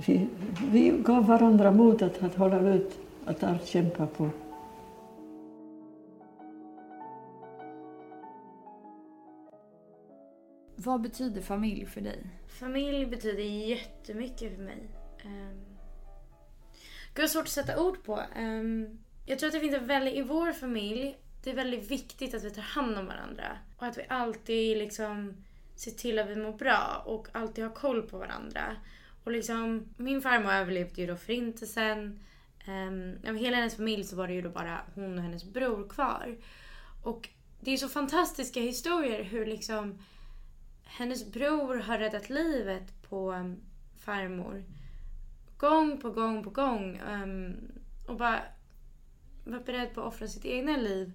vi, 0.07 0.29
vi 0.73 0.91
gav 0.91 1.27
varandra 1.27 1.71
modet 1.71 2.23
att 2.23 2.35
hålla 2.35 2.75
ut, 2.75 2.99
att 3.25 3.43
allt 3.43 3.67
kämpa 3.67 4.07
på. 4.07 4.31
Vad 10.77 11.01
betyder 11.01 11.43
familj 11.43 11.87
för 11.87 12.01
dig? 12.01 12.27
Familj 12.61 13.07
betyder 13.07 13.43
jättemycket 13.43 14.57
för 14.57 14.63
mig. 14.63 14.91
Um, 15.25 15.65
det 17.15 17.23
är 17.23 17.27
svårt 17.27 17.43
att 17.43 17.49
sätta 17.49 17.83
ord 17.83 18.05
på. 18.05 18.23
Um, 18.39 18.99
jag 19.27 19.39
tror 19.39 19.47
att 19.47 19.55
det 19.55 19.61
finns 19.61 19.75
en 19.75 19.87
väldigt, 19.87 20.15
i 20.15 20.23
vår 20.23 20.53
familj, 20.53 21.17
det 21.45 21.51
är 21.51 21.55
väldigt 21.55 21.91
viktigt 21.91 22.35
att 22.35 22.45
vi 22.45 22.51
tar 22.51 22.63
hand 22.63 22.99
om 22.99 23.07
varandra. 23.07 23.59
Och 23.77 23.87
att 23.87 23.99
vi 23.99 24.07
alltid 24.09 24.79
liksom 24.79 25.45
ser 25.75 25.91
till 25.91 26.19
att 26.19 26.29
vi 26.29 26.37
mår 26.37 26.53
bra 26.53 27.03
och 27.07 27.29
alltid 27.33 27.65
har 27.65 27.75
koll 27.75 28.03
på 28.03 28.19
varandra. 28.19 28.77
Och 29.27 29.33
liksom, 29.33 29.89
min 29.97 30.23
farmor 30.23 30.53
överlevde 30.53 31.01
ju 31.01 31.07
då 31.07 31.17
förintelsen. 31.17 32.21
Ehm, 32.67 33.19
um, 33.25 33.31
av 33.31 33.37
hela 33.37 33.57
hennes 33.57 33.77
familj 33.77 34.05
så 34.05 34.17
var 34.17 34.27
det 34.29 34.35
ju 34.35 34.43
då 34.43 34.51
bara 34.51 34.81
hon 34.95 35.19
och 35.19 35.25
hennes 35.25 35.45
bror 35.45 35.89
kvar. 35.89 36.37
Och 37.03 37.29
det 37.61 37.71
är 37.71 37.77
så 37.77 37.89
fantastiska 37.89 38.61
historier 38.61 39.23
hur 39.23 39.47
liksom 39.47 39.99
hennes 40.85 41.33
bror 41.33 41.77
har 41.77 41.99
räddat 41.99 42.31
livet 42.31 43.03
på 43.09 43.33
um, 43.33 43.57
farmor. 43.99 44.65
Gång 45.57 46.01
på 46.01 46.11
gång 46.11 46.45
på 46.45 46.51
gång. 46.51 47.01
Um, 47.13 47.57
och 48.09 48.17
bara 48.17 48.43
var 49.45 49.61
beredd 49.61 49.95
på 49.95 50.01
att 50.01 50.07
offra 50.07 50.29
sitt 50.29 50.45
egna 50.45 50.77
liv 50.77 51.13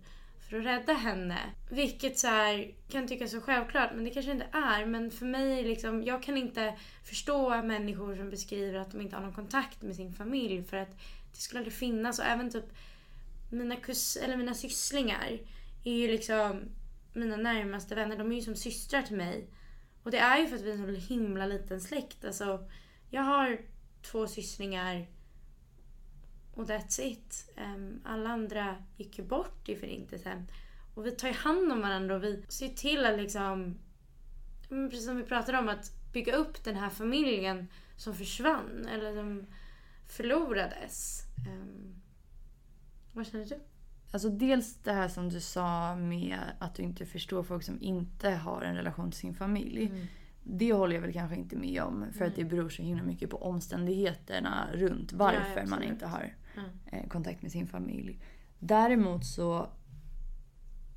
för 0.51 0.59
att 0.59 0.65
rädda 0.65 0.93
henne. 0.93 1.39
Vilket 1.69 2.19
så 2.19 2.27
här, 2.27 2.71
kan 2.89 3.07
tyckas 3.07 3.31
så 3.31 3.41
självklart, 3.41 3.89
men 3.95 4.03
det 4.03 4.09
kanske 4.09 4.31
inte 4.31 4.47
är. 4.51 4.85
Men 4.85 5.11
för 5.11 5.25
mig, 5.25 5.63
liksom, 5.63 6.03
jag 6.03 6.23
kan 6.23 6.37
inte 6.37 6.73
förstå 7.03 7.61
människor 7.61 8.15
som 8.15 8.29
beskriver 8.29 8.79
att 8.79 8.91
de 8.91 9.01
inte 9.01 9.15
har 9.15 9.23
någon 9.23 9.33
kontakt 9.33 9.81
med 9.81 9.95
sin 9.95 10.13
familj. 10.13 10.63
För 10.63 10.77
att 10.77 10.89
det 11.31 11.37
skulle 11.37 11.59
aldrig 11.59 11.73
finnas. 11.73 12.19
Och 12.19 12.25
även 12.25 12.51
typ 12.51 12.65
mina, 13.49 13.75
kus 13.75 14.15
eller 14.15 14.37
mina 14.37 14.53
sysslingar 14.53 15.39
är 15.83 15.93
ju 15.93 16.07
liksom 16.07 16.61
mina 17.13 17.37
närmaste 17.37 17.95
vänner. 17.95 18.17
De 18.17 18.31
är 18.31 18.35
ju 18.35 18.41
som 18.41 18.55
systrar 18.55 19.01
till 19.01 19.17
mig. 19.17 19.47
Och 20.03 20.11
det 20.11 20.19
är 20.19 20.39
ju 20.39 20.47
för 20.47 20.55
att 20.55 20.61
vi 20.61 20.71
är 20.71 20.75
en 20.75 21.01
så 21.01 21.13
himla 21.13 21.45
liten 21.45 21.81
släkt. 21.81 22.25
Alltså, 22.25 22.69
jag 23.09 23.21
har 23.21 23.61
två 24.01 24.27
sysslingar 24.27 25.07
och 26.61 26.67
that's 26.67 27.01
it. 27.01 27.53
Um, 27.57 28.01
alla 28.03 28.29
andra 28.29 28.75
gick 28.97 29.19
ju 29.19 29.25
bort 29.25 29.69
i 29.69 29.75
förintelsen. 29.75 30.47
Och 30.95 31.05
vi 31.05 31.11
tar 31.11 31.27
ju 31.27 31.33
hand 31.33 31.71
om 31.71 31.81
varandra 31.81 32.15
och 32.15 32.23
vi 32.23 32.43
ser 32.47 32.69
till 32.69 33.05
att 33.05 33.17
liksom, 33.17 33.77
precis 34.69 35.05
som 35.05 35.17
vi 35.17 35.23
pratade 35.23 35.57
om, 35.57 35.69
att 35.69 36.13
bygga 36.13 36.35
upp 36.35 36.63
den 36.63 36.75
här 36.75 36.89
familjen 36.89 37.67
som 37.95 38.15
försvann 38.15 38.87
eller 38.91 39.15
som 39.15 39.45
förlorades. 40.07 41.23
Um, 41.47 41.95
vad 43.13 43.27
känner 43.27 43.45
du? 43.45 43.59
Alltså 44.11 44.29
dels 44.29 44.75
det 44.75 44.91
här 44.91 45.07
som 45.07 45.29
du 45.29 45.39
sa 45.39 45.95
med 45.95 46.39
att 46.59 46.75
du 46.75 46.83
inte 46.83 47.05
förstår 47.05 47.43
folk 47.43 47.63
som 47.63 47.81
inte 47.81 48.29
har 48.29 48.61
en 48.61 48.75
relation 48.75 49.11
till 49.11 49.19
sin 49.19 49.33
familj. 49.33 49.85
Mm. 49.85 50.07
Det 50.43 50.73
håller 50.73 50.95
jag 50.95 51.01
väl 51.01 51.13
kanske 51.13 51.35
inte 51.35 51.55
med 51.55 51.81
om. 51.81 52.05
För 52.11 52.19
mm. 52.19 52.29
att 52.29 52.35
det 52.35 52.43
beror 52.43 52.69
så 52.69 52.81
himla 52.81 53.03
mycket 53.03 53.29
på 53.29 53.37
omständigheterna 53.37 54.67
runt 54.73 55.13
varför 55.13 55.59
ja, 55.59 55.65
man 55.65 55.83
inte 55.83 56.07
har 56.07 56.33
mm. 56.55 57.09
kontakt 57.09 57.41
med 57.41 57.51
sin 57.51 57.67
familj. 57.67 58.19
Däremot 58.59 59.25
så, 59.25 59.69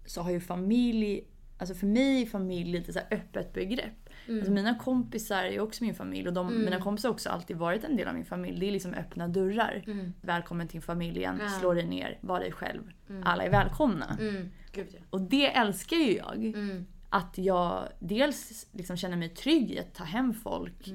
så 0.04 0.22
har 0.22 0.30
ju 0.30 0.40
familj, 0.40 1.24
alltså 1.58 1.74
för 1.74 1.86
mig 1.86 2.22
är 2.22 2.26
familj 2.26 2.72
lite 2.72 2.92
så 2.92 3.00
öppet 3.10 3.52
begrepp. 3.52 4.08
Mm. 4.26 4.38
Alltså 4.38 4.52
mina 4.52 4.74
kompisar 4.78 5.44
är 5.44 5.60
också 5.60 5.84
min 5.84 5.94
familj 5.94 6.28
och 6.28 6.34
de, 6.34 6.48
mm. 6.48 6.64
mina 6.64 6.80
kompisar 6.80 7.08
har 7.08 7.14
också 7.14 7.28
alltid 7.28 7.56
varit 7.56 7.84
en 7.84 7.96
del 7.96 8.08
av 8.08 8.14
min 8.14 8.24
familj. 8.24 8.60
Det 8.60 8.66
är 8.66 8.72
liksom 8.72 8.94
öppna 8.94 9.28
dörrar. 9.28 9.84
Mm. 9.86 10.12
Välkommen 10.20 10.68
till 10.68 10.82
familjen, 10.82 11.38
ja. 11.40 11.48
slå 11.48 11.74
dig 11.74 11.86
ner, 11.86 12.18
var 12.20 12.40
dig 12.40 12.52
själv. 12.52 12.92
Mm. 13.08 13.22
Alla 13.24 13.44
är 13.44 13.50
välkomna. 13.50 14.16
Mm. 14.20 14.50
Gud, 14.72 14.86
ja. 14.90 15.00
Och 15.10 15.20
det 15.20 15.46
älskar 15.46 15.96
ju 15.96 16.16
jag. 16.16 16.44
Mm. 16.44 16.86
Att 17.08 17.38
jag 17.38 17.88
dels 17.98 18.66
liksom 18.72 18.96
känner 18.96 19.16
mig 19.16 19.28
trygg 19.28 19.70
i 19.70 19.78
att 19.78 19.94
ta 19.94 20.04
hem 20.04 20.34
folk 20.34 20.88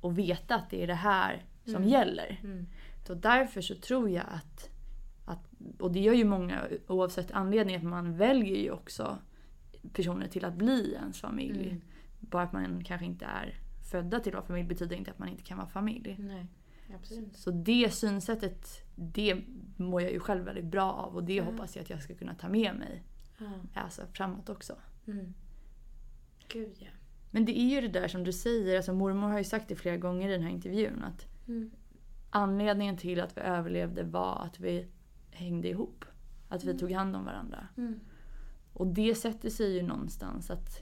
och 0.00 0.18
veta 0.18 0.54
att 0.54 0.70
det 0.70 0.82
är 0.82 0.86
det 0.86 0.94
här 0.94 1.44
som 1.64 1.84
gäller. 1.84 2.40
Och 3.10 3.16
därför 3.16 3.60
så 3.60 3.74
tror 3.74 4.10
jag 4.10 4.24
att, 4.28 4.70
att, 5.24 5.50
och 5.78 5.92
det 5.92 6.00
gör 6.00 6.14
ju 6.14 6.24
många 6.24 6.68
oavsett 6.86 7.32
anledning, 7.32 7.76
att 7.76 7.82
man 7.82 8.16
väljer 8.16 8.56
ju 8.56 8.70
också 8.70 9.18
personer 9.92 10.28
till 10.28 10.44
att 10.44 10.54
bli 10.54 10.94
ens 10.94 11.20
familj. 11.20 11.68
Mm. 11.68 11.80
Bara 12.20 12.42
att 12.42 12.52
man 12.52 12.84
kanske 12.84 13.06
inte 13.06 13.24
är 13.24 13.58
födda 13.90 14.20
till 14.20 14.30
att 14.30 14.34
vara 14.34 14.46
familj 14.46 14.68
betyder 14.68 14.96
inte 14.96 15.10
att 15.10 15.18
man 15.18 15.28
inte 15.28 15.42
kan 15.42 15.58
vara 15.58 15.68
familj. 15.68 16.16
Nej, 16.18 16.46
absolut. 16.94 17.36
Så 17.36 17.50
det 17.50 17.94
synsättet, 17.94 18.68
det 18.94 19.44
mår 19.76 20.02
jag 20.02 20.12
ju 20.12 20.20
själv 20.20 20.44
väldigt 20.44 20.64
bra 20.64 20.92
av 20.92 21.16
och 21.16 21.24
det 21.24 21.38
mm. 21.38 21.52
hoppas 21.52 21.76
jag 21.76 21.82
att 21.82 21.90
jag 21.90 22.02
ska 22.02 22.14
kunna 22.14 22.34
ta 22.34 22.48
med 22.48 22.76
mig 22.76 23.02
mm. 23.38 23.52
alltså, 23.74 24.02
framåt 24.12 24.48
också. 24.48 24.76
Mm. 25.06 25.34
Gud 26.48 26.76
ja. 26.78 26.88
Men 27.30 27.44
det 27.44 27.58
är 27.58 27.68
ju 27.68 27.80
det 27.80 28.00
där 28.00 28.08
som 28.08 28.24
du 28.24 28.32
säger, 28.32 28.76
alltså 28.76 28.92
mormor 28.92 29.28
har 29.28 29.38
ju 29.38 29.44
sagt 29.44 29.68
det 29.68 29.76
flera 29.76 29.96
gånger 29.96 30.28
i 30.28 30.32
den 30.32 30.42
här 30.42 30.50
intervjun 30.50 31.04
att 31.04 31.26
mm 31.48 31.70
anledningen 32.34 32.96
till 32.96 33.20
att 33.20 33.36
vi 33.36 33.40
överlevde 33.40 34.02
var 34.02 34.42
att 34.44 34.60
vi 34.60 34.86
hängde 35.30 35.68
ihop. 35.68 36.04
Att 36.48 36.64
vi 36.64 36.70
mm. 36.70 36.78
tog 36.78 36.92
hand 36.92 37.16
om 37.16 37.24
varandra. 37.24 37.68
Mm. 37.76 38.00
Och 38.72 38.86
det 38.86 39.14
sätter 39.14 39.50
sig 39.50 39.76
ju 39.76 39.82
någonstans 39.82 40.50
att, 40.50 40.80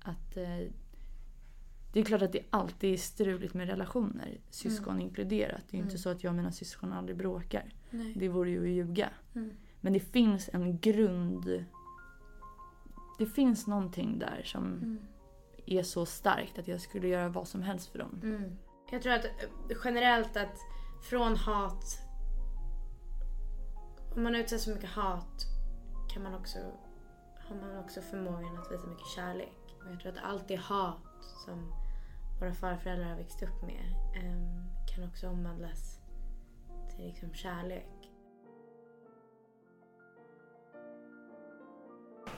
att 0.00 0.36
eh, 0.36 0.72
det 1.92 2.00
är 2.00 2.04
klart 2.04 2.22
att 2.22 2.32
det 2.32 2.42
alltid 2.50 2.92
är 2.92 2.96
struligt 2.96 3.54
med 3.54 3.68
relationer, 3.68 4.40
syskon 4.50 4.94
mm. 4.94 5.06
inkluderat. 5.06 5.62
Det 5.70 5.76
är 5.76 5.78
ju 5.78 5.82
inte 5.82 5.92
mm. 5.92 5.98
så 5.98 6.08
att 6.08 6.24
jag 6.24 6.30
och 6.30 6.36
mina 6.36 6.52
syskon 6.52 6.92
aldrig 6.92 7.16
bråkar. 7.16 7.74
Nej. 7.90 8.12
Det 8.16 8.28
vore 8.28 8.50
ju 8.50 8.62
att 8.62 8.68
ljuga. 8.68 9.10
Mm. 9.34 9.50
Men 9.80 9.92
det 9.92 10.00
finns 10.00 10.50
en 10.52 10.78
grund... 10.78 11.64
Det 13.18 13.26
finns 13.26 13.66
någonting 13.66 14.18
där 14.18 14.42
som 14.44 14.64
mm. 14.64 14.98
är 15.66 15.82
så 15.82 16.06
starkt 16.06 16.58
att 16.58 16.68
jag 16.68 16.80
skulle 16.80 17.08
göra 17.08 17.28
vad 17.28 17.48
som 17.48 17.62
helst 17.62 17.88
för 17.88 17.98
dem. 17.98 18.20
Jag 18.90 19.02
tror 19.02 19.12
att 19.12 19.26
generellt 19.84 20.36
att 20.36 20.58
från 21.02 21.36
hat... 21.36 21.98
Om 24.14 24.22
man 24.22 24.34
utsätts 24.34 24.64
för 24.64 24.74
mycket 24.74 24.90
hat 24.90 25.46
kan 26.08 26.22
man 26.22 26.34
också, 26.34 26.58
har 27.48 27.56
man 27.56 27.78
också 27.78 28.00
förmågan 28.00 28.58
att 28.58 28.72
visa 28.72 28.86
mycket 28.86 29.06
kärlek. 29.16 29.74
Och 29.84 29.92
jag 29.92 30.00
tror 30.00 30.12
att 30.12 30.24
allt 30.24 30.48
det 30.48 30.56
hat 30.56 31.24
som 31.44 31.72
våra 32.40 32.54
farföräldrar 32.54 33.08
har 33.08 33.16
växt 33.16 33.42
upp 33.42 33.62
med 33.62 33.94
em, 34.14 34.64
kan 34.94 35.08
också 35.08 35.28
omvandlas 35.28 36.00
till 36.96 37.06
liksom 37.06 37.34
kärlek. 37.34 38.10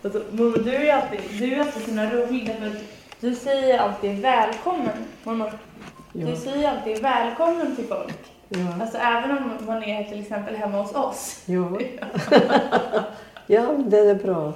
Alltså, 0.02 0.18
mormor, 0.32 0.58
du 0.64 0.74
är 0.74 0.94
alltid, 0.94 1.20
du 1.38 1.54
är 1.54 1.60
alltid 1.60 1.82
så 1.82 1.86
himla 1.88 2.10
rolig 2.10 2.46
därför 2.46 2.66
att 2.66 2.84
du 3.20 3.34
säger 3.34 3.78
alltid 3.78 4.22
välkommen, 4.22 5.04
mormor. 5.24 5.52
Du 6.12 6.20
Ja, 6.20 6.36
säger 6.36 6.68
alltid 6.68 7.02
välkommen 7.02 7.76
till 7.76 7.86
folk. 7.86 8.37
Ja, 8.48 8.74
Alltså 8.80 8.98
även 8.98 9.30
om 9.30 9.66
man 9.66 9.82
är 9.82 10.04
till 10.04 10.20
exempel 10.20 10.54
hemma 10.54 10.82
hos 10.82 10.94
oss. 10.94 11.42
ja. 11.46 11.78
ja, 13.46 13.72
det 13.86 13.98
är 13.98 14.14
bra. 14.14 14.52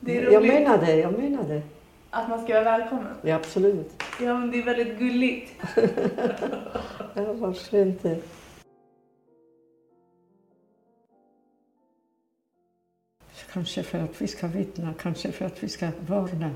Det 0.00 0.18
är 0.18 0.30
Jag 0.32 0.42
menar 0.46 0.78
det, 0.78 0.96
jag 0.96 1.18
menar 1.18 1.44
det. 1.44 1.62
att 2.10 2.28
man 2.28 2.44
ska 2.44 2.52
vara 2.54 2.64
välkommen. 2.78 3.14
Ja, 3.22 3.34
absolut. 3.36 4.02
Ja, 4.20 4.38
men 4.38 4.50
det 4.50 4.58
är 4.58 4.62
väldigt 4.62 4.98
gulligt. 4.98 5.52
Ja, 7.14 7.32
varför 7.32 7.78
inte? 7.82 8.18
Kanske 13.52 13.82
för 13.82 13.98
att 13.98 14.22
vi 14.22 14.26
ska 14.28 14.46
vittna, 14.46 14.94
kanske 15.00 15.32
för 15.32 15.44
att 15.44 15.62
vi 15.62 15.68
ska 15.68 15.88
varna 16.06 16.50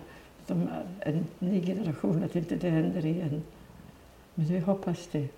de, 0.46 0.68
en 1.00 1.26
ny 1.38 1.66
generation 1.66 2.24
att 2.24 2.36
inte 2.36 2.56
det 2.56 2.70
händer 2.70 3.06
igen. 3.06 3.42
Men 4.34 4.46
vi 4.46 4.58
hoppas 4.58 5.06
det. 5.12 5.28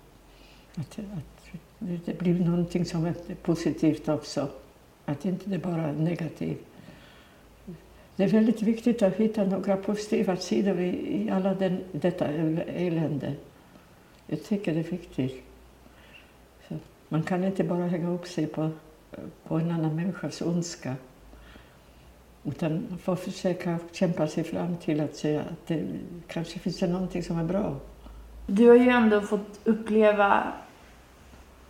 Att, 0.79 0.99
att 0.99 1.59
det 2.05 2.19
blir 2.19 2.39
någonting 2.39 2.85
som 2.85 3.05
är 3.05 3.13
positivt 3.41 4.09
också. 4.09 4.47
Att 5.05 5.25
inte 5.25 5.49
det 5.49 5.57
bara 5.57 5.81
är 5.81 5.93
negativt. 5.93 6.65
Det 8.15 8.23
är 8.23 8.29
väldigt 8.29 8.61
viktigt 8.61 9.01
att 9.01 9.15
hitta 9.15 9.43
några 9.43 9.77
positiva 9.77 10.35
sidor 10.35 10.79
i, 10.79 11.23
i 11.23 11.29
alla 11.29 11.53
den, 11.53 11.79
detta 11.91 12.27
elände. 12.27 13.33
Jag 14.27 14.43
tycker 14.43 14.73
det 14.73 14.79
är 14.79 14.91
viktigt. 14.91 15.43
Så 16.67 16.75
man 17.09 17.23
kan 17.23 17.43
inte 17.43 17.63
bara 17.63 17.87
hänga 17.87 18.09
upp 18.09 18.27
sig 18.27 18.47
på, 18.47 18.69
på 19.43 19.55
en 19.55 19.71
annan 19.71 19.95
människas 19.95 20.41
ondska. 20.41 20.95
Utan 22.43 22.85
man 22.89 22.97
får 22.97 23.15
försöka 23.15 23.79
kämpa 23.91 24.27
sig 24.27 24.43
fram 24.43 24.77
till 24.77 25.01
att 25.01 25.15
säga 25.15 25.41
att 25.41 25.67
det 25.67 25.85
kanske 26.27 26.59
finns 26.59 26.79
det 26.79 26.87
någonting 26.87 27.23
som 27.23 27.39
är 27.39 27.43
bra. 27.43 27.75
Du 28.47 28.67
har 28.67 28.75
ju 28.75 28.89
ändå 28.89 29.21
fått 29.21 29.59
uppleva 29.63 30.53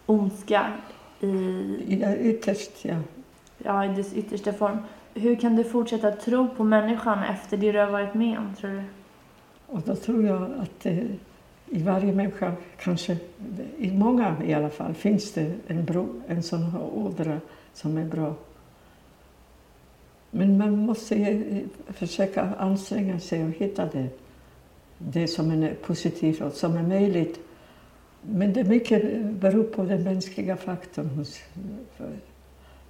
ondska 0.10 0.74
i, 1.20 2.00
Ja, 2.02 2.16
ytterst, 2.16 2.86
ja. 2.86 2.96
ja, 3.58 3.86
i 3.86 3.88
dess 3.88 4.14
yttersta 4.14 4.54
form. 4.54 4.78
Hur 5.14 5.36
kan 5.36 5.56
du 5.56 5.64
fortsätta 5.64 6.12
tro 6.12 6.48
på 6.58 6.64
människan 6.64 7.24
efter 7.24 7.58
det 7.58 7.72
du 7.72 7.80
har 7.80 7.92
varit 7.92 8.14
med 8.14 8.38
om, 8.38 8.56
tror 8.56 8.72
du? 8.72 8.84
Och 9.68 9.82
då 9.82 9.96
tror 9.96 10.26
jag 10.26 10.42
att 10.44 10.86
eh, 10.86 10.98
i 11.70 11.84
varje 11.84 12.14
människa, 12.14 12.54
kanske 12.78 13.18
i 13.78 13.92
många 13.92 14.36
i 14.46 14.54
alla 14.54 14.70
fall, 14.70 14.94
finns 14.94 15.34
det 15.34 15.54
en, 15.68 15.86
bro, 15.86 16.22
en 16.28 16.44
sån 16.44 16.64
här 16.64 16.82
ådra 16.94 17.40
som 17.74 17.98
är 17.98 18.06
bra. 18.06 18.34
Men 20.32 20.58
man 20.58 20.78
måste 20.78 21.16
eh, 21.16 21.64
försöka 21.88 22.50
anstränga 22.58 23.20
sig 23.20 23.44
och 23.44 23.52
hitta 23.52 23.86
det. 23.86 24.08
Det 24.98 25.28
som 25.28 25.52
är 25.52 25.74
positivt 25.74 26.42
och 26.42 26.54
som 26.54 26.78
är 26.78 26.84
möjligt. 26.84 27.40
Men 28.22 28.54
det 28.54 28.64
mycket 28.64 29.22
beror 29.26 29.64
på 29.64 29.84
den 29.84 30.04
mänskliga 30.04 30.58
faktorn, 30.58 31.10
hos, 31.10 31.40
för, 31.98 32.10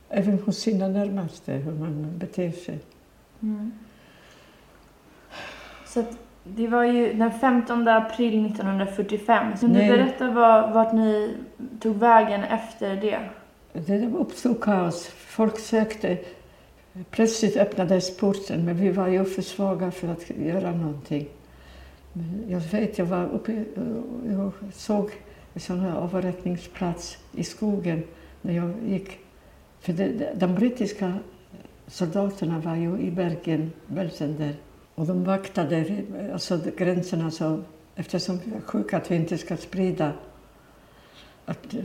även 0.10 0.40
hos 0.40 0.58
sina 0.58 0.88
närmaste, 0.88 1.54
hur 1.54 1.72
man 1.72 2.18
beter 2.18 2.52
sig. 2.52 2.80
Mm. 3.42 3.72
Så 5.88 6.04
det 6.44 6.68
var 6.68 6.84
ju 6.84 7.14
den 7.14 7.32
15 7.32 7.88
april 7.88 8.46
1945. 8.46 9.58
Kan 9.60 9.74
du 9.74 9.80
berätta 9.80 10.32
vad, 10.32 10.74
vart 10.74 10.94
ni 10.94 11.36
tog 11.80 11.96
vägen 11.96 12.44
efter 12.44 12.96
det? 12.96 13.20
Det 13.74 14.08
uppstod 14.08 14.62
kaos. 14.62 15.08
Folk 15.08 15.60
sökte. 15.60 16.18
Plötsligt 17.10 17.58
öppnades 17.58 18.18
porten, 18.18 18.66
men 18.66 18.78
vi 18.78 18.92
var 18.92 19.08
ju 19.08 19.26
för 19.26 19.42
svaga 19.42 19.92
för 19.92 20.08
att 20.08 20.30
göra 20.30 20.72
någonting. 20.72 21.28
Jag 22.48 22.60
vet, 22.60 22.98
jag 22.98 23.06
var 23.06 23.26
uppe 23.26 23.52
eh, 23.54 23.64
jag 24.32 24.52
såg 24.74 25.12
en 25.54 25.60
sån 25.60 25.80
här 25.80 25.96
avrättningsplats 25.96 27.18
i 27.32 27.44
skogen 27.44 28.04
när 28.42 28.54
jag 28.54 28.74
gick. 28.88 29.20
För 29.80 29.94
det, 29.94 30.34
de 30.36 30.56
brittiska 30.56 31.14
soldaterna 31.88 32.60
var 32.60 32.76
ju 32.76 33.00
i 33.00 33.12
bergen, 33.12 33.72
bälten 33.88 34.38
där. 34.38 34.56
Och 34.96 35.06
de 35.06 35.24
vaktade 35.24 35.78
eh, 35.78 36.34
alltså, 36.34 36.60
gränserna 36.78 37.32
så, 37.32 37.60
eftersom 37.96 38.40
vi 38.46 38.52
var 38.52 38.62
sjuka 38.62 38.98
att 38.98 39.12
vi 39.12 39.16
inte 39.16 39.38
ska 39.38 39.58
sprida 39.58 40.14
att 41.46 41.74
eh, 41.74 41.82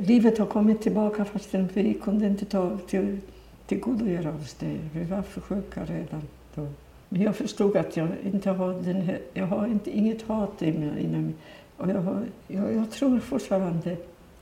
livet 0.00 0.38
har 0.38 0.46
kommit 0.46 0.82
tillbaka 0.82 1.24
fastän 1.24 1.68
vi 1.74 1.94
kunde 1.94 2.26
inte 2.26 2.44
ta 2.44 2.78
till, 2.78 3.20
tillgodogöra 3.66 4.34
oss 4.34 4.54
det. 4.54 4.78
Vi 4.92 5.04
var 5.04 5.22
för 5.22 5.40
sjuka 5.40 5.84
redan 5.84 6.22
då. 6.54 6.66
Men 7.08 7.22
jag 7.22 7.36
förstod 7.36 7.76
att 7.76 7.96
jag 7.96 8.08
inte 8.24 8.50
har, 8.50 8.72
den 8.72 9.00
här, 9.00 9.20
jag 9.34 9.46
har 9.46 9.66
inte, 9.66 9.98
inget 9.98 10.22
hat 10.22 10.62
i 10.62 10.72
mig, 10.72 11.02
inom 11.04 11.22
mig. 11.22 11.34
Och 11.76 11.90
jag, 11.90 12.00
har, 12.00 12.24
jag, 12.48 12.74
jag 12.74 12.90
tror 12.90 13.18
fortfarande 13.18 13.96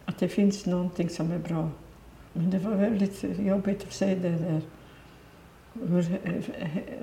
att 0.05 0.19
det 0.19 0.29
finns 0.29 0.67
någonting 0.67 1.09
som 1.09 1.31
är 1.33 1.39
bra. 1.39 1.71
Men 2.33 2.51
det 2.51 2.59
var 2.59 2.75
väldigt 2.75 3.25
jobbigt 3.39 3.83
att 3.83 3.93
se 3.93 4.15
det 4.15 4.29
där. 4.29 4.61
Hur, 5.73 6.03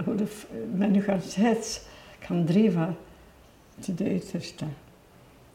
hur 0.05 0.14
det, 0.14 0.30
människans 0.78 1.36
hets 1.36 1.88
kan 2.20 2.45
driva 2.45 2.93
till 3.82 3.95
det 3.95 4.09
yttersta. 4.09 4.68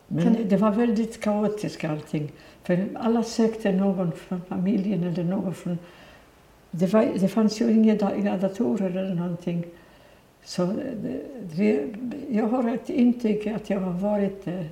Men 0.08 0.48
det 0.48 0.56
var 0.56 0.70
väldigt 0.70 1.20
kaotiskt 1.20 1.84
allting. 1.84 2.32
För 2.62 2.88
alla 2.94 3.22
sökte 3.22 3.72
någon 3.72 4.12
från 4.12 4.40
familjen 4.48 5.04
eller 5.04 5.24
någon 5.24 5.54
från... 5.54 5.78
Det, 6.70 6.86
var, 6.86 7.08
det 7.14 7.28
fanns 7.28 7.60
ju 7.60 7.70
inga, 7.70 8.14
inga 8.14 8.36
datorer 8.36 8.90
eller 8.90 9.14
någonting. 9.14 9.64
Så 10.46 10.66
det, 10.66 11.20
det, 11.56 11.94
jag 12.30 12.46
har 12.46 12.68
ett 12.74 12.90
intyg 12.90 13.48
att 13.48 13.70
jag 13.70 13.80
har 13.80 13.92
varit 13.92 14.46
eh, 14.46 14.64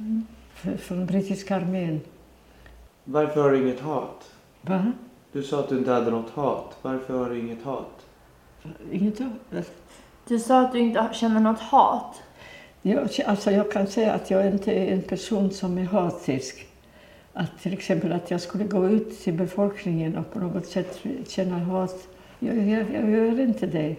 Mm. 0.00 0.26
för, 0.54 0.76
från 0.76 1.06
brittiska 1.06 1.56
armén. 1.56 2.00
Varför 3.04 3.42
har 3.42 3.50
du 3.50 3.62
inget 3.62 3.80
hat? 3.80 4.30
Va? 4.62 4.92
Du 5.32 5.42
sa 5.42 5.60
att 5.60 5.68
du 5.68 5.78
inte 5.78 5.90
hade 5.90 6.10
något 6.10 6.30
hat. 6.30 6.78
Varför 6.82 7.18
har 7.18 7.30
du 7.30 7.38
inget 7.38 7.62
hat? 7.62 8.06
Inget 8.92 9.20
Du 10.28 10.38
sa 10.38 10.60
att 10.60 10.72
du 10.72 10.78
inte 10.78 11.08
känner 11.12 11.40
något 11.40 11.60
hat. 11.60 12.22
Jag, 12.82 13.08
alltså 13.26 13.50
jag 13.50 13.72
kan 13.72 13.86
säga 13.86 14.12
att 14.12 14.30
jag 14.30 14.46
inte 14.46 14.72
är 14.72 14.92
en 14.92 15.02
person 15.02 15.50
som 15.50 15.78
är 15.78 15.84
hatisk. 15.84 16.66
Att 17.32 17.58
till 17.62 17.72
exempel 17.72 18.12
att 18.12 18.30
jag 18.30 18.40
skulle 18.40 18.64
gå 18.64 18.88
ut 18.88 19.20
till 19.20 19.34
befolkningen 19.34 20.16
och 20.16 20.32
på 20.32 20.38
något 20.38 20.66
sätt 20.66 21.00
känna 21.28 21.58
hat. 21.58 22.08
Jag, 22.38 22.56
jag, 22.56 22.86
jag 22.92 23.10
gör 23.10 23.40
inte 23.40 23.66
det. 23.66 23.96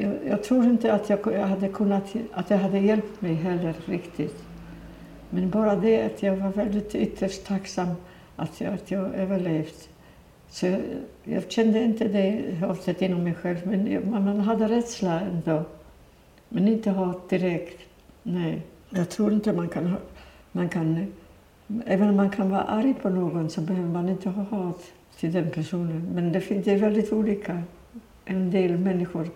Jag, 0.00 0.14
jag 0.26 0.42
tror 0.42 0.64
inte 0.64 0.92
att 0.92 1.10
jag, 1.10 1.18
jag 1.24 1.46
hade 1.46 1.68
kunnat, 1.68 2.14
att 2.32 2.48
det 2.48 2.56
hade 2.56 2.78
hjälpt 2.78 3.20
mig 3.20 3.34
heller 3.34 3.74
riktigt. 3.84 4.44
Men 5.30 5.50
bara 5.50 5.76
det 5.76 6.02
att 6.02 6.22
jag 6.22 6.36
var 6.36 6.48
väldigt 6.48 6.94
ytterst 6.94 7.46
tacksam 7.46 7.88
att 8.36 8.60
jag, 8.60 8.74
att 8.74 8.90
jag 8.90 9.14
överlevt. 9.14 9.88
Så 10.48 10.66
jag, 10.66 10.80
jag 11.24 11.50
kände 11.50 11.82
inte 11.82 12.08
det 12.08 12.54
hatet 12.60 13.02
inom 13.02 13.24
mig 13.24 13.34
själv, 13.34 13.58
men 13.64 13.92
jag, 13.92 14.06
man 14.06 14.40
hade 14.40 14.68
rädsla 14.68 15.20
ändå. 15.20 15.64
Men 16.48 16.68
inte 16.68 16.90
hat 16.90 17.30
direkt. 17.30 17.80
Nej. 18.22 18.62
Jag 18.90 19.10
tror 19.10 19.32
inte 19.32 19.52
man 19.52 19.68
kan, 19.68 19.96
man 20.52 20.68
kan... 20.68 21.12
Även 21.86 22.08
om 22.08 22.16
man 22.16 22.30
kan 22.30 22.50
vara 22.50 22.62
arg 22.62 22.94
på 23.02 23.08
någon 23.08 23.50
så 23.50 23.60
behöver 23.60 23.88
man 23.88 24.08
inte 24.08 24.28
ha 24.28 24.42
hat 24.42 24.82
till 25.18 25.32
den 25.32 25.50
personen. 25.50 26.08
Men 26.14 26.32
det, 26.32 26.40
finns, 26.40 26.64
det 26.64 26.72
är 26.72 26.78
väldigt 26.78 27.12
olika. 27.12 27.62
En 28.24 28.50
del 28.50 28.78
människor 28.78 29.28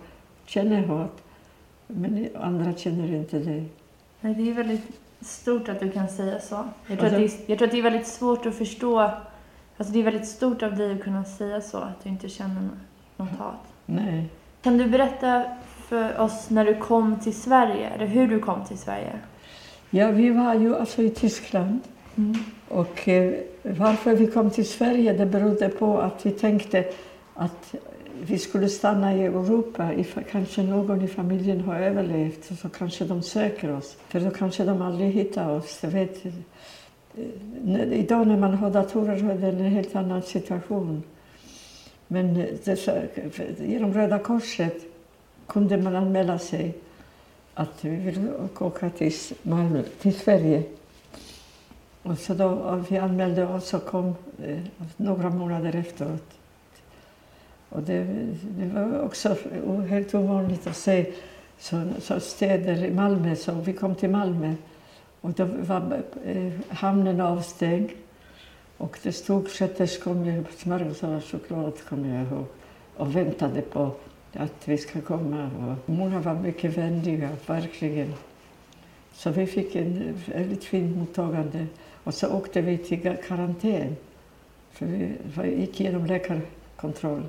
känner 0.46 0.86
hat, 0.86 1.22
men 1.86 2.28
andra 2.40 2.72
känner 2.72 3.14
inte 3.14 3.38
det. 3.38 3.64
Nej, 4.20 4.34
det 4.34 4.50
är 4.50 4.54
väldigt 4.54 5.00
stort 5.20 5.68
att 5.68 5.80
du 5.80 5.90
kan 5.90 6.08
säga 6.08 6.40
så. 6.40 6.54
Jag 6.86 6.98
tror, 6.98 7.08
Alltså- 7.08 7.24
att, 7.24 7.30
det 7.30 7.44
är, 7.44 7.50
jag 7.50 7.58
tror 7.58 7.68
att 7.68 7.72
det 7.72 7.78
är 7.78 7.82
väldigt 7.82 8.06
svårt 8.06 8.46
att 8.46 8.54
förstå. 8.54 9.00
Alltså 9.76 9.92
det 9.92 9.98
är 9.98 10.02
väldigt 10.02 10.28
stort 10.28 10.62
av 10.62 10.76
dig 10.76 10.92
att 10.92 11.02
kunna 11.02 11.24
säga 11.24 11.60
så, 11.60 11.78
att 11.78 12.04
du 12.04 12.10
inte 12.10 12.28
känner 12.28 12.68
något 13.16 13.30
hat. 13.38 13.54
Nej. 13.86 14.28
Kan 14.62 14.78
du 14.78 14.86
berätta 14.86 15.44
för 15.88 16.20
oss 16.20 16.50
när 16.50 16.64
du 16.64 16.74
kom 16.74 17.20
till 17.20 17.34
Sverige, 17.34 17.88
eller 17.88 18.06
hur 18.06 18.28
du 18.28 18.38
kom 18.38 18.64
till 18.64 18.78
Sverige? 18.78 19.12
Ja, 19.90 20.10
vi 20.10 20.30
var 20.30 20.54
ju 20.54 20.76
alltså 20.76 21.02
i 21.02 21.10
Tyskland. 21.10 21.80
Mm. 22.16 22.34
Och 22.68 23.08
eh, 23.08 23.34
varför 23.62 24.16
vi 24.16 24.26
kom 24.26 24.50
till 24.50 24.68
Sverige 24.68 25.12
det 25.12 25.26
berodde 25.26 25.68
på 25.68 25.98
att 25.98 26.26
vi 26.26 26.30
tänkte 26.30 26.84
att 27.34 27.74
vi 28.26 28.38
skulle 28.38 28.68
stanna 28.68 29.14
i 29.14 29.24
Europa, 29.24 29.92
if 29.92 30.18
kanske 30.30 30.62
någon 30.62 31.02
i 31.02 31.08
familjen 31.08 31.60
har 31.60 31.74
överlevt, 31.74 32.58
så 32.60 32.68
kanske 32.68 33.04
de 33.04 33.22
söker 33.22 33.76
oss. 33.76 33.96
För 34.08 34.20
då 34.20 34.30
kanske 34.30 34.64
de 34.64 34.82
aldrig 34.82 35.12
hittar 35.12 35.50
oss. 35.50 35.78
Jag 35.82 35.90
vet, 35.90 36.24
eh, 36.26 37.92
idag 37.92 38.26
när 38.26 38.36
man 38.36 38.54
har 38.54 38.70
datorer 38.70 39.30
är 39.30 39.38
det 39.38 39.48
en 39.48 39.58
helt 39.58 39.96
annan 39.96 40.22
situation. 40.22 41.02
Men 42.08 42.36
eh, 42.36 42.46
det, 42.64 43.66
genom 43.66 43.94
Röda 43.94 44.18
Korset 44.18 44.76
kunde 45.46 45.76
man 45.76 45.96
anmäla 45.96 46.38
sig 46.38 46.74
att 47.54 47.84
vi 47.84 47.96
vill 47.96 48.28
åka 48.58 48.90
till, 48.90 49.12
Malmö, 49.42 49.82
till 50.00 50.14
Sverige. 50.14 50.62
Och 52.02 52.18
så 52.18 52.34
då 52.34 52.50
eh, 52.50 52.84
vi 52.88 52.98
anmälde 52.98 53.46
oss 53.46 53.74
och 53.74 53.84
kom 53.84 54.14
eh, 54.44 54.58
några 54.96 55.30
månader 55.30 55.76
efteråt. 55.76 56.43
Och 57.74 57.82
det, 57.82 58.06
det, 58.58 58.66
var 58.66 59.00
också 59.00 59.36
helt 59.88 60.14
ovanligt 60.14 60.66
att 60.66 60.76
se 60.76 61.06
så, 61.58 61.82
så 61.98 62.20
städer 62.20 62.84
i 62.84 62.90
Malmö. 62.90 63.36
Så 63.36 63.52
vi 63.52 63.72
kom 63.72 63.94
till 63.94 64.10
Malmö 64.10 64.54
och 65.20 65.30
då 65.30 65.44
var 65.44 66.02
eh, 66.24 66.52
hamnen 66.68 67.20
avstängd. 67.20 67.90
Och 68.76 68.98
det 69.02 69.12
stod 69.12 69.48
sköterskor 69.48 70.14
med 70.14 70.44
smörgåsar 70.56 71.16
och 71.16 71.24
choklad, 71.24 71.72
kommer 71.88 72.14
jag 72.14 72.26
ihåg, 72.26 72.44
och 72.96 73.16
väntade 73.16 73.62
på 73.62 73.90
att 74.32 74.68
vi 74.68 74.78
ska 74.78 75.00
komma. 75.00 75.50
Och 75.58 75.90
många 75.90 76.20
var 76.20 76.34
mycket 76.34 76.76
vänliga, 76.76 77.28
verkligen. 77.46 78.14
Så 79.12 79.30
vi 79.30 79.46
fick 79.46 79.74
en 79.74 80.14
väldigt 80.26 80.64
fint 80.64 80.96
mottagande. 80.96 81.66
Och 82.04 82.14
så 82.14 82.28
åkte 82.32 82.60
vi 82.60 82.78
till 82.78 83.16
karantän. 83.28 83.96
För 84.70 84.86
vi 85.42 85.60
gick 85.60 85.80
igenom 85.80 86.06
läkarkontroll. 86.06 87.22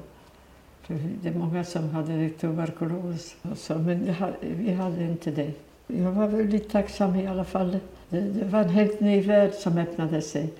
För 0.87 0.99
det 1.21 1.29
är 1.29 1.33
många 1.33 1.63
som 1.63 1.89
hade 1.89 2.29
tuberkulos. 2.29 3.35
Så, 3.55 3.77
men 3.77 4.15
vi 4.41 4.71
hade 4.71 5.03
inte 5.03 5.31
det. 5.31 5.51
Jag 5.87 6.11
var 6.11 6.27
väldigt 6.27 6.69
tacksam 6.69 7.15
i 7.15 7.27
alla 7.27 7.45
fall. 7.45 7.79
Det, 8.09 8.21
det 8.21 8.45
var 8.45 8.59
en 8.59 8.69
helt 8.69 8.99
ny 8.99 9.21
värld 9.21 9.53
som 9.53 9.77
öppnade 9.77 10.21
sig. 10.21 10.53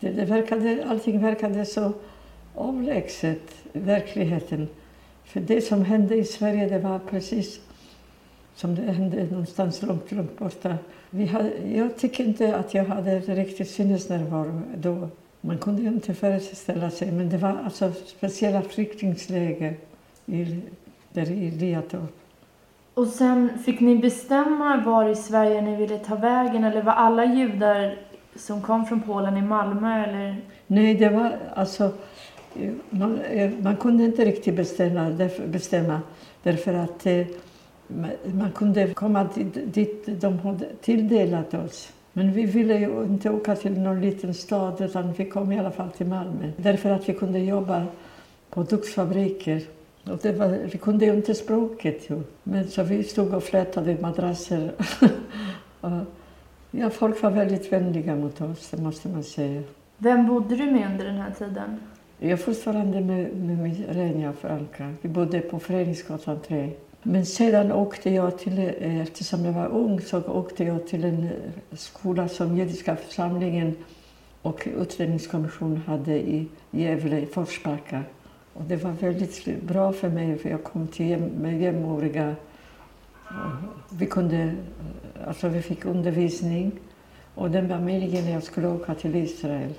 Det, 0.00 0.08
det 0.08 0.24
verkade, 0.24 0.84
allting 0.88 1.22
verkade 1.22 1.66
så 1.66 1.92
avlägset, 2.54 3.54
verkligheten. 3.72 4.68
För 5.24 5.40
det 5.40 5.60
som 5.60 5.84
hände 5.84 6.16
i 6.16 6.24
Sverige 6.24 6.68
det 6.68 6.78
var 6.78 6.98
precis 6.98 7.60
som 8.54 8.74
det 8.74 8.82
hände 8.82 9.24
någonstans 9.24 9.82
långt, 9.82 10.12
långt 10.12 10.38
borta. 10.38 10.76
Vi 11.10 11.26
hade, 11.26 11.50
jag 11.74 11.96
tycker 11.96 12.24
inte 12.24 12.56
att 12.56 12.74
jag 12.74 12.84
hade 12.84 13.20
riktigt 13.20 13.70
sinnesnärvaro 13.70 14.62
då. 14.76 15.08
Man 15.44 15.58
kunde 15.58 15.82
inte 15.82 16.14
föreställa 16.14 16.90
sig, 16.90 17.12
men 17.12 17.28
det 17.28 17.36
var 17.36 17.58
alltså 17.64 17.92
speciella 17.92 18.62
flyktingläger 18.62 19.74
i, 20.26 20.60
där 21.12 21.30
i 21.30 21.50
Liatorp. 21.50 22.16
Och 22.94 23.06
sen 23.06 23.58
fick 23.64 23.80
ni 23.80 23.96
bestämma 23.96 24.82
var 24.86 25.08
i 25.08 25.14
Sverige 25.14 25.60
ni 25.60 25.76
ville 25.76 25.98
ta 25.98 26.14
vägen 26.14 26.64
eller 26.64 26.82
var 26.82 26.92
alla 26.92 27.24
judar 27.24 27.98
som 28.36 28.62
kom 28.62 28.86
från 28.86 29.00
Polen 29.00 29.36
i 29.36 29.42
Malmö 29.42 30.04
eller? 30.04 30.36
Nej, 30.66 30.94
det 30.94 31.08
var 31.08 31.38
alltså 31.54 31.92
man, 32.90 33.20
man 33.62 33.76
kunde 33.76 34.04
inte 34.04 34.24
riktigt 34.24 34.56
bestämma, 34.56 35.10
därför, 35.10 35.46
bestämma 35.46 36.00
därför 36.42 36.74
att 36.74 37.06
eh, 37.06 37.26
man 38.24 38.52
kunde 38.54 38.94
komma 38.94 39.28
dit, 39.34 39.74
dit 39.74 40.20
de 40.20 40.38
hade 40.38 40.66
tilldelat 40.80 41.54
oss. 41.54 41.92
Men 42.12 42.32
vi 42.32 42.46
ville 42.46 42.78
ju 42.78 43.04
inte 43.04 43.30
åka 43.30 43.56
till 43.56 43.80
någon 43.80 44.00
liten 44.00 44.34
stad 44.34 44.80
utan 44.80 45.12
vi 45.12 45.24
kom 45.24 45.52
i 45.52 45.58
alla 45.58 45.70
fall 45.70 45.90
till 45.90 46.06
Malmö. 46.06 46.50
Därför 46.56 46.90
att 46.90 47.08
vi 47.08 47.14
kunde 47.14 47.38
jobba 47.38 47.86
på 48.50 48.62
duksfabriker. 48.62 49.62
Och 50.04 50.18
det 50.22 50.32
var, 50.32 50.48
vi 50.72 50.78
kunde 50.78 51.04
ju 51.04 51.14
inte 51.14 51.34
språket. 51.34 52.10
Ju. 52.10 52.22
Men 52.42 52.68
så 52.68 52.82
vi 52.82 53.04
stod 53.04 53.34
och 53.34 53.42
flätade 53.42 53.96
madrasser. 54.00 54.72
ja, 56.70 56.90
folk 56.90 57.22
var 57.22 57.30
väldigt 57.30 57.72
vänliga 57.72 58.16
mot 58.16 58.40
oss, 58.40 58.70
det 58.70 58.82
måste 58.82 59.08
man 59.08 59.22
säga. 59.22 59.62
Vem 59.98 60.26
bodde 60.26 60.56
du 60.56 60.64
med 60.64 60.90
under 60.90 61.04
den 61.04 61.16
här 61.16 61.30
tiden? 61.38 61.80
Jag 62.18 62.40
fortfarande 62.40 63.00
med, 63.00 63.36
med 63.36 63.58
min 63.58 63.84
Renja 63.88 64.32
Franka. 64.32 64.94
Vi 65.00 65.08
bodde 65.08 65.40
på 65.40 65.58
Föreningsgatan 65.58 66.38
3. 66.48 66.70
Men 67.02 67.26
sedan 67.26 67.72
åkte 67.72 68.10
jag 68.10 68.38
till, 68.38 68.58
eh, 68.58 69.00
eftersom 69.00 69.44
jag 69.44 69.52
var 69.52 69.68
ung, 69.68 70.00
så 70.00 70.22
åkte 70.22 70.64
jag 70.64 70.86
till 70.86 71.04
en 71.04 71.24
eh, 71.24 71.30
skola 71.76 72.28
som 72.28 72.56
judiska 72.56 72.96
församlingen 72.96 73.76
och 74.42 74.68
utredningskommissionen 74.80 75.82
hade 75.86 76.14
i 76.14 76.48
Gävle, 76.70 77.20
i 77.20 77.26
Forsbacka. 77.26 78.02
Och 78.54 78.64
det 78.64 78.76
var 78.76 78.90
väldigt 78.90 79.62
bra 79.62 79.92
för 79.92 80.08
mig, 80.08 80.38
för 80.38 80.48
jag 80.48 80.64
kom 80.64 80.86
till 80.86 81.18
med 81.18 81.60
jämnåriga. 81.60 82.36
Vi, 83.90 84.06
kunde, 84.06 84.36
eh, 84.36 84.52
alltså 85.28 85.48
vi 85.48 85.62
fick 85.62 85.84
undervisning 85.84 86.72
och 87.34 87.50
den 87.50 87.68
var 87.68 87.78
meningen 87.78 88.24
att 88.24 88.30
jag 88.30 88.42
skulle 88.42 88.68
åka 88.68 88.94
till 88.94 89.16
Israel. 89.16 89.74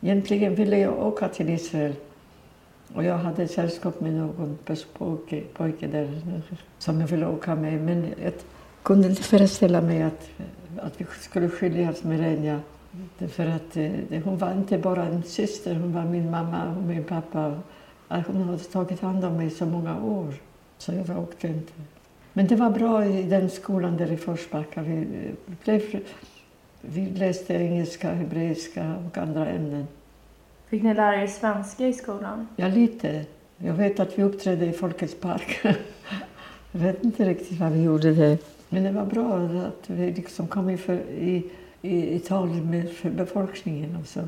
Egentligen 0.00 0.54
ville 0.54 0.78
jag 0.78 1.06
åka 1.06 1.28
till 1.28 1.48
Israel 1.48 1.94
och 2.94 3.04
jag 3.04 3.18
hade 3.18 3.48
sällskap 3.48 4.00
med 4.00 4.12
någon 4.12 4.58
pojke, 4.98 5.42
pojke 5.54 5.86
där 5.86 6.20
som 6.78 7.00
jag 7.00 7.08
ville 7.08 7.26
åka 7.26 7.54
med. 7.54 7.80
Men 7.80 8.14
jag 8.22 8.32
kunde 8.82 9.08
inte 9.08 9.22
föreställa 9.22 9.80
mig 9.80 10.02
att, 10.02 10.30
att 10.76 11.00
vi 11.00 11.06
skulle 11.20 11.48
skiljas 11.48 12.04
med 12.04 12.20
Renja. 12.20 12.60
För 13.28 13.46
att 13.46 13.76
eh, 13.76 14.22
hon 14.24 14.38
var 14.38 14.52
inte 14.52 14.78
bara 14.78 15.04
en 15.04 15.22
syster, 15.22 15.74
hon 15.74 15.92
var 15.92 16.04
min 16.04 16.30
mamma 16.30 16.74
och 16.76 16.82
min 16.82 17.04
pappa. 17.04 17.60
Hon 18.08 18.42
hade 18.42 18.58
tagit 18.58 19.00
hand 19.00 19.24
om 19.24 19.36
mig 19.36 19.50
så 19.50 19.66
många 19.66 20.02
år, 20.02 20.34
så 20.78 20.92
jag 20.92 21.18
åkte 21.18 21.48
inte. 21.48 21.72
Men 22.32 22.46
det 22.46 22.56
var 22.56 22.70
bra 22.70 23.04
i 23.04 23.22
den 23.22 23.50
skolan 23.50 23.96
där 23.96 24.12
i 24.12 24.16
Forsbacka. 24.16 24.82
Vi, 24.82 24.98
eh, 24.98 25.54
blev, 25.64 25.82
vi 26.80 27.06
läste 27.06 27.54
engelska, 27.54 28.14
hebreiska 28.14 28.94
och 29.06 29.18
andra 29.18 29.46
ämnen. 29.46 29.86
Fick 30.70 30.82
ni 30.82 30.94
lära 30.94 31.22
er 31.22 31.26
svenska 31.26 31.86
i 31.86 31.92
skolan? 31.92 32.48
Ja, 32.56 32.68
lite. 32.68 33.24
Jag 33.56 33.74
vet 33.74 34.00
att 34.00 34.18
vi 34.18 34.22
uppträdde 34.22 34.66
i 34.66 34.72
Folkets 34.72 35.14
park. 35.14 35.58
jag 36.72 36.80
vet 36.80 37.04
inte 37.04 37.24
riktigt 37.24 37.60
vad 37.60 37.72
vi 37.72 37.82
gjorde 37.82 38.14
det. 38.14 38.38
Men 38.68 38.84
det 38.84 38.92
var 38.92 39.06
bra 39.06 39.36
att 39.66 39.90
vi 39.90 40.12
liksom 40.12 40.48
kom 40.48 40.70
i, 40.70 40.76
för, 40.76 40.94
i, 41.10 41.50
i, 41.82 42.14
i 42.14 42.18
tal 42.18 42.48
med 42.48 42.90
för 42.90 43.10
befolkningen. 43.10 43.96
Och 43.96 44.06
så. 44.06 44.20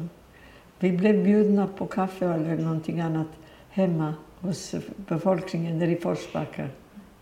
Vi 0.78 0.93
blev 0.93 1.24
bjudna 1.24 1.66
på 1.66 1.86
kaffe 1.86 2.26
eller 2.26 2.57
någonting 2.57 3.01
annat 3.01 3.28
hemma 3.70 4.14
hos 4.40 4.74
befolkningen 4.97 5.78
där 5.78 5.86
i 5.86 5.97
Forsbacka. 5.97 6.68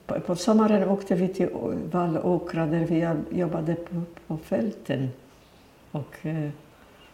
På, 0.07 0.21
på 0.21 0.37
sommaren 0.37 0.89
åkte 0.89 1.15
vi 1.15 1.29
till 1.29 1.49
Vallåkra 1.91 2.67
där 2.67 2.87
vi 2.87 3.09
jobbade 3.39 3.75
på, 3.75 4.03
på 4.27 4.37
fälten. 4.37 5.09
Och, 5.91 6.27
eh, 6.27 6.51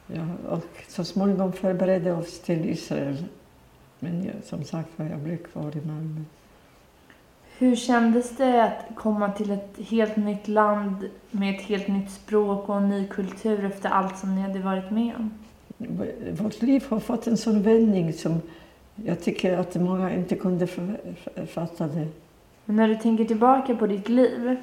Ja, 0.06 0.26
och 0.48 0.84
så 0.88 1.04
småningom 1.04 1.52
förberedde 1.52 2.12
oss 2.12 2.40
till 2.40 2.70
Israel. 2.70 3.24
Men 3.98 4.24
jag, 4.24 4.34
som 4.44 4.64
sagt 4.64 4.88
var, 4.96 5.06
jag 5.06 5.18
blev 5.18 5.36
kvar 5.36 5.76
i 5.76 5.86
Malmö. 5.86 6.20
Hur 7.58 7.76
kändes 7.76 8.36
det 8.36 8.64
att 8.64 8.96
komma 8.96 9.32
till 9.32 9.50
ett 9.50 9.78
helt 9.88 10.16
nytt 10.16 10.48
land 10.48 11.08
med 11.30 11.54
ett 11.54 11.62
helt 11.62 11.88
nytt 11.88 12.10
språk 12.10 12.68
och 12.68 12.76
en 12.76 12.88
ny 12.88 13.06
kultur 13.08 13.64
efter 13.64 13.88
allt 13.88 14.18
som 14.18 14.34
ni 14.34 14.40
hade 14.40 14.58
varit 14.58 14.90
med 14.90 15.14
om? 15.16 15.30
Vårt 16.32 16.62
liv 16.62 16.84
har 16.88 17.00
fått 17.00 17.26
en 17.26 17.36
sån 17.36 17.62
vändning 17.62 18.12
som 18.12 18.40
jag 18.94 19.22
tycker 19.22 19.58
att 19.58 19.74
många 19.74 20.14
inte 20.14 20.36
kunde 20.36 20.66
fatta 21.48 21.86
det. 21.86 22.08
Men 22.64 22.76
när 22.76 22.88
du 22.88 22.94
tänker 22.94 23.24
tillbaka 23.24 23.74
på 23.74 23.86
ditt 23.86 24.08
liv, 24.08 24.56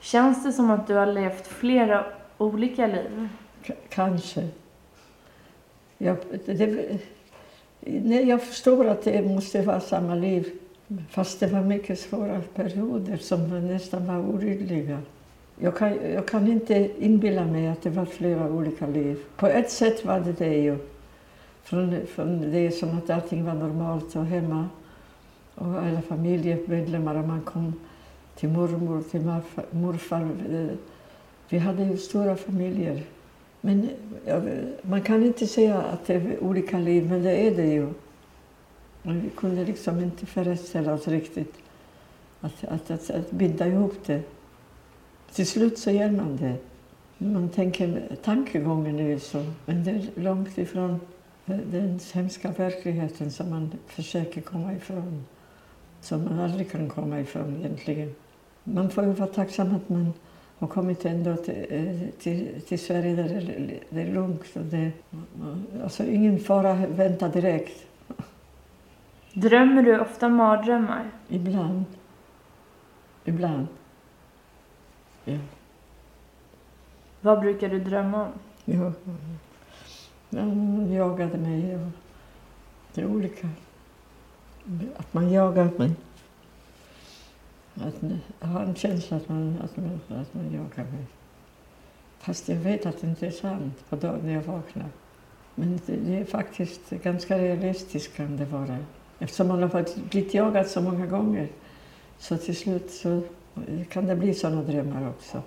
känns 0.00 0.44
det 0.44 0.52
som 0.52 0.70
att 0.70 0.86
du 0.86 0.94
har 0.94 1.06
levt 1.06 1.46
flera 1.46 2.04
olika 2.38 2.86
liv? 2.86 3.28
K 3.66 3.74
kanske. 3.88 4.48
Jag, 6.02 6.16
det, 6.46 6.98
nej, 7.80 8.28
jag 8.28 8.42
förstår 8.42 8.84
att 8.84 9.02
det 9.02 9.22
måste 9.22 9.62
vara 9.62 9.80
samma 9.80 10.14
liv. 10.14 10.48
Fast 11.10 11.40
det 11.40 11.46
var 11.46 11.62
mycket 11.62 12.00
svåra 12.00 12.40
perioder 12.54 13.16
som 13.16 13.66
nästan 13.66 14.06
var 14.06 14.18
oroliga. 14.18 14.98
Jag 15.58 15.76
kan, 15.76 15.98
jag 16.14 16.26
kan 16.26 16.48
inte 16.48 16.90
inbilla 16.98 17.44
mig 17.44 17.68
att 17.68 17.82
det 17.82 17.90
var 17.90 18.04
flera 18.04 18.50
olika 18.50 18.86
liv. 18.86 19.18
På 19.36 19.46
ett 19.46 19.70
sätt 19.70 20.04
var 20.04 20.20
det 20.20 20.32
det 20.32 20.56
ju. 20.56 20.78
Från, 21.62 22.06
från 22.06 22.50
det 22.50 22.70
som 22.70 22.98
att 22.98 23.10
allting 23.10 23.44
var 23.44 23.54
normalt 23.54 24.16
och 24.16 24.26
hemma. 24.26 24.68
Och 25.54 25.66
alla 25.66 26.02
familjemedlemmar. 26.02 27.14
Och 27.14 27.28
man 27.28 27.40
kom 27.40 27.72
till 28.36 28.48
mormor, 28.48 29.02
till 29.10 29.20
morfar. 29.20 29.64
morfar. 29.70 30.28
Vi 31.48 31.58
hade 31.58 31.84
ju 31.84 31.96
stora 31.96 32.36
familjer. 32.36 33.02
Men 33.60 33.88
man 34.82 35.02
kan 35.02 35.22
inte 35.24 35.46
säga 35.46 35.82
att 35.82 36.06
det 36.06 36.14
är 36.14 36.42
olika 36.42 36.78
liv, 36.78 37.10
men 37.10 37.22
det 37.22 37.46
är 37.46 37.56
det 37.56 37.66
ju. 37.66 37.88
Men 39.02 39.20
vi 39.20 39.30
kunde 39.30 39.64
liksom 39.64 40.00
inte 40.00 40.26
föreställa 40.26 40.94
oss 40.94 41.08
riktigt 41.08 41.54
att, 42.40 42.64
att, 42.64 42.90
att, 42.90 43.10
att 43.10 43.30
binda 43.30 43.66
ihop 43.66 43.94
det. 44.06 44.22
Till 45.32 45.46
slut 45.46 45.78
så 45.78 45.90
gör 45.90 46.10
man 46.10 46.36
det. 46.36 46.56
Man 47.18 47.48
tänker, 47.48 48.16
tankegången 48.22 48.98
är 48.98 49.08
ju 49.08 49.20
så, 49.20 49.44
men 49.66 49.84
det 49.84 49.90
är 49.90 50.08
långt 50.14 50.58
ifrån 50.58 51.00
den 51.44 52.00
hemska 52.12 52.50
verkligheten 52.50 53.30
som 53.30 53.50
man 53.50 53.72
försöker 53.86 54.40
komma 54.40 54.74
ifrån. 54.74 55.24
som 56.00 56.24
man 56.24 56.40
aldrig 56.40 56.70
kan 56.70 56.88
komma 56.88 57.20
ifrån 57.20 57.56
egentligen. 57.56 58.14
Man 58.64 58.90
får 58.90 59.04
ju 59.04 59.12
vara 59.12 59.28
tacksam 59.28 59.74
att 59.74 59.88
man 59.88 60.12
har 60.60 60.68
kommit 60.68 61.04
ändå 61.04 61.36
till, 61.36 61.66
eh, 61.70 62.10
till, 62.18 62.60
till 62.68 62.78
Sverige 62.78 63.14
där 63.16 63.28
det, 63.28 63.80
det 63.90 64.02
är 64.02 64.14
lugnt. 64.14 64.44
Och 64.54 64.64
det, 64.64 64.92
alltså 65.82 66.04
ingen 66.04 66.38
fara 66.38 66.74
väntar 66.74 67.28
direkt. 67.28 67.86
Drömmer 69.32 69.82
du 69.82 70.00
ofta 70.00 70.28
mardrömmar? 70.28 71.10
Ibland. 71.28 71.84
Ibland. 73.24 73.66
Ja. 75.24 75.38
Vad 77.20 77.40
brukar 77.40 77.68
du 77.68 77.80
drömma 77.80 78.24
om? 78.24 78.32
Ja. 78.64 78.92
Man 80.30 80.92
jagade 80.92 81.38
mig. 81.38 81.74
Och 81.74 81.90
det 82.94 83.00
är 83.00 83.06
olika. 83.06 83.48
Att 84.96 85.14
man 85.14 85.32
jagar 85.32 85.70
mig. 85.78 85.90
Att 87.82 87.94
har 88.48 88.60
en 88.60 88.74
känsla 88.74 89.16
att 89.16 89.28
man, 89.28 89.58
att 89.64 89.76
man, 89.76 90.00
att 90.20 90.34
man 90.34 90.52
jagar 90.52 90.90
mig. 90.90 91.04
Fast 92.18 92.48
jag 92.48 92.56
vet 92.56 92.86
att 92.86 93.00
det 93.00 93.06
inte 93.06 93.26
är 93.26 93.30
sant 93.30 93.84
på 93.88 93.96
dagen 93.96 94.20
när 94.22 94.32
jag 94.32 94.42
vaknar. 94.42 94.88
Men 95.54 95.80
det, 95.86 95.96
det 95.96 96.16
är 96.16 96.24
faktiskt 96.24 96.90
ganska 96.90 97.38
realistiskt 97.38 98.16
kan 98.16 98.36
det 98.36 98.44
vara. 98.44 98.78
Eftersom 99.18 99.48
man 99.48 99.62
har 99.62 100.08
blivit 100.10 100.34
jagad 100.34 100.66
så 100.66 100.80
många 100.80 101.06
gånger. 101.06 101.48
Så 102.18 102.36
till 102.36 102.56
slut 102.56 102.90
så 102.90 103.22
kan 103.88 104.06
det 104.06 104.16
bli 104.16 104.34
sådana 104.34 104.62
drömmar 104.62 105.08
också. 105.08 105.42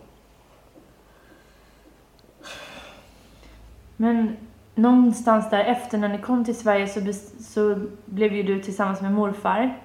Men 3.98 4.36
någonstans 4.76 5.50
därefter 5.50 5.98
när 5.98 6.10
ni 6.10 6.18
kom 6.18 6.46
till 6.46 6.58
Sverige 6.58 6.88
så, 6.88 7.14
så 7.44 7.80
blev 8.06 8.34
ju 8.34 8.44
du 8.44 8.64
tillsammans 8.64 9.02
med 9.02 9.14
morfar. 9.14 9.82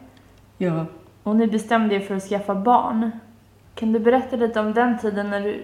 Ja. 0.59 0.87
Och 1.29 1.37
ni 1.37 1.47
bestämde 1.47 1.95
er 1.95 2.01
för 2.01 2.15
att 2.15 2.23
skaffa 2.23 2.55
barn. 2.55 3.11
Kan 3.75 3.93
du 3.93 3.99
berätta 3.99 4.37
lite 4.37 4.61
om 4.61 4.75
den 4.75 4.99
tiden 4.99 5.31
när 5.31 5.41
du, 5.41 5.63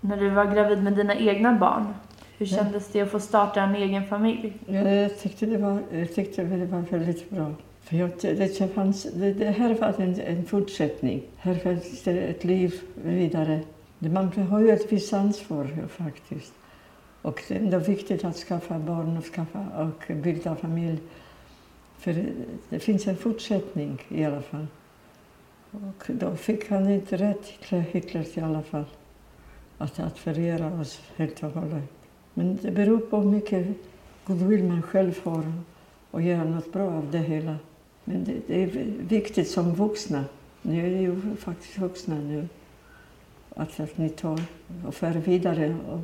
när 0.00 0.16
du 0.16 0.30
var 0.30 0.44
gravid 0.44 0.82
med 0.82 0.92
dina 0.92 1.14
egna 1.14 1.52
barn? 1.52 1.94
Hur 2.38 2.46
kändes 2.46 2.88
det 2.88 3.00
att 3.00 3.10
få 3.10 3.20
starta 3.20 3.62
en 3.62 3.74
egen 3.74 4.06
familj? 4.06 4.52
Ja, 4.66 4.80
jag 4.80 5.18
tyckte 5.18 5.46
det 5.46 5.58
var, 5.58 5.78
jag 5.92 6.14
tyckte 6.14 6.42
det 6.42 6.66
var 6.66 6.80
väldigt 6.80 7.30
bra. 7.30 7.52
För 7.82 7.96
jag, 7.96 8.10
det, 8.20 8.74
fanns, 8.74 9.02
det, 9.14 9.32
det 9.32 9.50
här 9.50 9.74
var 9.74 9.94
en, 9.98 10.20
en 10.20 10.44
fortsättning. 10.44 11.22
Här 11.36 11.54
fanns 11.54 12.02
det 12.02 12.20
ett 12.20 12.44
liv 12.44 12.74
vidare. 12.94 13.60
Man 13.98 14.32
har 14.32 14.60
ju 14.60 14.70
ett 14.70 14.92
visst 14.92 15.12
ansvar 15.12 15.68
faktiskt. 15.88 16.52
Och 17.22 17.42
det 17.48 17.54
är 17.54 17.58
ändå 17.58 17.78
viktigt 17.78 18.24
att 18.24 18.36
skaffa 18.36 18.78
barn 18.78 19.16
och, 19.16 19.24
skaffa, 19.24 19.66
och 19.76 20.14
bilda 20.14 20.56
familj. 20.56 20.98
För 21.98 22.24
det 22.68 22.78
finns 22.78 23.06
en 23.06 23.16
fortsättning 23.16 24.02
i 24.08 24.24
alla 24.24 24.42
fall. 24.42 24.66
Och 25.70 26.06
då 26.06 26.36
fick 26.36 26.70
han 26.70 26.90
inte 26.90 27.16
rätt, 27.16 27.46
Hitler, 27.70 28.38
i 28.38 28.40
alla 28.40 28.62
fall, 28.62 28.84
att, 29.78 29.98
att 29.98 30.18
förgöra 30.18 30.80
oss 30.80 31.00
helt 31.16 31.42
och 31.42 31.50
hållet. 31.50 31.84
Men 32.34 32.58
det 32.62 32.70
beror 32.70 32.98
på 32.98 33.16
hur 33.16 33.30
mycket 33.30 33.66
goodwill 34.24 34.64
man 34.64 34.82
själv 34.82 35.20
har 35.24 35.52
och 36.10 36.22
göra 36.22 36.44
något 36.44 36.72
bra 36.72 36.90
av 36.90 37.10
det 37.10 37.18
hela. 37.18 37.56
Men 38.04 38.24
det, 38.24 38.34
det, 38.46 38.62
är 38.62 38.66
viktigt 39.08 39.50
som 39.50 39.74
vuxna, 39.74 40.24
ni 40.62 40.78
är 40.78 41.00
ju 41.00 41.36
faktiskt 41.36 41.78
vuxna 41.78 42.14
nu, 42.14 42.48
att, 43.56 43.80
att 43.80 43.98
ni 43.98 44.08
tar 44.08 44.42
och 44.86 44.94
för 44.94 45.12
vidare 45.12 45.76
och 45.90 46.00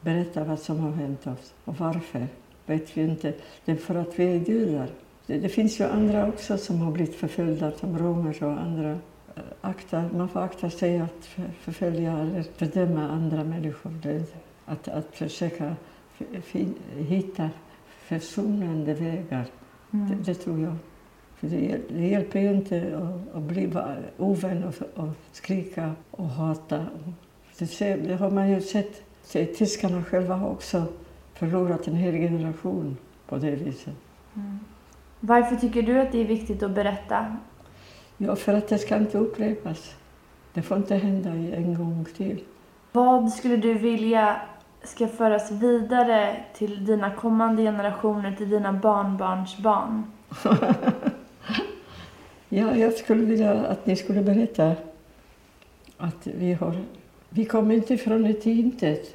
berättar 0.00 0.44
vad 0.44 0.58
som 0.58 0.78
har 0.78 0.92
hänt 0.92 1.26
oss. 1.26 1.54
Och 1.64 1.76
varför 1.78 2.26
vet 2.66 2.96
vi 2.96 3.02
inte. 3.02 3.34
Det 3.64 3.72
är 3.72 3.76
för 3.76 3.94
att 3.94 4.18
vi 4.18 4.24
är 4.24 4.50
judar. 4.50 4.88
Det, 5.26 5.38
det, 5.38 5.48
finns 5.48 5.80
ju 5.80 5.84
andra 5.84 6.28
också 6.28 6.58
som 6.58 6.80
har 6.80 6.92
blivit 6.92 7.14
förföljda, 7.14 7.72
som 7.72 7.98
romer 7.98 8.44
och 8.44 8.60
andra. 8.60 8.98
Akta, 9.60 10.04
man 10.16 10.28
får 10.28 10.40
akta 10.40 10.70
sig 10.70 10.98
att 10.98 11.28
förfölja 11.60 12.18
eller 12.18 12.42
fördöma 12.42 13.08
andra 13.08 13.44
människor. 13.44 13.90
Det, 14.02 14.34
att, 14.64 14.88
att 14.88 15.16
försöka 15.16 15.76
hitta 16.96 17.50
försonande 17.88 18.94
vägar, 18.94 19.46
mm. 19.92 20.08
det, 20.08 20.14
det, 20.14 20.34
tror 20.34 20.60
jag. 20.60 20.76
För 21.36 21.46
det, 21.46 21.78
det 21.88 22.06
hjälper 22.06 22.40
ju 22.40 22.50
inte 22.50 22.96
att, 22.96 23.36
att 23.36 23.42
bli 23.42 23.72
ovän 24.16 24.64
och, 24.64 25.04
och 25.04 25.12
skrika 25.32 25.92
och 26.10 26.28
hata. 26.28 26.86
Det, 27.58 27.96
det 27.96 28.14
har 28.14 28.30
man 28.30 28.50
ju 28.50 28.60
sett. 28.60 29.02
Tyskarna 29.58 30.04
själva 30.04 30.34
har 30.34 30.50
också 30.50 30.84
förlorat 31.34 31.88
en 31.88 31.94
hel 31.94 32.14
generation 32.14 32.96
på 33.28 33.36
det 33.36 33.50
viset. 33.50 33.94
Mm. 34.34 34.58
Varför 35.26 35.56
tycker 35.56 35.82
du 35.82 36.00
att 36.00 36.12
det 36.12 36.20
är 36.20 36.24
viktigt 36.24 36.62
att 36.62 36.70
berätta? 36.70 37.36
Ja, 38.16 38.36
för 38.36 38.54
att 38.54 38.68
det 38.68 38.78
ska 38.78 38.96
inte 38.96 39.18
upprepas. 39.18 39.94
Det 40.52 40.62
får 40.62 40.76
inte 40.76 40.94
hända 40.94 41.30
en 41.30 41.74
gång 41.74 42.06
till. 42.16 42.42
Vad 42.92 43.32
skulle 43.32 43.56
du 43.56 43.74
vilja 43.74 44.40
ska 44.82 45.08
föras 45.08 45.50
vidare 45.50 46.36
till 46.54 46.84
dina 46.84 47.10
kommande 47.10 47.62
generationer, 47.62 48.32
till 48.32 48.50
dina 48.50 48.72
barnbarns 48.72 49.58
barn? 49.58 50.04
ja, 52.48 52.76
jag 52.76 52.92
skulle 52.92 53.24
vilja 53.24 53.52
att 53.52 53.86
ni 53.86 53.96
skulle 53.96 54.22
berätta 54.22 54.72
att 55.96 56.26
vi 56.26 56.52
har... 56.52 56.74
Vi 57.28 57.44
kommer 57.44 57.74
inte 57.74 57.96
från 57.96 58.24
ett 58.24 58.46
intet. 58.46 59.14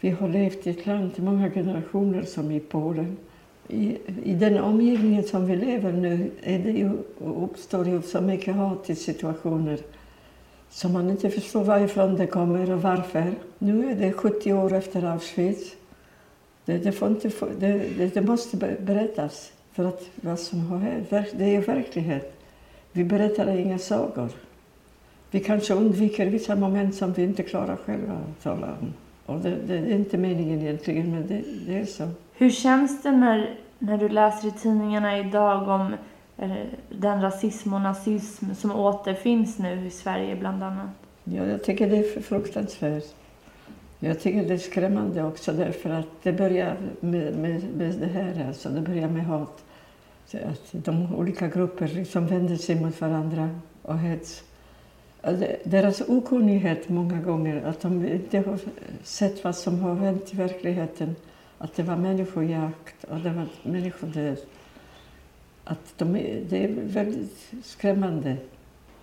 Vi 0.00 0.10
har 0.10 0.28
levt 0.28 0.66
i 0.66 0.70
ett 0.70 0.86
land 0.86 1.12
i 1.16 1.22
många 1.22 1.50
generationer 1.50 2.22
som 2.22 2.50
i 2.50 2.60
Polen. 2.60 3.16
I, 3.68 3.98
I 4.24 4.34
den 4.34 4.58
omgivningen 4.58 5.24
som 5.24 5.46
vi 5.46 5.56
lever 5.56 5.92
nu 5.92 6.30
är 6.42 6.58
det 6.58 6.70
ju, 6.70 6.90
uppstår 7.18 7.88
ju 7.88 8.02
så 8.02 8.20
mycket 8.20 8.54
hat 8.54 8.90
i 8.90 8.94
situationer 8.94 9.78
som 10.70 10.92
man 10.92 11.10
inte 11.10 11.30
förstår 11.30 11.64
varifrån 11.64 12.16
det 12.16 12.26
kommer 12.26 12.70
och 12.70 12.82
varför. 12.82 13.34
Nu 13.58 13.90
är 13.90 13.94
det 13.94 14.12
70 14.12 14.52
år 14.52 14.72
efter 14.72 15.02
Auschwitz. 15.02 15.76
Det, 16.64 16.78
det, 16.78 16.92
får 16.92 17.08
inte, 17.08 17.30
det, 17.58 18.14
det, 18.14 18.22
måste 18.22 18.56
berättas, 18.56 19.52
för 19.72 19.84
att 19.84 20.02
vad 20.14 20.38
som 20.38 20.60
har 20.60 20.78
hänt, 20.78 21.10
det 21.10 21.44
är 21.44 21.48
ju 21.48 21.60
verklighet. 21.60 22.32
Vi 22.92 23.04
berättar 23.04 23.56
inga 23.56 23.78
sagor. 23.78 24.28
Vi 25.30 25.40
kanske 25.40 25.74
undviker 25.74 26.26
vissa 26.26 26.56
moment 26.56 26.94
som 26.94 27.12
vi 27.12 27.22
inte 27.22 27.42
klarar 27.42 27.76
själva 27.76 28.12
att 28.12 28.42
tala 28.42 28.66
om. 28.80 28.92
Och 29.26 29.38
det, 29.40 29.56
det 29.66 29.74
är 29.74 29.92
inte 29.92 30.18
meningen 30.18 30.60
egentligen, 30.60 31.10
men 31.10 31.26
det, 31.26 31.42
det, 31.66 31.78
är 31.78 31.84
så. 31.84 32.08
Hur 32.32 32.50
känns 32.50 33.02
det 33.02 33.10
när, 33.10 33.58
när 33.78 33.98
du 33.98 34.08
läser 34.08 34.48
i 34.48 34.50
tidningarna 34.50 35.18
idag 35.18 35.68
om 35.68 35.94
eh, 36.36 36.52
den 36.88 37.22
rasism 37.22 37.74
och 37.74 37.80
nazism 37.80 38.54
som 38.54 38.72
återfinns 38.72 39.58
nu 39.58 39.86
i 39.86 39.90
Sverige 39.90 40.36
bland 40.36 40.62
annat? 40.62 40.88
Ja, 41.24 41.46
jag 41.46 41.64
tycker 41.64 41.90
det 41.90 41.96
är 41.96 42.20
fruktansvärt. 42.20 43.14
Jag 43.98 44.20
tycker 44.20 44.44
det 44.44 44.54
är 44.54 44.58
skrämmande 44.58 45.22
också 45.22 45.52
därför 45.52 45.90
att 45.90 46.06
det 46.22 46.32
börjar 46.32 46.76
med, 47.00 47.38
med, 47.38 47.62
med 47.76 47.94
det 47.94 48.06
här, 48.06 48.46
alltså 48.48 48.68
det 48.68 48.80
börjar 48.80 49.08
med 49.08 49.26
hat. 49.26 49.64
Att 50.32 50.68
de 50.72 51.14
olika 51.14 51.48
grupper 51.48 51.88
liksom 51.88 52.26
vänder 52.26 52.56
sig 52.56 52.80
mot 52.80 53.00
varandra 53.00 53.50
och 53.82 53.98
hets. 53.98 54.42
Deras 55.64 56.00
okunnighet 56.08 56.88
många 56.88 57.20
gånger, 57.20 57.64
att 57.64 57.80
de 57.80 58.06
inte 58.06 58.38
har 58.38 58.58
sett 59.02 59.44
vad 59.44 59.56
som 59.56 59.80
har 59.80 59.94
hänt 59.94 60.34
i 60.34 60.36
verkligheten. 60.36 61.16
Att 61.58 61.76
det 61.76 61.82
var 61.82 61.96
människojakt 61.96 63.04
och 63.04 63.20
det 63.20 63.30
var 63.30 63.46
människodöd. 63.62 64.38
Att 65.64 65.94
de, 65.98 66.12
det 66.48 66.64
är 66.64 66.68
väldigt 66.68 67.52
skrämmande. 67.62 68.36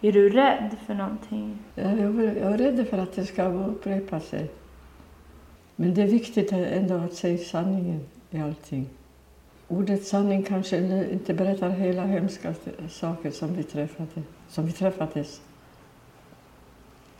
Är 0.01 0.11
du 0.11 0.29
rädd 0.29 0.75
för 0.85 0.93
någonting? 0.93 1.57
Jag 1.75 1.85
är, 1.85 2.35
jag 2.41 2.53
är 2.53 2.57
rädd 2.57 2.87
för 2.87 2.97
att 2.97 3.13
det 3.13 3.25
ska 3.25 3.43
upprepa 3.43 4.19
sig. 4.19 4.49
Men 5.75 5.93
det 5.93 6.01
är 6.01 6.07
viktigt 6.07 6.51
ändå 6.51 6.95
att 6.95 7.13
säga 7.13 7.37
sanningen 7.37 7.99
i 8.29 8.39
allting. 8.39 8.89
Ordet 9.67 10.05
sanning 10.07 10.43
kanske 10.43 11.07
inte 11.11 11.33
berättar 11.33 11.69
hela 11.69 12.05
hemska 12.05 12.53
saker 12.89 13.31
som 13.31 13.55
vi 13.55 13.63
träffade, 13.63 14.21
som 14.49 14.65
vi 14.65 14.71
träffades. 14.71 15.41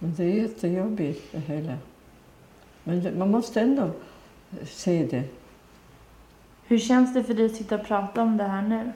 Men 0.02 0.14
det 0.18 0.24
är 0.24 0.28
jättejobbigt 0.28 1.32
det 1.32 1.40
hela. 1.40 1.78
Men 2.84 3.04
det, 3.04 3.12
man 3.12 3.32
måste 3.32 3.62
ändå 3.62 3.92
se 4.66 5.06
det. 5.06 5.24
Hur 6.68 6.78
känns 6.78 7.14
det 7.14 7.24
för 7.24 7.34
dig 7.34 7.46
att 7.46 7.56
sitta 7.56 7.76
och 7.76 7.86
prata 7.86 8.22
om 8.22 8.38
det 8.38 8.44
här 8.44 8.62
nu? 8.62 8.92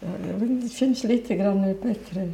Ja, 0.00 0.08
det 0.38 0.68
känns 0.68 1.04
lite 1.04 1.36
grann 1.36 1.76
bättre. 1.82 2.32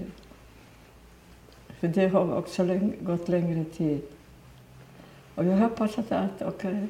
För 1.81 1.89
det 1.89 2.09
har 2.09 2.39
också 2.39 2.81
gått 3.01 3.29
längre 3.29 3.65
tid. 3.65 4.01
Och 5.35 5.45
jag 5.45 5.57
hoppas 5.57 5.99
att, 5.99 6.13
att 6.13 6.43
och, 6.43 6.65
eh, 6.65 6.85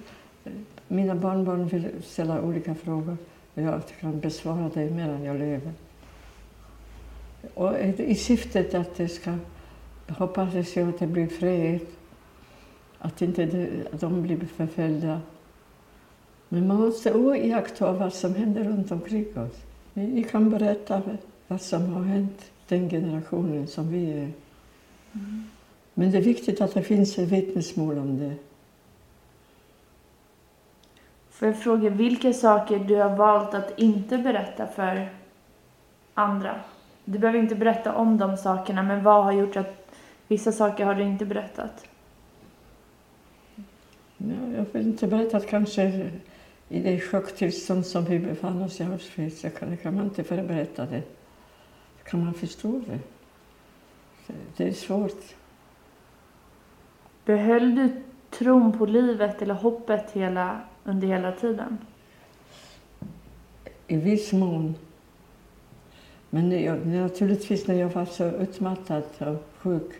mina 0.88 1.14
barnbarn 1.14 1.68
vill 1.68 1.88
ställa 2.02 2.42
olika 2.42 2.74
frågor 2.74 3.16
och 3.54 3.62
jag 3.62 3.80
kan 4.00 4.20
besvara 4.20 4.70
det 4.74 4.90
medan 4.90 5.24
jag 5.24 5.38
lever. 5.38 5.72
Och 7.54 7.78
i 7.98 8.14
syftet 8.14 8.74
att 8.74 8.96
det 8.96 9.08
ska 9.08 9.38
hoppas 10.08 10.76
jag 10.76 10.88
att 10.88 10.98
det 10.98 11.06
blir 11.06 11.26
fred, 11.26 11.80
att 12.98 13.22
inte 13.22 13.68
de 13.90 14.22
blir 14.22 14.46
förföljda. 14.56 15.20
Men 16.48 16.66
man 16.66 16.76
måste 16.76 17.08
iaktta 17.08 17.92
vad 17.92 18.12
som 18.12 18.34
händer 18.34 18.64
runt 18.64 18.92
omkring 18.92 19.38
oss. 19.38 19.62
Vi 19.94 20.24
kan 20.24 20.50
berätta 20.50 21.02
vad 21.48 21.60
som 21.60 21.92
har 21.92 22.02
hänt 22.02 22.50
den 22.68 22.90
generationen 22.90 23.66
som 23.66 23.88
vi 23.88 24.12
är. 24.12 24.32
Men 25.94 26.10
det 26.10 26.18
är 26.18 26.22
viktigt 26.22 26.60
att 26.60 26.74
det 26.74 26.82
finns 26.82 27.18
vittnesmål 27.18 27.98
om 27.98 28.18
det. 28.18 28.34
Får 31.30 31.48
jag 31.48 31.58
fråga 31.58 31.90
vilka 31.90 32.32
saker 32.32 32.78
du 32.78 32.96
har 32.96 33.16
valt 33.16 33.54
att 33.54 33.78
inte 33.78 34.18
berätta 34.18 34.66
för 34.66 35.08
andra? 36.14 36.60
Du 37.04 37.18
behöver 37.18 37.38
inte 37.38 37.54
berätta 37.54 37.94
om 37.94 38.18
de 38.18 38.36
sakerna, 38.36 38.82
men 38.82 39.02
vad 39.02 39.24
har 39.24 39.32
gjort 39.32 39.56
att 39.56 39.85
vissa 40.28 40.52
saker 40.52 40.84
har 40.84 40.94
du 40.94 41.02
inte 41.02 41.26
berättat? 41.26 41.86
Ja, 44.16 44.56
jag 44.56 44.66
vill 44.72 44.86
inte 44.86 45.06
berätta 45.06 45.36
att 45.36 45.46
kanske 45.46 46.10
i 46.68 46.80
det 46.80 47.00
chocktillstånd 47.00 47.86
som 47.86 48.04
vi 48.04 48.18
befann 48.18 48.62
oss 48.62 48.80
i 48.80 48.84
Auschwitz, 48.84 49.40
så 49.40 49.50
kan, 49.50 49.76
kan 49.76 49.94
man 49.94 50.04
inte 50.04 50.24
förberätta 50.24 50.86
det. 50.86 51.02
Kan 52.04 52.24
man 52.24 52.34
förstå 52.34 52.82
det? 52.86 52.98
Det 54.56 54.68
är 54.68 54.72
svårt. 54.72 55.34
Behöll 57.24 57.74
du 57.74 58.02
tron 58.30 58.78
på 58.78 58.86
livet 58.86 59.42
eller 59.42 59.54
hoppet 59.54 60.10
hela, 60.10 60.60
under 60.84 61.08
hela 61.08 61.32
tiden? 61.32 61.78
I 63.86 63.96
viss 63.96 64.32
mån. 64.32 64.74
Men 66.30 66.62
jag, 66.62 66.86
naturligtvis 66.86 67.66
när 67.66 67.74
jag 67.74 67.88
var 67.88 68.04
så 68.04 68.24
utmattad 68.24 69.02
och 69.18 69.44
sjuk 69.58 69.92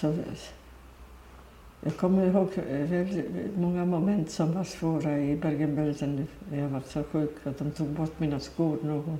så 0.00 0.14
jag 1.80 1.96
kommer 1.96 2.26
ihåg 2.26 2.48
många 3.56 3.84
moment 3.84 4.30
som 4.30 4.52
var 4.52 4.64
svåra 4.64 5.18
i 5.18 5.36
Bergen-Belsen 5.36 6.26
när 6.50 6.58
jag 6.60 6.68
var 6.68 6.80
så 6.86 7.02
sjuk 7.02 7.36
att 7.44 7.58
de 7.58 7.70
tog 7.70 7.86
bort 7.88 8.20
mina 8.20 8.40
skor 8.40 8.76
någon 8.82 9.18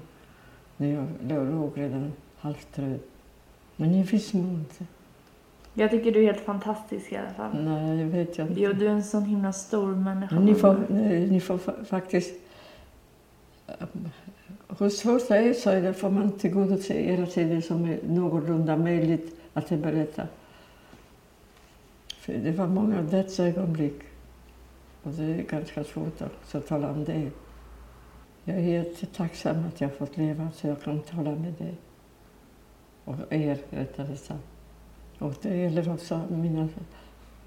när 0.76 0.94
jag 0.94 1.06
låg 1.50 1.72
redan 1.78 2.12
halvt 2.38 2.76
död. 2.76 2.98
Men 3.76 3.94
i 3.94 4.02
viss 4.02 4.32
mån. 4.34 4.64
Jag 5.74 5.90
tycker 5.90 6.12
du 6.12 6.22
är 6.22 6.26
helt 6.32 6.44
fantastisk 6.44 7.12
i 7.12 7.16
alla 7.16 7.30
fall. 7.30 7.64
Nej, 7.64 7.96
det 7.98 8.04
vet 8.04 8.38
jag 8.38 8.48
inte. 8.48 8.60
Jo, 8.60 8.72
du 8.72 8.86
är 8.86 8.90
en 8.90 9.04
sån 9.04 9.22
himla 9.24 9.52
stor 9.52 9.94
människa. 9.94 10.38
Ni 10.38 10.54
får, 10.54 10.86
ni 11.30 11.40
får 11.40 11.58
fa- 11.58 11.84
faktiskt... 11.84 12.34
um, 13.66 14.08
Hos 14.68 15.06
oss 15.06 15.30
är 15.30 15.52
så 15.52 15.70
är 15.70 15.82
det 15.82 15.94
får 15.94 16.10
man 16.10 16.32
tillgodose 16.32 16.94
hela 16.94 17.26
tiden 17.26 17.62
som 17.62 17.84
är 17.84 17.98
någorlunda 18.08 18.76
möjligt 18.76 19.40
att 19.52 19.68
berätta. 19.68 20.22
Det 22.26 22.52
var 22.52 22.66
många 22.66 23.02
dödsögonblick. 23.02 24.02
Och 25.02 25.12
det 25.12 25.24
är 25.24 25.42
ganska 25.42 25.84
svårt 25.84 26.22
också 26.22 26.58
att 26.58 26.66
tala 26.66 26.90
om 26.90 27.04
det. 27.04 27.30
Jag 28.44 28.56
är 28.56 28.60
jättetacksam 28.60 29.64
att 29.66 29.80
jag 29.80 29.94
fått 29.94 30.16
leva 30.16 30.50
så 30.54 30.66
jag 30.66 30.82
kan 30.82 31.00
tala 31.00 31.30
med 31.30 31.52
dig. 31.52 31.74
Och 33.04 33.14
er, 33.30 33.58
rättare 33.70 34.16
sagt. 34.16 34.40
Och 35.18 35.34
det 35.42 35.56
gäller 35.56 35.92
också 35.92 36.20
mina, 36.30 36.68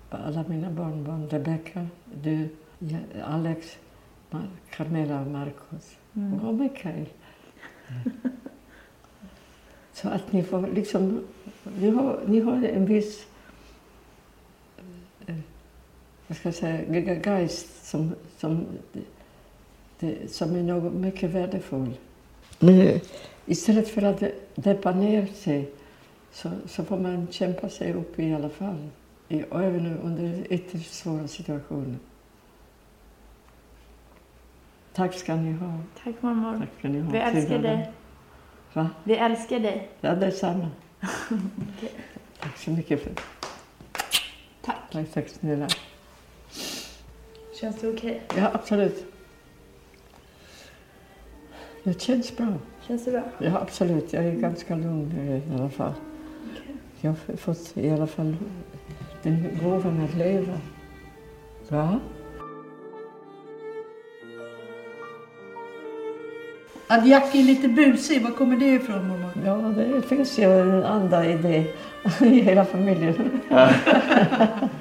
alla 0.09 0.45
mina 0.47 0.71
barnbarn. 0.71 1.29
Rebecka, 1.29 1.87
du, 2.23 2.49
Alex, 3.23 3.77
Mar- 4.29 4.47
Carmela 4.69 5.21
och 5.21 5.27
Marcos. 5.27 5.97
Mm. 6.13 6.39
Och 6.39 6.53
Mikael. 6.53 7.05
Så 9.93 10.09
att 10.09 10.31
ni 10.31 10.43
får 10.43 10.67
liksom... 10.67 11.23
Ni 11.79 11.89
har, 11.89 12.19
ni 12.25 12.39
har 12.39 12.63
en 12.63 12.85
viss... 12.85 13.27
Vad 16.29 16.37
ska 16.37 16.47
jag 16.47 16.55
säga? 16.55 16.81
ge- 16.93 17.21
Geist 17.25 17.85
som, 17.85 18.15
som, 18.37 18.65
det, 19.99 20.31
som 20.33 20.55
är 20.55 20.63
något 20.63 20.93
mycket 20.93 21.29
värdefull. 21.29 21.93
Men 22.59 22.81
eh, 22.81 23.01
istället 23.45 23.87
för 23.87 24.01
att 24.01 24.23
deppa 24.55 24.91
ner 24.91 25.25
sig 25.25 25.69
så, 26.31 26.49
så 26.67 26.83
får 26.83 26.97
man 26.97 27.27
kämpa 27.31 27.69
sig 27.69 27.93
upp 27.93 28.19
i 28.19 28.33
alla 28.33 28.49
fall. 28.49 28.89
I, 29.27 29.39
även 29.51 29.97
under 29.99 30.53
ytterst 30.53 30.93
svåra 30.93 31.27
situationer. 31.27 31.95
Tack 34.93 35.13
ska 35.13 35.35
ni 35.35 35.51
ha. 35.51 35.79
Tack 36.03 36.21
mormor. 36.21 36.57
Tack 36.59 36.69
ska 36.79 36.87
ni 36.87 36.99
ha. 36.99 37.11
Vi 37.11 37.17
älskar 37.17 37.59
dig. 37.59 37.91
Va? 38.73 38.89
Vi 39.03 39.15
älskar 39.15 39.59
dig. 39.59 39.89
Ja, 40.01 40.15
detsamma. 40.15 40.67
Tack 42.39 42.57
så 42.57 42.71
mycket. 42.71 43.03
För. 43.03 43.11
Tack. 44.61 44.77
Tack, 44.91 45.11
tack 45.13 45.27
snälla. 45.29 45.67
Känns 47.59 47.75
det 47.75 47.89
okej? 47.89 48.21
Ja, 48.37 48.51
absolut. 48.53 49.05
Det 51.83 52.01
känns 52.01 52.37
bra. 52.37 52.53
Känns 52.87 53.05
det 53.05 53.11
bra? 53.11 53.23
Ja, 53.37 53.59
absolut. 53.61 54.13
Jag 54.13 54.25
är 54.25 54.31
ganska 54.31 54.75
lugn 54.75 55.41
i 55.47 55.59
alla 55.59 55.69
fall. 55.69 55.93
Jag 57.01 57.09
har 57.27 57.35
fått 57.37 57.77
i 57.77 57.91
alla 57.91 58.07
fall 58.07 58.35
den 59.23 59.59
gåvan 59.63 60.03
att 60.03 60.17
leva. 60.17 60.59
Va? 61.67 61.99
Att 66.87 67.07
Jack 67.07 67.35
är 67.35 67.43
lite 67.43 67.67
busig, 67.67 68.23
var 68.23 68.31
kommer 68.31 68.57
det 68.57 68.73
ifrån 68.73 69.07
mormor? 69.07 69.31
Ja, 69.45 69.55
det 69.55 70.01
finns 70.01 70.39
ju 70.39 70.43
en 70.43 70.83
anda 70.83 71.25
i 71.25 71.37
det 71.37 71.65
i 72.25 72.41
hela 72.41 72.65
familjen. 72.65 73.41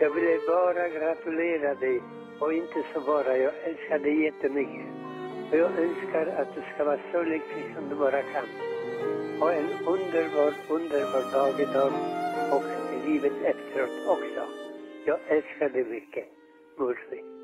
jag 0.00 0.10
ville 0.10 0.38
bara 0.46 0.88
gratulera 0.88 1.74
dig 1.74 2.02
och 2.40 2.52
inte 2.52 2.82
så 2.94 3.00
bara, 3.00 3.36
jag 3.36 3.52
älskar 3.64 3.98
dig 3.98 4.22
jättemycket. 4.24 4.86
Och 5.50 5.58
jag 5.58 5.70
önskar 5.78 6.26
att 6.26 6.54
du 6.54 6.62
ska 6.74 6.84
vara 6.84 7.00
så 7.12 7.22
lycklig 7.22 7.74
som 7.74 7.88
du 7.88 7.94
bara 7.94 8.22
kan. 8.22 8.46
Ha 9.40 9.52
en 9.52 9.68
underbar, 9.86 10.54
underbar 10.68 11.32
dag 11.32 11.60
idag 11.60 11.92
och 12.52 12.64
livet 13.06 13.32
efteråt 13.44 14.08
också. 14.08 14.42
Jag 15.04 15.18
älskar 15.28 15.68
dig 15.68 15.84
mycket, 15.84 16.26
Murphy. 16.78 17.37